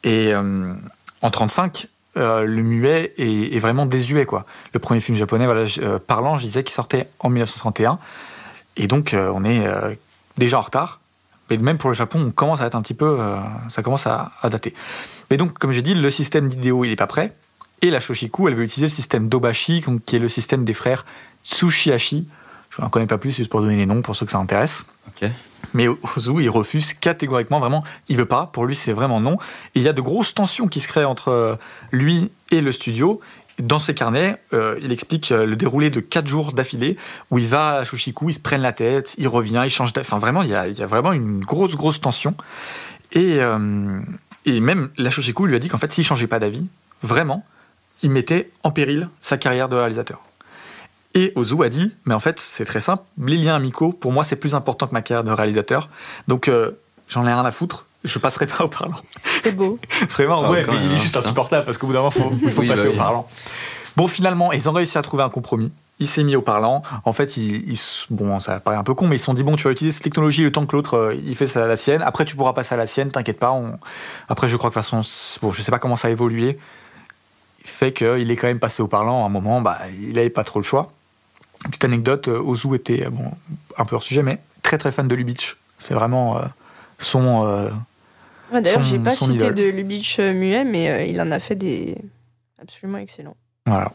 [0.02, 0.74] Et euh,
[1.20, 1.86] en 35,
[2.16, 4.44] euh, le muet est, vraiment désuet quoi.
[4.74, 7.98] Le premier film japonais, voilà, euh, parlant, je disais qu'il sortait en 1931.
[8.76, 9.66] Et donc, euh, on est
[10.38, 11.00] déjà en retard.
[11.50, 13.18] Mais même pour le Japon, on commence à être un petit peu.
[13.68, 14.74] ça commence à, à dater.
[15.30, 17.34] Mais donc, comme j'ai dit, le système d'idéo, il n'est pas prêt.
[17.82, 21.04] Et la Shoshiku, elle veut utiliser le système d'Obashi, qui est le système des frères
[21.44, 22.28] Tsushihashi.
[22.70, 24.86] Je n'en connais pas plus, juste pour donner les noms pour ceux que ça intéresse.
[25.74, 28.50] Mais Ozu, il refuse catégoriquement, vraiment, il veut pas.
[28.52, 29.34] Pour lui, c'est vraiment non.
[29.74, 31.56] Et il y a de grosses tensions qui se créent entre euh,
[31.90, 33.20] lui et le studio.
[33.58, 36.96] Dans ses carnets, euh, il explique euh, le déroulé de quatre jours d'affilée
[37.30, 40.06] où il va à Shoshiku, il se prenne la tête, il revient, il change d'avis.
[40.06, 42.34] Enfin, vraiment, il y, a, vraiment une grosse, grosse tension.
[43.12, 43.40] Et,
[44.46, 46.66] et même la Shoshiku lui a dit qu'en fait, s'il changeait pas d'avis,
[47.02, 47.44] vraiment,
[48.02, 50.22] il mettait en péril sa carrière de réalisateur.
[51.14, 54.24] Et Ozu a dit, mais en fait, c'est très simple, les liens amicaux, pour moi,
[54.24, 55.88] c'est plus important que ma carrière de réalisateur.
[56.28, 56.70] Donc, euh,
[57.08, 58.96] j'en ai rien à foutre, je passerai pas au parlant.
[59.42, 59.78] C'est beau.
[60.10, 61.20] Vraiment, Ah, ouais, mais même, il est hein, juste putain.
[61.20, 63.28] insupportable parce qu'au bout d'un moment, faut- il faut Oui, passer bah au parlant.
[63.96, 65.70] Bon, finalement, ils ont réussi à trouver un compromis.
[65.98, 66.82] Il s'est mis au parlant.
[67.04, 69.54] En fait, ils, bon, ça paraît un peu con, mais ils se sont dit bon,
[69.56, 71.76] tu vas utiliser cette technologie le temps que l'autre euh, il fait ça à la
[71.76, 72.00] sienne.
[72.02, 73.52] Après, tu pourras passer à la sienne, t'inquiète pas.
[73.52, 73.78] on-
[74.30, 76.10] Après, je crois que de toute façon, c'est- bon, je sais pas comment ça a
[76.10, 76.58] évolué.
[77.64, 79.22] Fait qu'il est quand même passé au parlant.
[79.22, 80.90] À un moment, bah, il avait pas trop le choix.
[81.64, 83.30] Petite anecdote, euh, Ozu était euh, bon,
[83.78, 85.56] un peu hors sujet, mais très très fan de Lubitsch.
[85.78, 86.42] C'est vraiment euh,
[86.98, 87.42] son.
[88.52, 89.54] Ouais, D'ailleurs, son- j'ai pas cité idole.
[89.54, 91.96] de Lubitsch muet, mais il en a fait des
[92.60, 93.36] absolument excellents.
[93.66, 93.92] Voilà.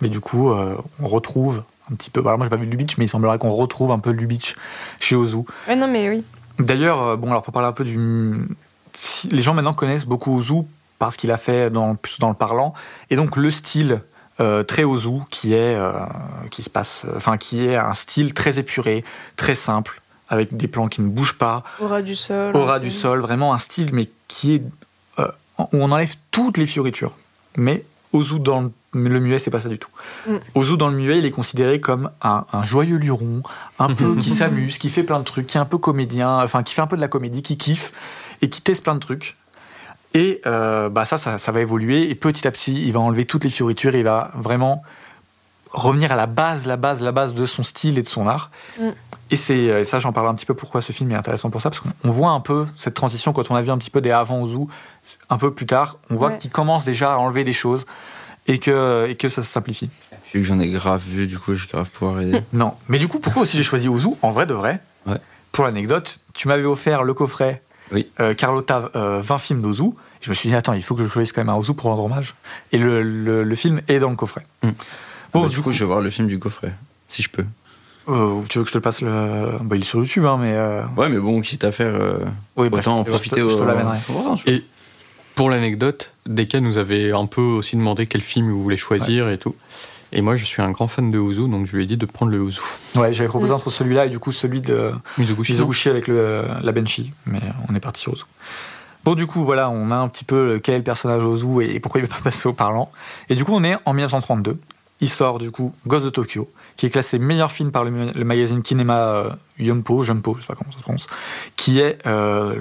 [0.00, 2.20] Mais du coup, on retrouve un petit peu.
[2.20, 4.54] Alors moi, j'ai pas vu Lubitsch, mais il semblerait qu'on retrouve un peu Lubitsch
[5.00, 5.38] chez Ozu.
[5.68, 6.22] Ouais, non, mais oui.
[6.58, 8.46] D'ailleurs, bon, alors pour parler un peu du.
[9.30, 10.62] les gens maintenant connaissent beaucoup Ozu
[10.98, 12.74] parce qu'il a fait dans, plus dans le parlant.
[13.10, 14.02] Et donc, le style
[14.40, 15.76] euh, très Ozu, qui est.
[15.76, 15.92] euh,
[16.50, 17.06] qui se passe.
[17.16, 19.04] Enfin, qui est un style très épuré,
[19.36, 22.56] très simple, avec des plans qui ne bougent pas, Aura du sol.
[22.56, 24.62] aura du sol, vraiment un style, mais qui est.
[25.18, 25.28] euh,
[25.58, 27.12] où on enlève toutes les fioritures.
[27.56, 29.90] Mais Ozu dans le le muet, c'est pas ça du tout.
[30.28, 30.34] Mm.
[30.54, 33.42] Ozu dans le muet, il est considéré comme un, un joyeux luron,
[33.80, 36.62] un peu qui s'amuse, qui fait plein de trucs, qui est un peu comédien, enfin
[36.62, 37.92] qui fait un peu de la comédie, qui kiffe
[38.40, 39.36] et qui teste plein de trucs.
[40.14, 43.24] Et euh, bah ça, ça, ça va évoluer et petit à petit, il va enlever
[43.24, 44.82] toutes les fioritures, il va vraiment
[45.72, 48.50] revenir à la base, la base, la base de son style et de son art.
[48.78, 48.88] Mm.
[49.30, 51.60] Et c'est euh, ça, j'en parle un petit peu pourquoi ce film est intéressant pour
[51.60, 54.00] ça, parce qu'on voit un peu cette transition quand on a vu un petit peu
[54.00, 54.66] des avant Ozu,
[55.30, 56.38] un peu plus tard, on voit Ouais.
[56.38, 57.84] qu'il commence déjà à enlever des choses
[58.46, 59.90] et que, et que ça se simplifie.
[60.32, 62.40] Vu que j'en ai grave vu, du coup, je vais grave pouvoir aider.
[62.52, 65.18] Non, mais du coup, pourquoi aussi j'ai choisi Ozu En vrai de vrai, Ouais.
[65.50, 67.62] pour l'anecdote, tu m'avais offert le coffret
[67.92, 68.08] Oui.
[68.20, 69.90] euh, Carlotta euh, 20 films d'Ozu.
[70.20, 71.86] Je me suis dit, attends, il faut que je choisisse quand même un Ozu pour
[71.90, 72.34] rendre hommage.
[72.72, 74.46] Et le, le- le film est dans le coffret.
[74.62, 74.70] Mm.
[75.34, 76.72] Bon, Bah, du coup, je vais voir le film du coffret,
[77.08, 77.44] si je peux.
[78.08, 79.58] euh, tu veux que je te le passe le.
[79.62, 80.52] Bah, il est sur YouTube, hein, mais.
[80.54, 81.94] euh, Ouais, mais bon, quitte à faire.
[81.94, 82.18] euh,
[82.56, 83.60] Oui, bah, autant en je te- profiter je te, je te
[84.12, 84.36] au- vois.
[84.46, 84.64] Et
[85.34, 89.36] pour l'anecdote, Deka nous avait un peu aussi demandé quel film il voulait choisir et
[89.38, 89.56] tout.
[90.16, 92.06] Et moi, je suis un grand fan de Ozu, donc je lui ai dit de
[92.06, 92.60] prendre le Ozu.
[92.94, 95.88] Ouais, j'avais proposé entre celui-là et du coup celui de Mizoguchi.
[95.88, 98.22] avec le, la Benchi, mais on est parti sur Ozu.
[99.02, 101.62] Bon, du coup, voilà, on a un petit peu le- quel est le personnage Ozu
[101.62, 102.90] et pourquoi il ne veut pas passer au parlant.
[103.28, 104.58] Et du coup, on est en 1932.
[105.00, 108.24] Il sort du coup Ghost de Tokyo, qui est classé meilleur film par le, le
[108.24, 111.06] magazine Kinema euh, Yumpo, Jumpo, je sais pas comment ça se prononce,
[111.56, 112.60] qui est, euh,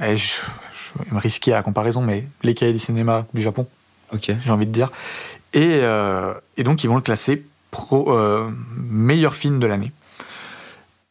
[0.00, 3.40] ouais, je, je vais me risquer à la comparaison, mais les cahiers du cinéma du
[3.40, 3.66] Japon
[4.12, 4.30] Ok.
[4.44, 4.90] j'ai envie de dire.
[5.54, 9.92] Et, euh, et donc, ils vont le classer pro, euh, meilleur film de l'année.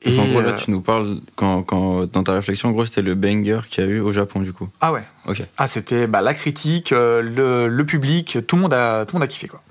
[0.03, 2.85] Et en gros, là, euh, tu nous parles, quand, quand, dans ta réflexion, en gros,
[2.85, 4.67] c'était le banger qu'il y a eu au Japon, du coup.
[4.81, 5.03] Ah ouais.
[5.27, 5.43] Ok.
[5.57, 9.25] Ah, c'était bah, la critique, le, le public, tout le monde a, tout le monde
[9.25, 9.47] a kiffé.
[9.47, 9.61] Quoi.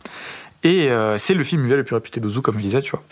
[0.62, 3.02] Et euh, c'est le film muet le plus réputé d'Ozu, comme je disais, tu vois.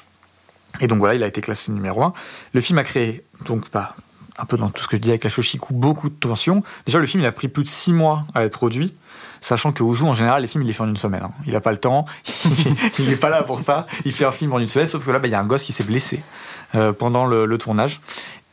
[0.80, 2.12] Et donc voilà, il a été classé numéro 1.
[2.52, 3.96] Le film a créé, donc bah,
[4.38, 6.62] un peu dans tout ce que je disais avec la Shoshiku, beaucoup de tensions.
[6.86, 8.94] Déjà, le film, il a pris plus de 6 mois à être produit.
[9.40, 11.22] Sachant que Ozu, en général, les films, il les fait en une semaine.
[11.24, 11.32] hein.
[11.46, 12.06] Il n'a pas le temps,
[12.98, 13.86] il n'est pas là pour ça.
[14.04, 15.46] Il fait un film en une semaine, sauf que là, bah, il y a un
[15.46, 16.22] gosse qui s'est blessé
[16.74, 18.00] euh, pendant le, tournage.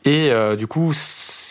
[0.04, 0.92] Et euh, du coup,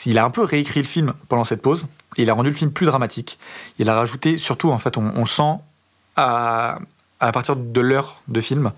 [0.06, 1.88] il a un peu réécrit le film pendant cette pause.
[2.18, 3.38] Et il a rendu le film plus dramatique.
[3.80, 5.60] Il a rajouté, surtout, en fait, on, sent
[6.16, 6.80] à,
[7.20, 8.72] à partir de l'heure de film,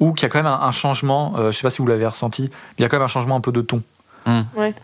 [0.00, 2.06] où qu'il y a quand même un, changement, euh, je sais pas si vous l'avez
[2.06, 3.82] ressenti, il y a quand même un changement un peu de ton.
[4.26, 4.74] Oui.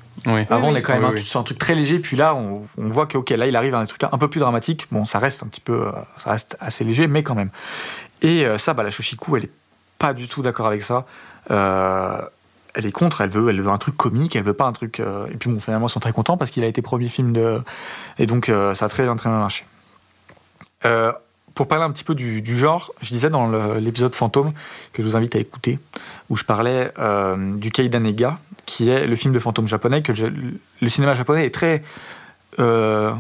[0.51, 1.21] Avant, on est quand même Oui, un, oui.
[1.23, 3.75] sur un truc très léger, puis là, on, on voit que ok, là, il arrive
[3.75, 4.87] à un truc un peu plus dramatique.
[4.91, 7.51] Bon, ça reste un petit peu, euh, ça reste assez léger, mais quand même.
[8.21, 9.51] Et euh, ça, bah, la Shoshiku, elle est
[9.99, 11.07] pas du tout d'accord avec ça.
[11.51, 12.21] Euh,
[12.75, 15.01] elle est contre, elle veut, elle veut un truc comique, elle veut pas un truc.
[15.01, 17.33] euh, Et puis bon, finalement, ils sont très contents parce qu'il a été premier film
[17.33, 17.61] de,
[18.19, 19.65] et donc euh, ça a très bien, très bien marché.
[21.51, 24.53] Euh, pour parler un petit peu du, du genre, je disais dans l'épisode Fantôme
[24.93, 25.79] que je vous invite à écouter,
[26.29, 30.27] où je parlais euh, du Kaidanega, qui est le film de fantôme japonais que je-
[30.81, 31.83] le cinéma japonais est très
[32.59, 33.13] euh,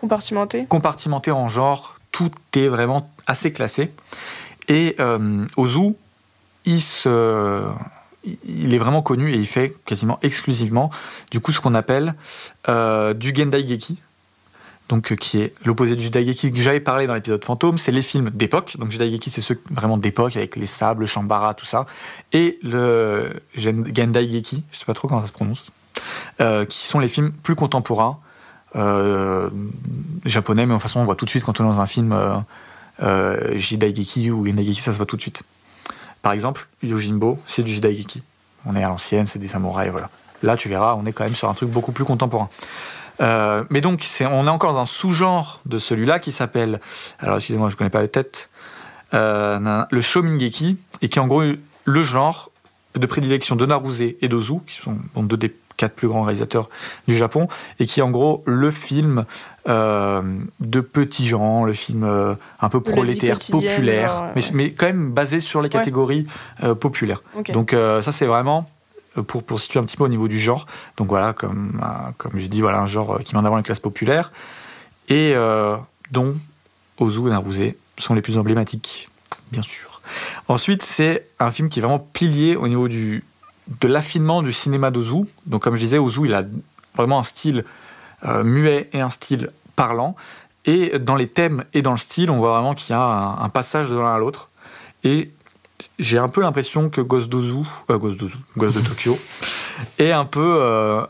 [0.00, 0.66] Compartimenté.
[0.68, 3.90] compartimenté en genre, tout est vraiment assez classé.
[4.68, 5.94] Et euh, Ozu,
[6.64, 7.64] il, se,
[8.44, 10.90] il est vraiment connu et il fait quasiment exclusivement
[11.30, 12.14] du coup ce qu'on appelle
[12.68, 13.98] euh, du Gendai Geki.
[14.92, 18.02] Donc, euh, qui est l'opposé du Jidaigeki que j'avais parlé dans l'épisode Fantôme, c'est les
[18.02, 18.76] films d'époque.
[18.78, 21.86] Donc, Jidaigeki, c'est ceux vraiment d'époque avec les sables, le Shambara, tout ça.
[22.34, 25.70] Et le Gen- Gendai Geki, je sais pas trop comment ça se prononce,
[26.42, 28.18] euh, qui sont les films plus contemporains,
[28.76, 29.48] euh,
[30.26, 31.86] japonais, mais de toute façon, on voit tout de suite quand on est dans un
[31.86, 32.14] film
[33.02, 35.42] euh, Jidaigeki ou Gendaigeki, ça se voit tout de suite.
[36.20, 38.22] Par exemple, Yojimbo, c'est du Jidaigeki.
[38.66, 40.10] On est à l'ancienne, c'est des samouraïs, voilà.
[40.42, 42.50] Là, tu verras, on est quand même sur un truc beaucoup plus contemporain.
[43.20, 46.80] Euh, mais donc, on est encore dans un sous-genre de celui-là qui s'appelle,
[47.18, 48.50] alors excusez-moi, je ne connais pas la tête,
[49.14, 51.42] euh, le Shomingeki, et qui est en gros
[51.84, 52.50] le genre
[52.94, 56.68] de prédilection de Naruse et d'Ozu, qui sont bon, deux des quatre plus grands réalisateurs
[57.08, 57.48] du Japon,
[57.80, 59.24] et qui est en gros le film
[59.68, 60.22] euh,
[60.60, 64.50] de petits gens, le film euh, un peu prolétaire, populaire, mais, ouais.
[64.52, 66.26] mais quand même basé sur les catégories
[66.80, 67.22] populaires.
[67.52, 68.68] Donc ça c'est vraiment
[69.20, 70.66] pour, pour situer un petit peu au niveau du genre.
[70.96, 73.56] Donc voilà, comme, euh, comme j'ai dit, voilà un genre euh, qui met en avant
[73.56, 74.32] les classes populaires
[75.08, 75.76] et euh,
[76.10, 76.34] dont
[76.98, 79.10] Ozu et Naruse sont les plus emblématiques,
[79.50, 80.00] bien sûr.
[80.48, 83.24] Ensuite, c'est un film qui est vraiment pilier au niveau du,
[83.80, 85.24] de l'affinement du cinéma d'Ozu.
[85.46, 86.44] Donc comme je disais, Ozu, il a
[86.94, 87.64] vraiment un style
[88.24, 90.16] euh, muet et un style parlant.
[90.64, 93.42] Et dans les thèmes et dans le style, on voit vraiment qu'il y a un,
[93.42, 94.48] un passage de l'un à l'autre.
[95.02, 95.32] Et
[95.98, 99.18] j'ai un peu l'impression que Ghost d'Ozu, euh, Ghost d'Ozu, Ghost de Tokyo,
[99.98, 101.04] est un peu euh,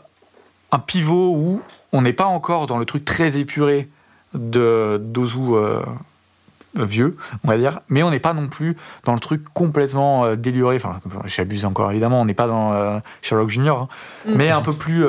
[0.71, 1.61] un pivot où
[1.91, 3.89] on n'est pas encore dans le truc très épuré
[4.33, 5.81] de d'Ozu euh,
[6.75, 10.35] vieux, on va dire, mais on n'est pas non plus dans le truc complètement euh,
[10.35, 10.77] déluré.
[10.77, 13.87] Enfin, j'abuse encore évidemment, on n'est pas dans Sherlock Junior, hein,
[14.25, 14.35] Mm.
[14.35, 15.05] mais un peu plus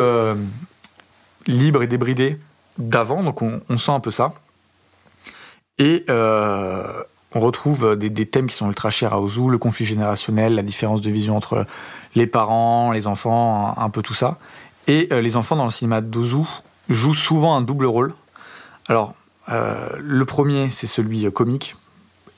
[1.46, 2.38] libre et débridé
[2.78, 4.32] d'avant, donc on, on sent un peu ça.
[5.78, 7.02] Et euh,
[7.34, 10.62] on retrouve des, des thèmes qui sont ultra chers à Ozu, le conflit générationnel, la
[10.62, 11.66] différence de vision entre
[12.14, 14.38] les parents, les enfants, un, peu tout ça.
[14.86, 16.44] Et euh, les enfants dans le cinéma d'Ozu
[16.88, 18.14] jouent souvent un double rôle.
[18.88, 19.14] Alors,
[19.48, 21.74] euh, le premier, c'est celui euh, comique.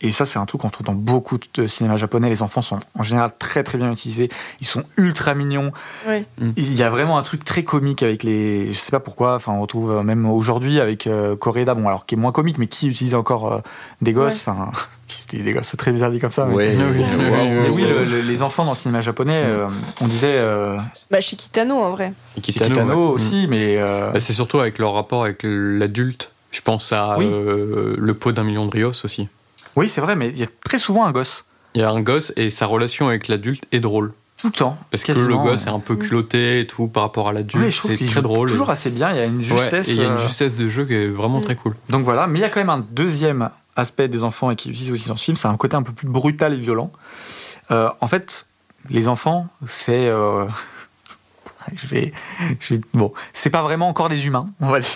[0.03, 2.29] Et ça, c'est un truc qu'on trouve dans beaucoup de cinéma japonais.
[2.29, 4.29] Les enfants sont en général très très bien utilisés.
[4.61, 5.73] Ils sont ultra mignons.
[6.07, 6.25] Oui.
[6.57, 8.69] Il y a vraiment un truc très comique avec les.
[8.75, 9.35] Je sais pas pourquoi.
[9.37, 12.59] Enfin, on retrouve euh, même aujourd'hui avec euh, Koreeda, bon, alors qui est moins comique,
[12.59, 13.59] mais qui utilise encore euh,
[14.03, 14.47] des gosses.
[14.47, 14.71] Enfin,
[15.09, 16.45] c'était des gosses, c'est très bizarre dit comme ça.
[16.45, 19.67] mais- Ouais, oui, Mais oui, oui, le- le- les enfants dans le cinéma japonais, euh,
[20.03, 20.77] on disait euh,
[21.11, 22.13] Bah, chez Kitano, en vrai.
[22.43, 23.15] Kitano, Kitano ouais.
[23.15, 26.33] aussi, mais euh, Bah, c'est surtout avec leur rapport avec l'adulte.
[26.53, 27.27] Je pense à Oui.
[27.31, 29.29] euh, le pot d'un million de Rios aussi.
[29.77, 32.01] Oui, c'est vrai, mais il y a très souvent un gosse Il y a un
[32.01, 34.13] gosse et sa relation avec l'adulte est drôle.
[34.39, 34.77] tout le temps.
[34.91, 37.65] Parce que le gosse est un peu culotté et tout par rapport à l'adulte.
[37.65, 38.51] Ouais, je trouve c'est qu'il très joue drôle.
[38.51, 39.11] toujours assez bien.
[39.13, 39.89] Il y a une Ouais, justesse.
[39.89, 41.45] et il y a une euh, justesse de jeu qui est vraiment Mm.
[41.45, 41.75] très cool.
[41.89, 44.71] Donc voilà, mais il y a quand même un deuxième aspect des enfants et qui
[44.71, 46.91] utilise aussi dans ce film, c'est un côté un peu plus brutal et violent.
[47.71, 48.47] Euh, en fait,
[48.91, 50.07] les enfants, c'est.
[50.07, 50.47] euh,
[51.75, 52.13] je vais,
[52.61, 54.89] je vais- Bon, c'est pas vraiment encore des humains, on va dire.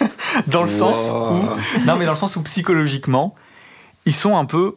[0.48, 1.80] dans le sens où.
[1.86, 3.34] Non, mais dans le sens où psychologiquement,
[4.06, 4.76] ils sont un peu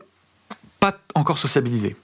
[0.80, 1.96] pas encore sociabilisés.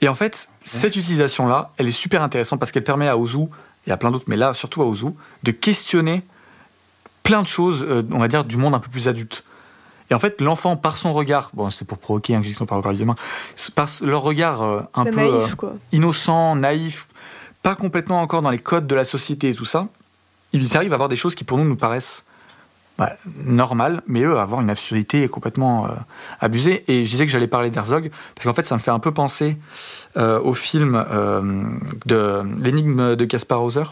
[0.00, 3.46] Et en fait, cette utilisation-là, elle est super intéressante parce qu'elle permet à Ozu,
[3.86, 5.08] et à plein d'autres, mais là surtout à Ozu,
[5.42, 6.24] de questionner
[7.22, 9.44] plein de choses, euh, on va dire, du monde un peu plus adulte.
[10.10, 12.92] Et en fait, l'enfant, par son regard, bon, c'est pour provoquer injection par le regard
[12.92, 13.16] du gamin,
[13.74, 15.72] par leur regard euh, un peu naïf, euh, quoi.
[15.92, 17.08] innocent, naïf,
[17.62, 19.88] pas complètement encore dans les codes de la société et tout ça,
[20.52, 22.24] ils arrivent à avoir des choses qui pour nous nous paraissent
[22.98, 25.88] bah, normales, mais eux, avoir une absurdité complètement euh,
[26.40, 26.84] abusée.
[26.88, 29.12] Et je disais que j'allais parler d'Herzog, parce qu'en fait, ça me fait un peu
[29.12, 29.56] penser
[30.16, 31.64] euh, au film euh,
[32.06, 33.82] de l'énigme de Caspar Hauser.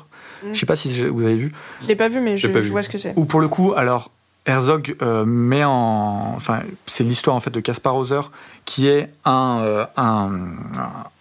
[0.44, 0.52] Mm.
[0.52, 1.52] Je sais pas si vous avez vu.
[1.82, 2.70] Je l'ai pas vu, mais je, pas je vu.
[2.70, 3.12] vois ce que c'est.
[3.16, 4.10] Ou pour le coup, alors
[4.44, 8.20] Herzog euh, met en, enfin, c'est l'histoire en fait de Caspar Hauser,
[8.64, 10.30] qui est un euh, un,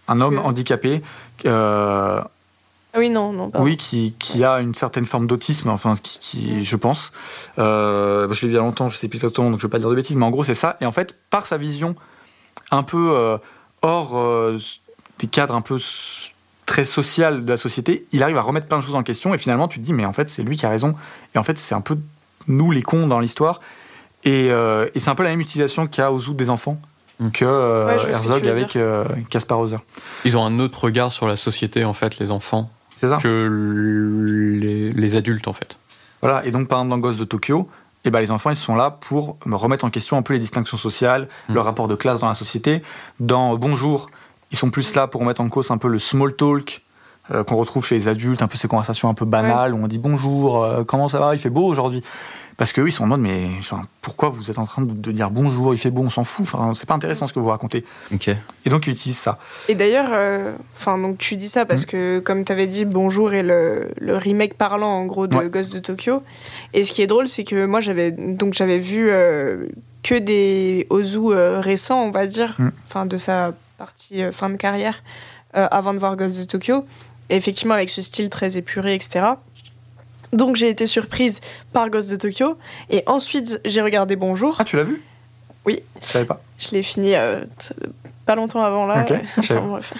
[0.08, 1.02] un homme handicapé.
[2.94, 3.50] Ah oui, non, non.
[3.50, 3.66] pardon.
[3.66, 7.14] oui, qui, qui a une certaine forme d'autisme, enfin, qui, qui- je pense.
[7.58, 9.72] Euh, je l'ai vu il y a longtemps, je sais plus exactement, donc je vais
[9.72, 10.78] pas dire de bêtises, mais en gros, c'est ça.
[10.82, 11.96] Et en fait, par sa vision
[12.72, 13.38] un peu euh,
[13.82, 14.60] hors euh,
[15.20, 15.78] des cadres un peu
[16.66, 19.38] très social de la société, il arrive à remettre plein de choses en question, et
[19.38, 20.96] finalement, tu te dis, mais en fait, c'est lui qui a raison.
[21.34, 21.98] Et en fait, c'est un peu
[22.48, 23.62] nous, les cons, dans l'histoire.
[24.24, 26.80] Et, euh, et c'est un peu la même utilisation qu'a Ozu des enfants
[27.20, 27.30] Mm.
[27.32, 29.78] que euh, Ouais, Herzog avec euh, Caspar Hauser.
[30.26, 32.72] Ils ont un autre regard sur la société, en fait, les enfants,
[33.10, 35.78] ça que les, les adultes, en fait.
[36.22, 37.68] Voilà, et donc par exemple dans Ghost de Tokyo,
[38.06, 40.39] eh ben, les enfants ils sont là pour me remettre en question un peu les
[40.39, 41.54] distinctions sociales, Mm.
[41.56, 42.82] le rapport de classe dans la société.
[43.20, 44.10] Dans Bonjour,
[44.52, 46.82] ils sont plus là pour remettre en cause un peu le small talk
[47.32, 49.88] euh, qu'on retrouve chez les adultes, un peu ces conversations un peu banales où on
[49.88, 52.04] dit bonjour, euh, comment ça va, il fait beau aujourd'hui.
[52.58, 55.12] Parce qu'eux ils sont en mode mais enfin, pourquoi vous êtes en train de, de
[55.12, 57.50] dire bonjour, il fait beau, on s'en fout, enfin, c'est pas intéressant ce que vous
[57.50, 57.84] racontez.
[58.14, 58.28] Ok.
[58.30, 59.40] Et donc ils utilisent ça.
[59.70, 63.34] Et d'ailleurs, euh, enfin donc tu dis ça parce que comme tu avais dit, Bonjour
[63.34, 65.50] est le, le remake parlant en gros de Ouais.
[65.50, 66.22] Ghost de Tokyo.
[66.74, 69.66] Et ce qui est drôle, c'est que moi j'avais donc j'avais vu euh,
[70.04, 72.70] que des Ozu euh, récents, on va dire, Mm.
[72.88, 75.04] enfin de sa partie euh, fin de carrière,
[75.58, 76.86] euh, avant de voir Ghost de Tokyo.
[77.30, 79.26] Et effectivement avec ce style très épuré, etc.
[80.33, 81.41] Donc j'ai été surprise
[81.74, 82.58] par Ghost de Tokyo.
[82.89, 84.55] Et ensuite j'ai regardé Bonjour.
[84.59, 85.01] Ah tu l'as vu?
[85.66, 85.82] Oui.
[86.01, 86.41] Je savais pas.
[86.58, 87.41] Je l'ai fini euh,
[88.25, 89.05] pas longtemps avant là.
[89.09, 89.93] Ok, je savais Enfin, bref.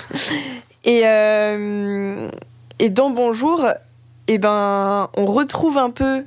[0.84, 2.28] Et, euh,
[2.80, 3.66] et dans Bonjour,
[4.28, 6.24] eh ben, on retrouve un peu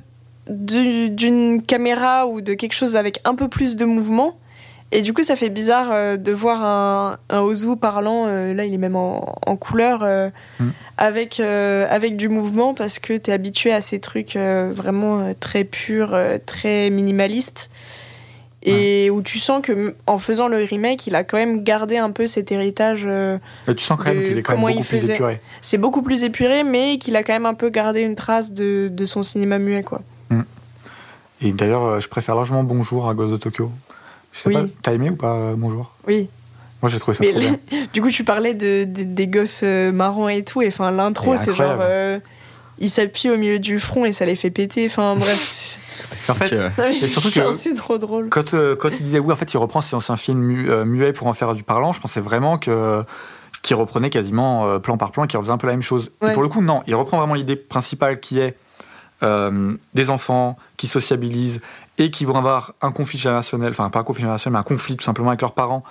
[0.49, 4.37] du- d'une caméra ou de quelque chose avec un peu plus de mouvement.
[4.97, 8.25] Et du coup, ça fait bizarre euh, de voir un, un Ozu parlant.
[8.27, 10.69] euh, là, il est même en, en couleur euh, Mm.
[10.97, 16.17] avec, avec du mouvement parce que tu es habitué à ces trucs vraiment très purs,
[16.45, 17.69] très minimalistes.
[18.63, 22.09] Et où tu sens que en faisant le remake, il a quand même gardé un
[22.11, 23.05] peu cet héritage.
[23.05, 25.41] Mais tu sens quand même qu'il est quand même beaucoup plus épuré.
[25.61, 28.87] c'est beaucoup plus épuré, mais qu'il a quand même un peu gardé une trace de,
[28.91, 30.01] de son cinéma muet, quoi.
[31.41, 33.69] Et d'ailleurs, je préfère largement Bonjour à Ghost de Tokyo.
[34.35, 34.55] Je sais Oui.
[34.55, 35.93] pas, t'as aimé ou pas euh, Bonjour?
[36.07, 36.27] Oui.
[36.81, 37.57] Moi j'ai trouvé ça Mais trop bien.
[37.93, 41.35] du coup, tu parlais de, de- des gosses euh, marrons et tout, et enfin, l'intro,
[41.37, 41.77] c'est genre.
[41.81, 42.19] euh,
[42.79, 44.85] ils s'appuient au milieu du front et ça les fait péter.
[44.87, 45.39] Enfin bref.
[45.41, 45.79] c'est-
[46.31, 46.59] En fait, Ok, ouais.
[46.77, 48.27] Non, mais Et surtout que- c'est trop drôle.
[48.29, 50.83] quand, euh, quand il disait oui, en fait, il reprend ses anciens films mu- euh,
[50.83, 53.03] muets pour en faire du parlant, je pensais vraiment que
[53.61, 56.11] qu'il reprenait quasiment plan par plan et qu'il refaisait un peu la même chose.
[56.27, 58.55] Et pour le coup, non, il reprend vraiment l'idée principale qui est
[59.23, 61.61] euh, des enfants qui sociabilisent
[61.97, 64.97] et qui vont avoir un conflit générationnel, enfin pas un conflit générationnel, mais un conflit
[64.97, 65.83] tout simplement avec leurs parents,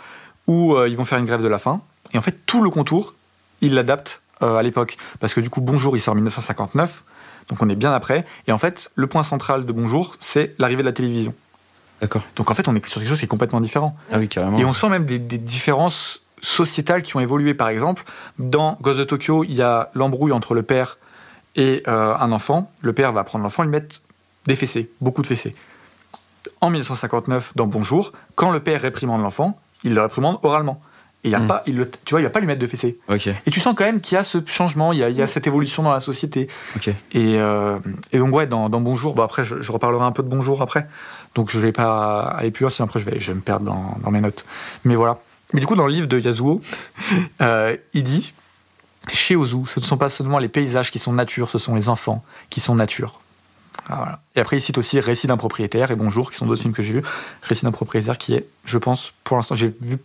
[0.47, 1.81] où euh, ils vont faire une grève de la faim.
[2.13, 3.15] Et en fait, tout le contour,
[3.61, 4.97] il l'adapte euh, à l'époque.
[5.21, 7.05] Parce que du coup, Bonjour, il sort en 1959,
[7.49, 8.25] donc on est bien après.
[8.47, 11.35] Et en fait, le point central de Bonjour, c'est l'arrivée de la télévision.
[12.01, 12.23] D'accord.
[12.37, 13.97] Donc en fait, on est sur quelque chose qui est complètement différent.
[14.13, 14.59] Ah oui, carrément.
[14.59, 17.55] Et on sent même des, des différences sociétales qui ont évolué.
[17.55, 18.05] Par exemple,
[18.39, 20.99] dans Ghost de Tokyo, il y a l'embrouille entre le père
[21.57, 22.71] et euh, un enfant.
[22.81, 24.03] Le père va prendre l'enfant, lui mettre
[24.47, 25.55] des fessées, beaucoup de fessées.
[26.65, 30.81] En 1959, dans Bonjour, quand le père réprimande l'enfant, il le réprimande oralement.
[31.23, 31.47] Et il y a Mm.
[31.47, 32.97] pas, il le, tu vois, il va pas lui mettre de fessées.
[33.11, 35.17] Ok, Et tu sens quand même qu'il y a ce changement, il y a, il
[35.17, 36.49] y a cette évolution dans la société.
[37.13, 37.79] Et, euh,
[38.13, 40.63] et donc, ouais, dans, dans Bonjour, bon, après, je, je reparlerai un peu de Bonjour
[40.63, 40.89] après.
[41.35, 43.67] Donc, je vais pas aller plus loin, sinon après, je vais, je vais me perdre
[43.67, 44.47] dans, dans mes notes.
[44.85, 45.19] Mais voilà.
[45.53, 46.63] Mais du coup, dans le livre de Yasuo,
[47.43, 48.33] euh, il dit
[49.11, 51.91] Chez Ozu, ce ne sont pas seulement les paysages qui sont nature, ce sont les
[51.91, 53.21] enfants qui sont nature.
[53.89, 54.21] Ah, voilà.
[54.35, 56.83] Et après, il cite aussi Récit d'un propriétaire et Bonjour, qui sont d'autres films que
[56.83, 57.03] j'ai vus.
[57.43, 59.99] Récit d'un propriétaire qui est, je pense, pour l'instant, j'ai vu,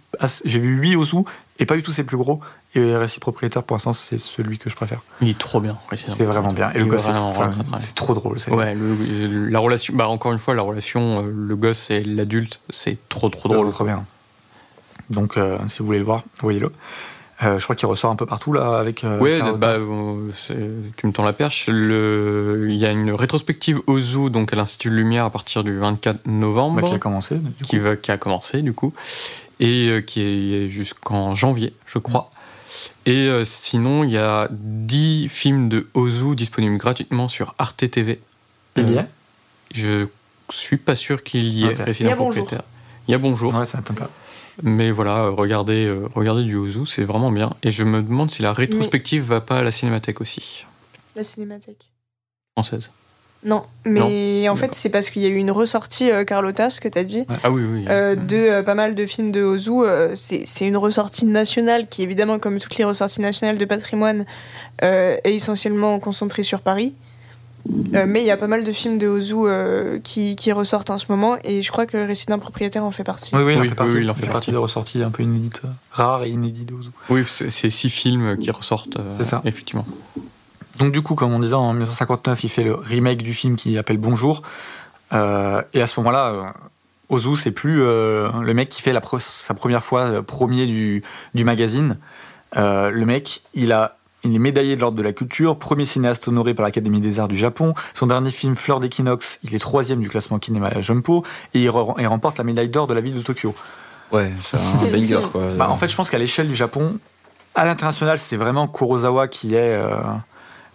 [0.45, 1.17] j'ai vu 8 Ozu
[1.59, 2.41] et pas du tout ses plus gros.
[2.75, 5.01] Et Récit propriétaire, pour l'instant, c'est celui que je préfère.
[5.21, 5.77] Il est trop bien.
[5.95, 6.71] C'est vraiment bien.
[6.71, 7.51] Et le Il gosse, c'est enfin,
[7.95, 8.37] trop drôle.
[8.51, 12.59] Ouais, le- la relation, bah encore une fois, la relation, euh, le gosse et l'adulte,
[12.69, 13.71] c'est trop trop drôle.
[13.71, 14.05] trop bien.
[15.09, 16.71] Donc, euh, si vous voulez le voir, voyez-le.
[17.41, 19.03] Euh, je crois qu'il ressort un peu partout là avec.
[19.05, 19.79] euh, Ouais, Carlotta.
[19.79, 19.85] bah,
[20.97, 21.67] tu me tends la perche.
[21.67, 25.63] Le- Il y a une rétrospective au zoo, donc à l'Institut de Lumière, à partir
[25.63, 27.35] du 24 novembre, Bah, qui a commencé.
[27.35, 27.63] du coup.
[27.63, 28.93] qui, va, qui a commencé du coup,
[29.61, 30.21] et euh, qui
[30.53, 32.29] est jusqu'en janvier, je crois.
[33.05, 38.19] Et euh, sinon, il y a 10 films de Ozu disponibles gratuitement sur Arte TV.
[38.75, 39.05] Il y est
[39.73, 40.07] Je
[40.51, 41.77] suis pas sûr qu'il y ait Ok.
[41.85, 42.47] Résident Il y a Bonjour.
[43.07, 43.55] Il y a Bonjour.
[43.55, 44.09] Ouais, ça pas.
[44.63, 47.51] Mais voilà, euh, regardez, euh, regardez du Ozu, c'est vraiment bien.
[47.63, 50.65] Et je me demande si la rétrospective va pas à la cinémathèque aussi,
[51.15, 51.89] La cinémathèque.
[52.57, 52.89] française.
[53.45, 56.81] Non, mais en fait, c'est parce qu'il y a eu une ressortie euh, Carlotta, ce
[56.81, 57.85] que t'as dit, Ah oui, oui.
[57.87, 59.71] euh, de euh, pas mal de films de Ozu.
[60.15, 64.25] c'est une ressortie nationale qui, évidemment, comme toutes les ressorties nationales de patrimoine,
[64.81, 66.93] est essentiellement concentrée sur Paris.
[67.93, 70.89] Euh, mais il y a pas mal de films de Ozu euh, qui, qui ressortent
[70.89, 73.31] en ce moment, et je crois que Récit d'un propriétaire en fait partie.
[73.35, 73.93] Oui, oui, il en Oui, fait partie.
[73.95, 76.73] oui, il en fait partie des ressorties un peu inédites, euh, rares et inédites de
[76.75, 76.89] Ozu.
[77.09, 78.97] Oui, c'est six films qui ressortent.
[78.97, 79.41] euh, C'est ça.
[79.45, 79.85] Effectivement.
[80.79, 83.77] Donc, du coup, comme on disait, en 1959, il fait le remake du film qui
[83.77, 84.41] appelle Bonjour.
[85.13, 86.53] Euh, et à ce moment-là,
[87.09, 90.65] Ozu, c'est plus euh, le mec qui fait la pre- sa première fois euh, premier
[90.67, 91.03] du,
[91.33, 91.97] du magazine.
[92.57, 93.97] Euh, le mec, il a
[94.29, 97.27] il est médaillé de l'ordre de la culture, premier cinéaste honoré par l'Académie des Arts
[97.27, 97.73] du Japon.
[97.93, 101.23] Son dernier film, Fleur d'équinoxe, il est troisième du classement Kinema Jumpo
[101.53, 103.53] et il, re- il remporte la médaille d'or de la ville de Tokyo.
[104.11, 105.41] Ouais, c'est un banger quoi.
[105.57, 106.97] Bah, en fait, je pense qu'à l'échelle du Japon,
[107.55, 109.95] à l'international, c'est vraiment Kurosawa qui est euh,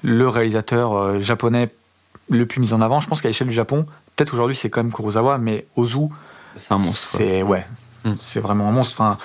[0.03, 1.71] le réalisateur euh, japonais
[2.31, 3.01] le plus mis en avant.
[3.01, 3.87] Je pense qu'à l'échelle du Japon,
[4.17, 6.09] peut-être aujourd'hui c'est quand même Kurosawa, mais Ozu,
[6.57, 7.17] c'est un monstre.
[7.19, 7.67] c'est ouais,
[8.05, 8.13] Mm.
[8.21, 9.01] c'est vraiment un monstre.
[9.01, 9.19] Enfin,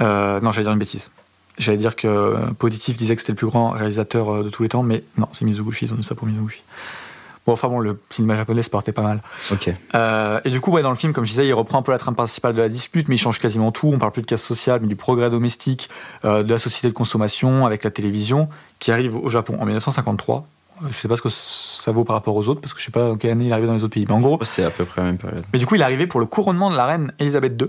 [0.00, 1.10] euh, non, j'allais dire une bêtise.
[1.60, 4.68] J'allais dire que Positif disait que c'était le plus grand réalisateur euh, de tous les
[4.68, 6.62] temps, mais non, c'est Mizoguchi, ils ont dit ça pour Mizoguchi.
[7.46, 9.20] Bon, enfin bon, le cinéma japonais se portait pas mal.
[9.50, 9.70] Ok.
[9.94, 11.90] Euh, et du coup, ouais, dans le film, comme je disais, il reprend un peu
[11.92, 13.88] la trame principale de la dispute, mais il change quasiment tout.
[13.94, 15.88] On parle plus de casse sociale, mais du progrès domestique,
[16.24, 20.46] euh, de la société de consommation avec la télévision, qui arrive au Japon en 1953.
[20.82, 22.84] Euh, Je sais pas ce que ça vaut par rapport aux autres, parce que je
[22.84, 24.04] sais pas en quelle année il arrive dans les autres pays.
[24.06, 25.42] Mais en gros, C'est à peu près la même période.
[25.52, 27.68] mais du coup, il est arrivé pour le couronnement de la reine Elisabeth II.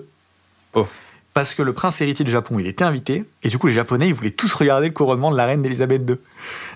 [0.73, 0.85] Oh.
[1.33, 4.07] Parce que le prince héritier du Japon, il était invité, et du coup, les Japonais,
[4.09, 6.17] ils voulaient tous regarder le couronnement de la reine Elisabeth II.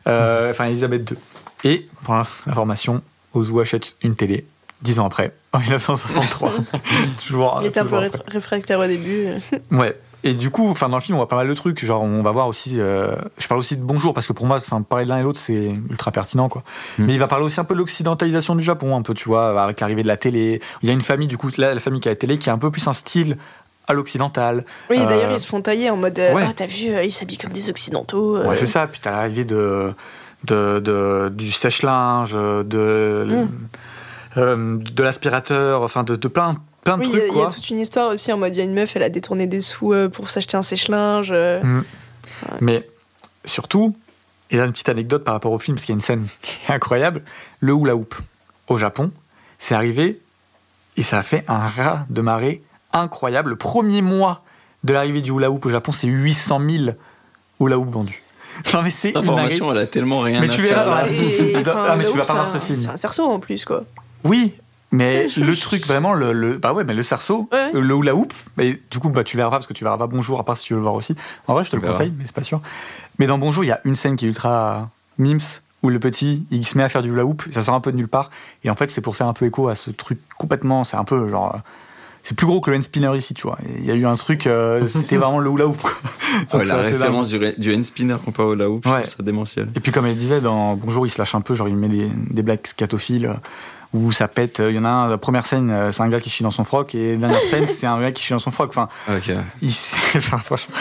[0.07, 1.17] Euh, Enfin, Elisabeth II.
[1.65, 2.13] Et, pour
[2.45, 3.01] l'information,
[3.33, 4.45] Ozu achète une télé,
[4.81, 6.53] dix ans après, en 1963.
[7.27, 8.19] toujours, Il était un peu après.
[8.27, 9.27] réfractaire au début.
[9.71, 9.97] Ouais.
[10.27, 11.85] Et du coup, enfin dans le film, on voit pas mal de trucs.
[11.85, 12.77] Genre, on va voir aussi.
[12.79, 15.21] euh, je parle aussi de Bonjour parce que pour moi, enfin parler de l'un et
[15.23, 16.63] l'autre, c'est ultra pertinent, quoi.
[16.97, 17.05] Mm.
[17.05, 19.61] Mais il va parler aussi un peu de l'occidentalisation du Japon, un peu, tu vois,
[19.61, 20.61] avec l'arrivée de la télé.
[20.81, 22.49] Il y a une famille, du coup, là, la famille qui a la télé, qui
[22.49, 23.37] a un peu plus un style
[23.87, 24.65] à l'occidental.
[24.89, 26.43] Oui, Euh, d'ailleurs, ils se font tailler en mode euh, ouais.
[26.47, 28.39] Ah, t'as vu, euh, ils s'habillent comme des occidentaux.
[28.39, 28.87] Ouais, c'est ça.
[28.87, 29.93] Puis t'as l'arrivée de,
[30.45, 33.47] de, de- du sèche-linge, de,
[34.35, 34.83] Mm.
[34.83, 37.39] de l'aspirateur, enfin de, de plein, plein de Oui, il y, a- trucs, il y
[37.41, 37.53] a quoi.
[37.53, 39.61] toute une histoire aussi en mode il y a une meuf, elle a détourné des
[39.61, 41.29] sous pour s'acheter un sèche-linge.
[41.31, 41.61] euh.
[42.59, 42.87] Mais
[43.45, 43.95] surtout,
[44.51, 46.27] et là une petite anecdote par rapport au film, parce qu'il y a une scène
[46.41, 47.23] qui est incroyable,
[47.61, 48.15] le hula hoop
[48.67, 49.11] au Japon,
[49.57, 50.19] c'est arrivé
[50.97, 52.61] et ça a fait un raz de marée
[52.95, 53.51] incroyable.
[53.51, 54.43] Le premier mois
[54.83, 56.83] de l'arrivée du hula hoop au Japon, c'est 800 000
[57.59, 58.21] hula hoop vendus.
[58.73, 62.17] Non, mais c'est information, elle a tellement rien Mais à tu verras Ah, mais tu
[62.17, 62.77] vas pas voir c'est ce un- film.
[62.79, 63.83] C'est un cerceau en plus, quoi.
[64.23, 64.53] Oui,
[64.91, 67.71] mais le truc vraiment, le, le- bah ouais, mais le cerceau, Ouais.
[67.73, 70.07] le hula hoop, mais du coup, bah, tu verras pas parce que tu verras pas
[70.07, 71.15] Bonjour, à part si tu veux le voir aussi.
[71.47, 72.61] En vrai, je te le conseille, mais c'est pas sûr.
[73.19, 76.47] Mais dans Bonjour, il y a une scène qui est ultra mims où le petit,
[76.49, 78.31] il se met à faire du hula hoop, ça sort un peu de nulle part,
[78.63, 81.03] et en fait, c'est pour faire un peu écho à ce truc complètement, c'est un
[81.03, 81.57] peu genre.
[82.25, 83.57] Euh, C'est plus gros que le hand spinner ici, tu vois.
[83.77, 85.81] Il y a eu un truc, euh, c'était vraiment le hula hoop.
[85.81, 85.91] Quoi.
[86.51, 89.01] Donc Ouais, c'est la référence du, du hand spinner comparé au la hoop, je Ouais.
[89.03, 89.67] trouve ça démentiel.
[89.75, 91.87] Et puis comme elle disait, dans Bonjour, il se lâche un peu, genre il met
[91.87, 93.33] des, des blagues scatophiles euh,
[93.93, 94.59] où ça pète.
[94.59, 96.51] Il y en a un, la première scène, euh, c'est un gars qui chie dans
[96.51, 98.69] son froc, et la dernière scène, c'est un mec qui chie dans son froc.
[98.69, 98.89] Enfin,
[99.61, 100.75] il franchement,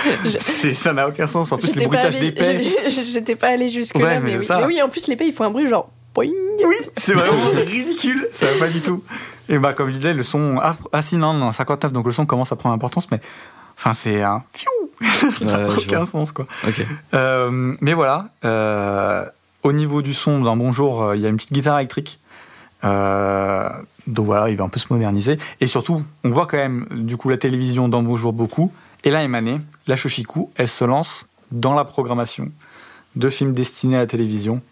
[0.72, 1.52] ça n'a aucun sens.
[1.52, 2.74] En plus, les bruitages allée- d'épée.
[2.88, 4.44] j'ai- J'étais pas allé jusque Ouais, là, mais oui.
[4.46, 4.58] ça.
[4.60, 5.88] Mais oui, en plus, l'épée, ils font un bruit genre.
[6.14, 6.26] boing.
[6.66, 8.26] Oui, c'est vraiment ridicule.
[8.32, 9.02] Ça va pas du tout.
[9.48, 10.58] Et bah, comme je disais, le son.
[10.60, 13.20] Ah, si, non, non, 59, donc le son commence à prendre importance, mais.
[13.76, 14.42] Enfin, c'est un.
[14.52, 14.70] Fiou
[15.32, 16.46] Ça n'a Ouais, aucun sens, quoi.
[17.14, 19.24] Euh, mais voilà, euh,
[19.62, 22.20] au niveau du son, dans Bonjour, euh, il y a une petite guitare électrique.
[22.84, 23.68] Euh,
[24.06, 25.38] donc voilà, il va un peu se moderniser.
[25.60, 28.72] Et surtout, on voit quand même du coup la télévision dans Bonjour beaucoup.
[29.04, 32.50] Et là, Emmané, la Shoshiku, elle se lance dans la programmation
[33.16, 34.62] de films destinés à la télévision.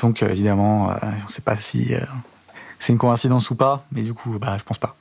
[0.00, 2.00] Donc évidemment, euh, on ne sait pas si euh,
[2.78, 4.96] c'est une coïncidence ou pas, mais du coup, bah, je pense pas.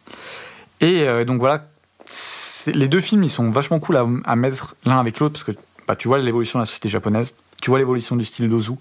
[0.82, 1.66] Et euh, donc voilà,
[2.06, 5.44] c'est- les deux films, ils sont vachement cool à, à mettre l'un avec l'autre parce
[5.44, 5.52] que
[5.88, 8.74] bah, tu vois l'évolution de la société japonaise, tu vois l'évolution du style d'Ozu,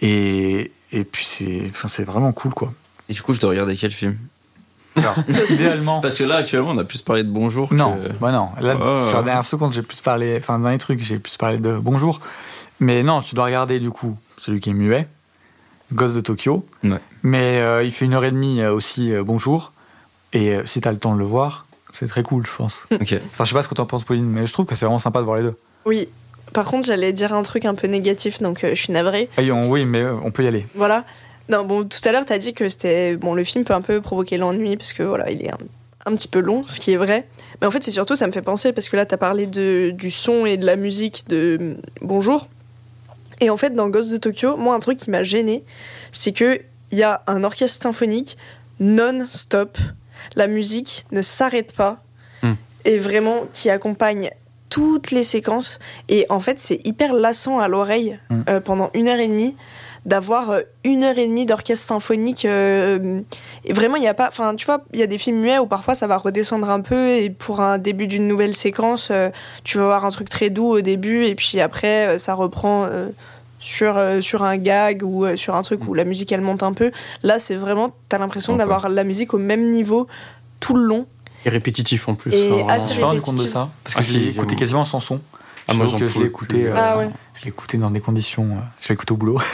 [0.00, 2.72] et, et puis c'est enfin, c'est vraiment cool quoi.
[3.08, 4.16] Et du coup, je dois regarder quel film?
[4.96, 5.14] Alors,
[5.50, 6.00] idéalement.
[6.00, 7.72] Parce que là, actuellement, on a plus parlé de bonjour.
[7.72, 8.50] Non, que- bah non.
[8.60, 9.06] Là, Oh.
[9.08, 11.76] sur la dernière seconde, j'ai plus parlé, enfin, dans les trucs, j'ai plus parlé de
[11.78, 12.20] bonjour.
[12.80, 15.06] Mais non, tu dois regarder du coup celui qui est muet,
[15.92, 16.64] Ghost de Tokyo.
[16.84, 16.98] Ouais.
[17.22, 19.72] Mais euh, il fait une heure et demie euh, aussi euh, bonjour.
[20.32, 22.84] Et euh, si t'as le temps de le voir, c'est très cool, je pense.
[22.92, 24.98] Enfin, je sais pas ce que t'en penses, Pauline, mais je trouve que c'est vraiment
[24.98, 25.54] sympa de voir les deux.
[25.84, 26.08] Oui.
[26.52, 29.28] Par contre, j'allais dire un truc un peu négatif, donc euh, je suis navrée.
[29.36, 30.66] Ah, on- oui, mais euh, on peut y aller.
[30.74, 31.04] Voilà.
[31.48, 33.16] Non, bon, tout à l'heure, t'as dit que c'était.
[33.16, 35.58] Bon, le film peut un peu provoquer l'ennui, parce que voilà, il est un,
[36.06, 37.26] un petit peu long, ce qui est vrai.
[37.60, 39.90] Mais en fait, c'est surtout, ça me fait penser, parce que là, t'as parlé de,
[39.94, 42.48] du son et de la musique de Bonjour.
[43.40, 45.64] Et en fait, dans Ghost de Tokyo, moi, un truc qui m'a gêné,
[46.12, 46.60] c'est que
[46.92, 48.36] il y a un orchestre symphonique
[48.80, 49.78] non-stop.
[50.34, 52.02] La musique ne s'arrête pas.
[52.42, 52.54] Hmm.
[52.84, 54.30] Et vraiment, qui accompagne
[54.68, 55.78] toutes les séquences.
[56.08, 58.42] Et en fait, c'est hyper lassant à l'oreille Hmm.
[58.48, 59.56] euh, pendant une heure et demie
[60.06, 62.44] d'avoir euh, une heure et demie d'orchestre symphonique.
[62.46, 63.20] euh,
[63.64, 64.28] et vraiment, il n'y a pas.
[64.28, 66.80] Enfin, tu vois, il y a des films muets où parfois ça va redescendre un
[66.80, 69.28] peu et pour un début d'une nouvelle séquence, euh,
[69.64, 72.84] tu vas avoir un truc très doux au début et puis après, euh, ça reprend.
[72.84, 73.08] euh,
[73.58, 76.62] sur, euh, sur un gag ou euh, sur un truc où la musique elle monte
[76.62, 76.92] un peu.
[77.24, 80.06] Là, c'est vraiment, t'as l'impression d'avoir la musique au même niveau
[80.60, 81.06] tout le long.
[81.44, 82.32] Et répétitif en plus.
[82.34, 83.70] Et assez Je me suis pas rendu compte de ça?
[83.82, 85.20] Parce que Ah, si, écouté quasiment sans son.
[85.66, 87.08] Ah, moi, Je j'en trouve que je l'ai écouté, euh, Ah ouais.
[87.48, 88.44] Écouté dans des conditions.
[88.44, 89.38] euh, je l'ai écouté au boulot.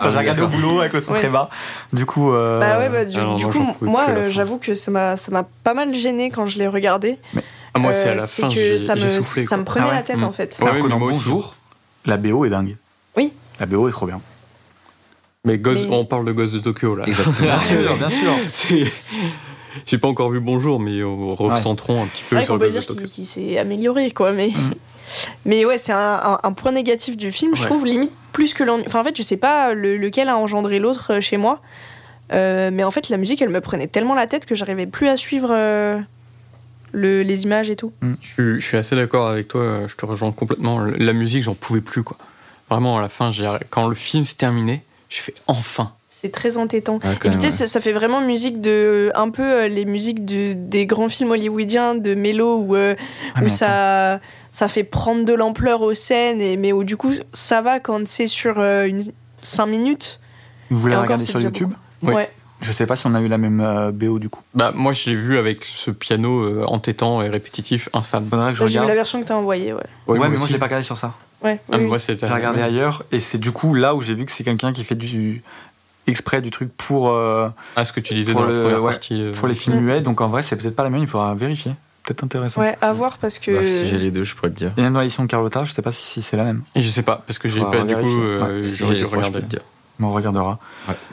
[0.00, 1.20] Ah, j'ai regardé au boulot avec le son Ouais.
[1.20, 1.48] très bas.
[1.92, 2.30] Du coup.
[2.32, 5.16] euh, Bah ouais, bah, du, alors, du moi, coup, euh, j'avoue que ça m'a,
[5.64, 7.18] pas mal gêné quand je l'ai regardé.
[7.74, 9.42] Ah, moi, c'est à la fin, que ça me, soufflé.
[9.44, 10.56] ça me prenait Ah ouais la tête en fait.
[10.60, 10.98] Ouais, Alors que dans.
[10.98, 11.54] Bonjour,
[12.04, 12.76] la BO est dingue.
[13.16, 13.32] Oui.
[13.60, 14.20] La BO est trop bien.
[15.44, 17.04] Mais, Ghost- Mais- on parle de Ghost de Tokyo là.
[17.06, 17.46] Exactement.
[17.56, 18.86] Bien sûr, bien sûr.
[19.86, 22.58] J'ai pas encore vu Bonjour, mais on recentrons un petit C'est peu vrai sur qu'on
[22.60, 24.48] peut dire qu'il, qu'il s'est amélioré, quoi, mais.
[24.48, 24.74] Mm.
[25.44, 28.64] Mais ouais, c'est un, un- un point négatif du film, je trouve, limite plus que
[28.64, 28.82] l'ennui.
[28.88, 31.60] Enfin, en fait, je sais pas le- lequel a engendré l'autre euh, chez moi.
[32.32, 35.06] Euh, mais en fait, la musique, elle me prenait tellement la tête que j'arrivais plus
[35.06, 36.00] à suivre euh,
[36.90, 37.92] le- les images et tout.
[38.20, 40.80] Je suis, je suis assez d'accord avec toi, je te rejoins complètement.
[40.80, 42.16] La musique, j'en pouvais plus quoi.
[42.68, 45.92] Vraiment, à la fin, j'ai- quand le film s'est terminé, j'ai fait enfin.
[46.26, 46.98] C'est très entêtant.
[47.02, 47.56] Ah, Et puis même, tu sais, ouais.
[47.58, 49.10] ça, ça fait vraiment musique de.
[49.14, 52.94] Un peu euh, les musiques de- des grands films hollywoodiens de mélo où, euh,
[53.34, 54.20] Ah, où ça,
[54.52, 58.06] ça fait prendre de l'ampleur aux scènes, et, mais où du coup ça va quand
[58.08, 59.02] c'est sur euh, une,
[59.42, 60.20] 5 minutes.
[60.70, 61.72] Vous regarder c'est sur YouTube
[62.02, 62.14] Oui.
[62.14, 62.30] Ouais.
[62.62, 64.40] Je sais pas si on a eu la même euh, BO du coup.
[64.54, 68.26] Bah, moi, je l'ai vu avec ce piano euh, entêtant et répétitif, infâme.
[68.30, 69.80] Faudrait que je J'ai vu la version que t'as envoyée, ouais.
[70.06, 70.46] Ouais, mais moi aussi.
[70.48, 71.12] je l'ai pas regardé sur ça.
[71.44, 74.14] Ouais, Ah, oui, moi, c'était J'ai regardé ailleurs et c'est du coup là où j'ai
[74.14, 75.42] vu que c'est quelqu'un qui fait du
[76.06, 78.82] exprès du truc pour euh, Ah, ce que tu disais Pour dans le- la première
[78.84, 79.20] ouais, partie.
[79.22, 79.84] euh, pour les films Mm.
[79.84, 80.00] muets.
[80.00, 81.00] Donc en vrai c'est peut-être pas la même.
[81.00, 81.72] Il faudra vérifier.
[82.04, 82.60] Peut-être intéressant.
[82.60, 83.50] Ouais, à voir parce que.
[83.50, 84.72] Bah, si j'ai les deux, je pourrais te dire.
[84.76, 86.62] Et même dans l'édition de Carlotta, je sais pas si c'est la même.
[86.76, 89.60] Et je sais pas, parce que j'ai pas, du coup, euh, Si j'aurais j'ai dire.
[89.98, 90.58] Bon, on regardera.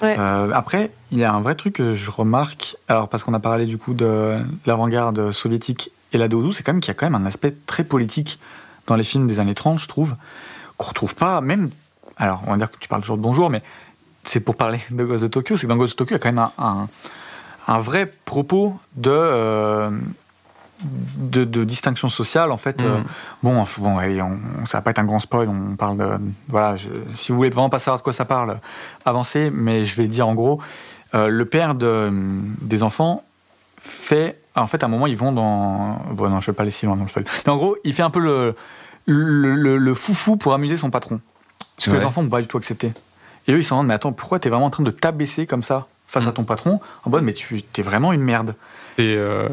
[0.02, 0.15] Ouais.
[0.20, 2.76] Euh, après, il y a un vrai truc que je remarque.
[2.90, 4.38] Alors parce qu'on a parlé du coup de
[4.68, 7.56] l'avant-garde soviétique et la Dozu, c'est quand même qu'il y a quand même un aspect
[7.65, 8.40] très politique
[8.86, 10.15] dans les films des années 30, je trouve,
[10.78, 11.70] qu'on retrouve pas même.
[12.18, 13.64] Alors, on va dire que tu parles toujours de Bonjour, mais
[14.24, 16.16] c'est pour parler de Ghost de Tokyo, c'est que dans Ghost de Tokyo, il y
[16.16, 16.88] a quand même un, un,
[17.68, 19.90] un vrai propos de, euh,
[20.84, 23.06] de, de distinction sociale, en fait, euh, Mm.
[23.44, 26.08] bon, bon allez, on, ça va pas être un grand spoil, on parle de.
[26.50, 28.60] Voilà, je- si vous voulez vraiment pas savoir de quoi ça parle,
[29.06, 30.60] avancez, mais je vais dire en gros.
[31.16, 32.12] Euh, le père de,
[32.62, 33.24] des enfants
[33.78, 34.40] fait.
[34.56, 36.02] En fait, à un moment, ils vont dans.
[36.12, 37.26] Bon, non, je vais pas aller si loin dans le spoil.
[37.45, 38.56] Mais en gros, il fait un peu le,
[39.06, 41.20] le, le- le foufou pour amuser son patron.
[41.78, 42.00] Ce que Ouais.
[42.00, 42.94] les enfants n'ont pas du tout accepté.
[43.48, 45.64] Et eux, ils s'en rendent, mais attends, pourquoi t'es vraiment en train de t'abaisser comme
[45.64, 46.34] ça face à Mm.
[46.36, 48.56] ton patron En mode, mais tu t'es vraiment une merde.
[48.95, 49.48] C'est euh,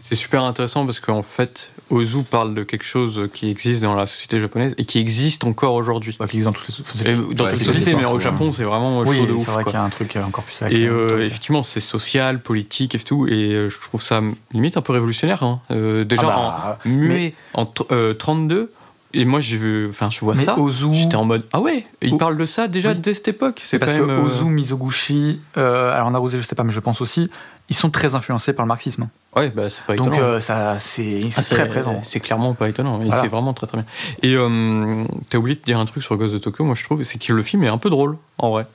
[0.00, 4.06] c'est super intéressant parce qu'en fait, Ozu parle de quelque chose qui existe dans la
[4.06, 6.16] société japonaise et qui existe encore aujourd'hui.
[6.18, 8.64] bah, les- Et c'est- Dans Ouais, toutes les c'est sociétés, mais au faux, Japon, c'est
[8.64, 9.46] vraiment Oui, chaud de c'est ouf.
[9.46, 9.72] vrai quoi.
[9.72, 10.76] qu'il y a un truc euh, encore plus avec.
[10.76, 13.26] Et euh, effectivement, c'est social, politique et tout.
[13.28, 14.20] Et je trouve ça
[14.52, 15.42] limite un peu révolutionnaire.
[15.42, 15.60] hein.
[15.70, 18.72] Euh, déjà, Ah bah, en muet en tr- euh, 32,
[19.14, 20.58] et moi, j'ai vu, enfin, je vois mais ça.
[20.58, 22.98] Ozu, J'étais en mode, ah ouais, il O- parle de ça déjà Oui.
[22.98, 23.60] dès cette époque.
[23.64, 26.72] c'est parce quand que même, euh, Ozu, Mizoguchi, euh, alors Naruse, je sais pas, mais
[26.72, 27.30] je pense aussi,
[27.70, 29.08] ils sont très influencés par le marxisme.
[29.36, 30.22] Ouais, bah, c'est pas Donc étonnant.
[30.28, 32.00] euh, ça, c'est Ah, c'est très présent.
[32.04, 32.98] C'est clairement pas étonnant.
[32.98, 33.20] Voilà.
[33.20, 33.86] c'est vraiment très très bien.
[34.22, 37.02] Et euh, t'as oublié de dire un truc sur Ghost de Tokyo, moi je trouve,
[37.02, 38.66] c'est que le film est un peu drôle, en vrai.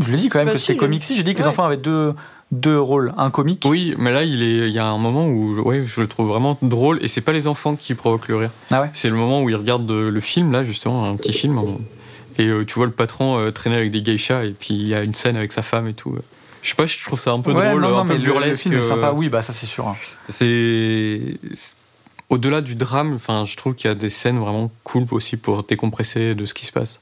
[0.00, 1.02] Je l'ai dit quand même Bah que si, c'était comique.
[1.02, 2.14] Si, j'ai dit que les enfants avaient deux,
[2.50, 3.64] deux rôles, un comique.
[3.66, 6.28] Oui, mais là, il est- il y a un moment où ouais, je le trouve
[6.28, 8.50] vraiment drôle, et c'est pas les enfants qui provoquent le rire.
[8.70, 8.90] Ah ouais.
[8.94, 11.58] C'est le moment où ils regardent euh, le film, là, justement, un petit film.
[11.58, 11.64] hein.
[12.38, 14.94] Et euh, tu vois le patron euh, traîner avec des geishas, et puis il y
[14.94, 16.16] a une scène avec sa femme et tout.
[16.62, 18.18] Je sais pas, je trouve ça un peu Ouais, drôle, non, non, un peu mais
[18.18, 18.62] le- le, burlesque.
[18.62, 19.12] film est sympa.
[19.12, 19.94] Oui, bah ça c'est sûr.
[20.28, 21.72] C'est c'est-
[22.30, 23.14] au-delà du drame.
[23.14, 26.54] Enfin, je trouve qu'il y a des scènes vraiment cool aussi pour décompresser de ce
[26.54, 27.00] qui se passe.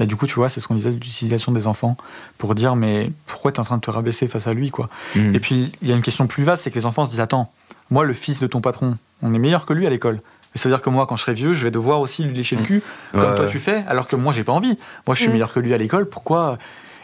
[0.00, 1.96] Mais du coup, tu vois, c'est ce qu'on disait de l'utilisation des enfants
[2.38, 4.88] pour dire, mais pourquoi tu es en train de te rabaisser face à lui, quoi.
[5.16, 5.34] Mm.
[5.34, 7.20] Et puis, il y a une question plus vaste, c'est que les enfants se disent,
[7.20, 7.52] attends,
[7.90, 10.20] moi, le fils de ton patron, on est meilleur que lui à l'école.
[10.54, 12.34] Et ça veut dire que moi, quand je serai vieux, je vais devoir aussi lui
[12.36, 12.82] lécher le cul,
[13.12, 13.50] comme Ouais, toi ouais.
[13.50, 14.78] tu fais, alors que moi, j'ai pas envie.
[15.06, 15.32] Moi, je suis Mm.
[15.32, 16.58] meilleur que lui à l'école, pourquoi?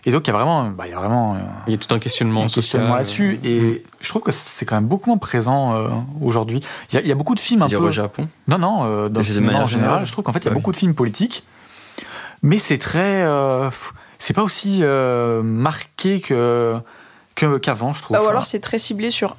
[0.04, 1.78] Et donc, il y a vraiment, bah, il y a vraiment euh, Il y a
[1.78, 2.62] tout un questionnement, un social.
[2.62, 3.40] questionnement là-dessus.
[3.44, 5.88] Et je trouve que c'est quand même beaucoup moins présent euh,
[6.22, 6.62] aujourd'hui.
[6.90, 7.76] Il y, a- il y a beaucoup de films un peu.
[7.76, 8.28] au Japon?
[8.46, 10.06] Non, non, euh, dans le cinéma en général, générale.
[10.06, 10.54] je trouve qu'en fait, il y a Ouais.
[10.56, 11.42] beaucoup de films politiques,
[12.42, 13.22] mais c'est très.
[13.24, 13.70] euh,
[14.18, 16.76] c'est pas aussi euh, marqué que
[17.34, 18.16] qu'avant, je trouve.
[18.16, 19.36] Bah, ou alors c'est très ciblé sur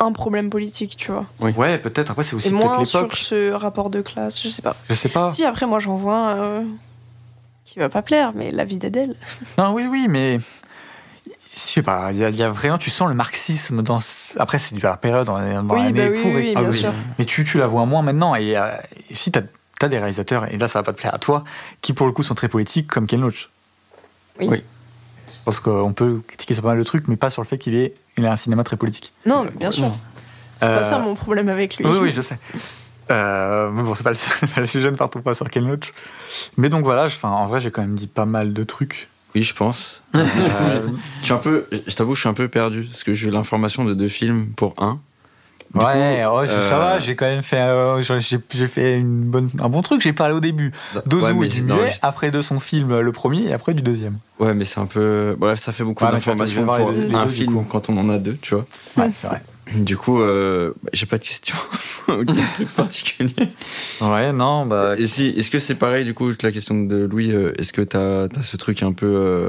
[0.00, 1.26] un problème politique, tu vois.
[1.40, 2.10] ouais, peut-être.
[2.10, 3.16] Après, c'est aussi peut-être moins sur l'époque.
[3.16, 4.74] ce rapport de classe, je sais pas.
[4.88, 5.32] Je sais pas.
[5.32, 6.62] Si après moi j'en vois un euh,
[7.64, 9.14] qui va pas plaire, mais la vie d'Adèle.
[9.58, 10.40] Non, oui, oui, mais.
[11.54, 13.98] Je sais pas, il y, a- il y a vraiment, tu sens le marxisme dans.
[14.38, 16.54] Après, c'est dû à la période, dans, dans Oui, l'année bah oui, pour oui, et-
[16.56, 16.92] bien ah sûr.
[17.18, 18.34] Mais tu, tu la vois moins maintenant.
[18.34, 18.70] Et, euh,
[19.10, 19.42] et si t'as
[19.84, 21.44] as des réalisateurs, et là, ça va pas te plaire à toi,
[21.80, 23.50] qui pour le coup sont très politiques, comme Ken Loach.
[24.40, 24.46] Oui.
[24.50, 24.62] Oui.
[25.28, 27.58] Je pense qu'on peut critiquer sur pas mal de trucs, mais pas sur le fait
[27.58, 29.12] qu'il ait, il a un cinéma très politique.
[29.26, 29.90] Non, mais bien sûr.
[30.60, 31.84] C'est Euh, pas ça mon problème avec lui.
[31.86, 32.38] Oui, oui, je sais.
[33.10, 34.12] Euh, mais bon, c'est pas,
[34.54, 35.90] pas le sujet, ne partons pas sur Ken Loach.
[36.56, 39.08] Mais donc voilà, je- en vrai, j'ai quand même dit pas mal de trucs.
[39.34, 40.02] Oui, je pense.
[40.14, 40.24] Euh,
[41.20, 43.30] je suis un peu, je t'avoue, je suis un peu perdu parce que j'ai eu
[43.30, 45.00] l'information de deux films pour un.
[45.74, 48.98] Du ouais, coup, ouais, ça euh, va, j'ai quand même fait, euh, j'ai j'ai fait
[48.98, 50.02] une bonne, un bon truc.
[50.02, 50.70] J'ai parlé au début
[51.06, 53.72] d'Ozu Ouais, et du non, muet, je- après de son film, le premier, et après
[53.72, 54.18] du deuxième.
[54.38, 55.34] Ouais, mais c'est un peu.
[55.38, 57.66] Bref, ça fait beaucoup Ouais, d'informations voir les pour deux- les un deux, film coup.
[57.70, 58.66] quand on en a deux, tu vois.
[58.98, 59.40] Ouais, c'est vrai.
[59.74, 61.56] Du coup, euh, bah, j'ai pas de questions.
[62.08, 63.48] Aucun truc particulier.
[64.02, 64.94] Ouais, non, bah.
[64.98, 67.80] Et si, est-ce que c'est pareil, du coup, la question de Louis euh, Est-ce que
[67.80, 69.48] t'as as ce truc un peu euh,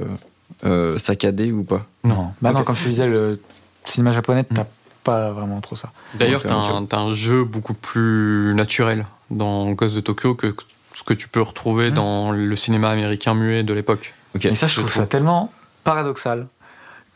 [0.66, 1.86] euh, saccadé ou pas?
[2.06, 3.42] Non, bah non, comme je te disais, le
[3.86, 4.66] cinéma japonais, t'as
[5.04, 5.92] pas vraiment trop ça.
[6.16, 6.94] D'ailleurs, Ok, t'as ok.
[6.94, 10.56] un, jeu beaucoup plus naturel dans Ghost de Tokyo que
[10.94, 11.94] ce que tu peux retrouver Mm.
[11.96, 14.14] dans le cinéma américain muet de l'époque.
[14.36, 14.46] Ok.
[14.46, 15.52] Et ça, je je trouve ça tellement
[15.84, 16.48] paradoxal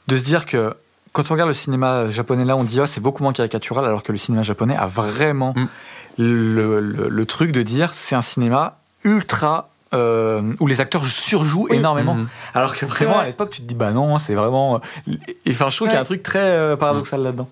[0.08, 0.74] de se dire que
[1.14, 4.04] quand on regarde le cinéma japonais là, on dit oh, c'est beaucoup moins caricatural, alors
[4.04, 5.66] que le cinéma japonais a vraiment Mm.
[6.20, 11.68] le, le- le truc de dire c'est un cinéma ultra euh, où les acteurs surjouent
[11.70, 11.78] Oui.
[11.78, 12.16] énormément.
[12.16, 12.28] Mhm.
[12.54, 13.22] Alors que vraiment vrai.
[13.24, 14.82] à l'époque, tu te dis bah non, c'est vraiment.
[15.08, 16.06] Et enfin, je trouve qu'il y a un Ouais.
[16.06, 17.48] truc très euh, paradoxal là-dedans.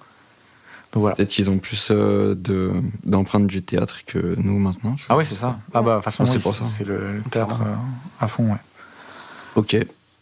[0.96, 1.16] Voilà.
[1.16, 2.72] Peut-être qu'ils ont plus euh, de
[3.04, 4.96] d'empreintes du théâtre que nous maintenant.
[5.10, 5.60] Ah oui, c'est ça.
[5.74, 6.64] Ah bah de toute façon, Ouais, c'est oui, pour ça.
[6.64, 7.74] c'est le, le théâtre euh,
[8.24, 8.46] à fond.
[8.52, 8.58] Ouais.
[9.56, 9.76] Ok.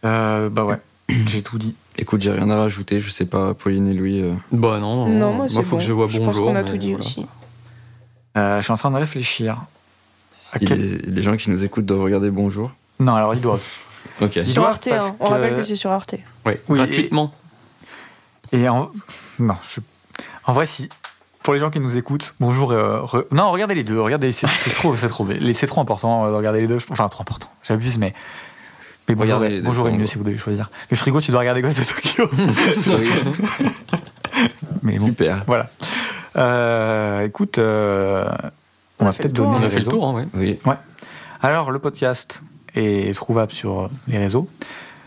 [0.05, 0.79] Euh, bah ouais,
[1.27, 1.75] j'ai tout dit.
[1.97, 2.99] Écoute, j'ai rien à rajouter.
[2.99, 4.21] Je sais pas, Pauline et Louis.
[4.21, 5.77] euh, Bah non, Non, moi, c'est faut bon.
[5.77, 6.25] que je vois Je bonjour.
[6.33, 7.05] pense qu'on a mais tout dit voilà.
[7.05, 7.25] aussi.
[8.35, 9.65] Euh, je suis en train de réfléchir.
[10.53, 12.71] À si quel- les, les gens qui nous écoutent doivent regarder Bonjour.
[12.99, 13.61] Non, alors ils doivent.
[14.21, 14.37] Ok.
[14.37, 15.15] Ils Sur doivent Arte, parce hein.
[15.19, 16.15] on rappelle que c'est sur Arte.
[16.47, 17.31] Ouais, Oui, gratuitement.
[18.51, 18.91] Et en...
[19.39, 19.79] Non, je-
[20.45, 20.89] en vrai, si.
[21.43, 22.71] Pour les gens qui nous écoutent, bonjour.
[22.71, 23.99] euh, re- Non, regardez les deux.
[23.99, 26.77] Regardez, c'est trop, c'est trop, les- c'est trop important euh, de regarder les deux.
[26.89, 27.49] Enfin, trop important.
[27.63, 28.13] J'abuse, mais.
[29.09, 30.07] Mais bon, Regardez bonjour moi.
[30.07, 30.69] si vous devez choisir.
[30.89, 32.29] Mais frigo, tu dois regarder Ghost de Tokyo.
[32.87, 33.67] Oui.
[34.83, 35.43] mais bon, Super.
[35.45, 35.69] voilà.
[36.37, 38.25] Euh, écoute, euh,
[38.99, 40.27] on, On a peut-être tour, donner On a fait le tour, hein, ouais.
[40.33, 40.59] Oui.
[41.41, 42.41] Alors, le podcast
[42.75, 44.47] est trouvable sur les réseaux,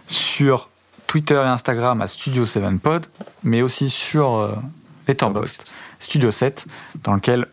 [0.06, 0.68] sur
[1.06, 3.06] Twitter et Instagram à Studio 7 Pod,
[3.42, 4.56] mais aussi sur
[5.08, 5.64] Letterboxd,
[5.98, 6.66] Studio 7,
[7.04, 7.46] dans lequel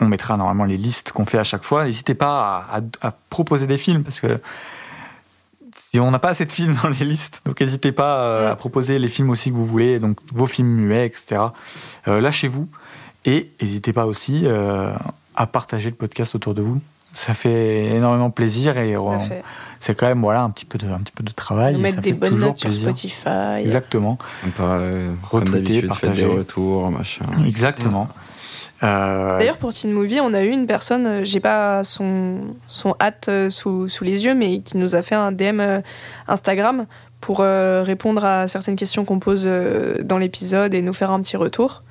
[0.00, 1.84] on mettra normalement les listes qu'on fait à chaque fois.
[1.84, 4.40] N'hésitez pas à, à- à proposer des films parce que
[5.76, 8.56] si on n'a pas assez de films dans les listes, donc n'hésitez pas euh, à
[8.56, 11.40] proposer les films aussi que vous voulez, donc vos films muets, etc.
[12.08, 12.68] Euh, Lâchez-vous
[13.24, 14.92] et n'hésitez pas aussi euh,
[15.36, 16.80] à partager le podcast autour de vous.
[17.12, 18.96] Ça fait énormément plaisir et.
[19.84, 21.74] C'est quand même voilà un petit peu de un petit peu de travail.
[21.74, 22.88] Nous mettre des fait bonnes notes sur plaisir.
[22.88, 23.60] Spotify.
[23.60, 24.16] Exactement,
[24.46, 26.22] On peut, euh, Retweeter, partager.
[26.22, 27.26] des retours, machin.
[27.46, 28.08] exactement.
[28.82, 32.96] Euh, D'ailleurs, pour Teen Movie, on a eu une personne, euh, j'ai pas son, son
[32.98, 35.60] hâte sous, sous les yeux, mais qui nous a fait un DM
[36.28, 36.86] Instagram
[37.20, 39.48] pour répondre à certaines questions qu'on pose
[40.02, 41.82] dans l'épisode et nous faire un petit retour.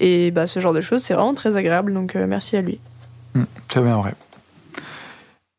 [0.00, 2.78] Et bah, ce genre de choses, c'est vraiment très agréable, donc merci à lui.
[3.34, 4.14] Hmm, c'est bien vrai.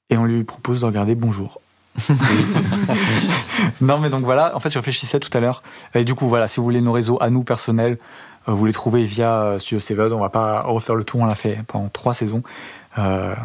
[0.10, 1.62] Et on lui propose de regarder Bonjour.
[3.82, 5.64] non mais donc voilà, en fait je réfléchissais tout à l'heure.
[5.94, 7.98] Et du coup voilà, si vous voulez nos réseaux à nous personnels,
[8.48, 10.14] euh, vous les trouvez via euh, Studio Seven.
[10.14, 12.44] On va pas refaire le tour, on l'a fait pendant trois saisons.
[12.98, 13.36] Euh,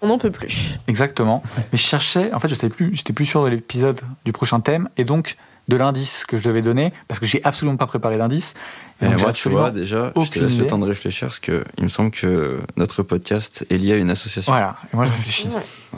[0.00, 0.78] On n'en peut plus.
[0.88, 1.42] exactement.
[1.56, 4.60] Mais je cherchais, en fait je savais plus, j'étais plus sûr de l'épisode du prochain
[4.60, 5.36] thème et donc
[5.68, 8.54] de l'indice que je devais donner parce que j'ai absolument pas préparé d'indice.
[9.00, 10.62] Et donc, moi, tu vois, déjà, je te laisse idée.
[10.62, 13.96] le temps de réfléchir parce que il me semble que notre podcast est lié à
[13.96, 15.48] une association Voilà, et moi je réfléchis.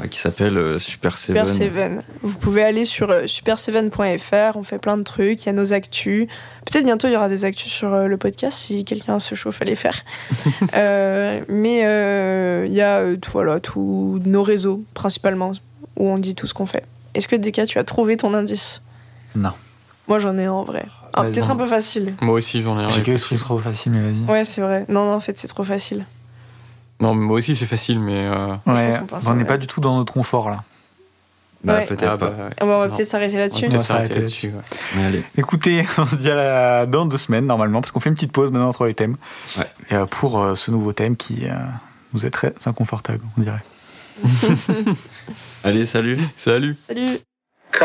[0.00, 1.46] ouais, qui s'appelle euh, Super Seven.
[1.46, 2.02] Super Seven.
[2.22, 5.72] Vous pouvez aller sur euh, superseven.fr, on fait plein de trucs, il y a nos
[5.74, 6.28] actus.
[6.64, 9.60] Peut-être bientôt il y aura des actus sur euh, le podcast si quelqu'un se chauffe
[9.60, 10.02] à les faire.
[10.74, 15.52] Euh, mais euh, il y a euh, voilà, tous nos réseaux principalement
[15.96, 16.84] où on dit tout ce qu'on fait.
[17.14, 18.80] Est-ce que Deka, tu as trouvé ton indice?
[19.34, 19.52] Non.
[20.08, 20.86] Moi j'en ai un en vrai.
[21.12, 21.32] Ah, Vas-y.
[21.32, 22.14] Peut-être un peu facile.
[22.20, 22.88] Moi aussi, j'en ai un.
[22.88, 24.24] J'ai que des trucs trop faciles, mais vas-y.
[24.30, 24.84] Ouais, c'est vrai.
[24.88, 26.04] Non, non, en fait, c'est trop facile.
[27.00, 28.26] Non, mais moi aussi, c'est facile, mais.
[28.26, 30.62] euh, Ouais, pense qu'on pense, on n'est pas du tout dans notre confort là.
[31.62, 31.86] Bah, Ouais.
[31.86, 32.30] peut-être ah, pas.
[32.30, 32.50] bah, ouais.
[32.60, 32.94] Ah, bon, on va Non.
[32.94, 33.60] peut-être s'arrêter On va là-dessus.
[33.68, 34.46] Peut-être va s'arrêter s'arrêter là-dessus.
[34.48, 34.62] ouais.
[34.96, 35.22] Mais allez.
[35.38, 38.32] Écoutez, on se dit à la- dans deux semaines normalement, parce qu'on fait une petite
[38.32, 39.16] pause maintenant entre les thèmes.
[39.56, 39.64] Ouais.
[39.90, 41.54] Et, euh, pour euh, ce nouveau thème qui euh,
[42.12, 43.62] nous est très inconfortable, on dirait.
[45.64, 46.20] Allez, salut.
[46.36, 47.18] Salut Salut
[47.72, 47.84] Cut.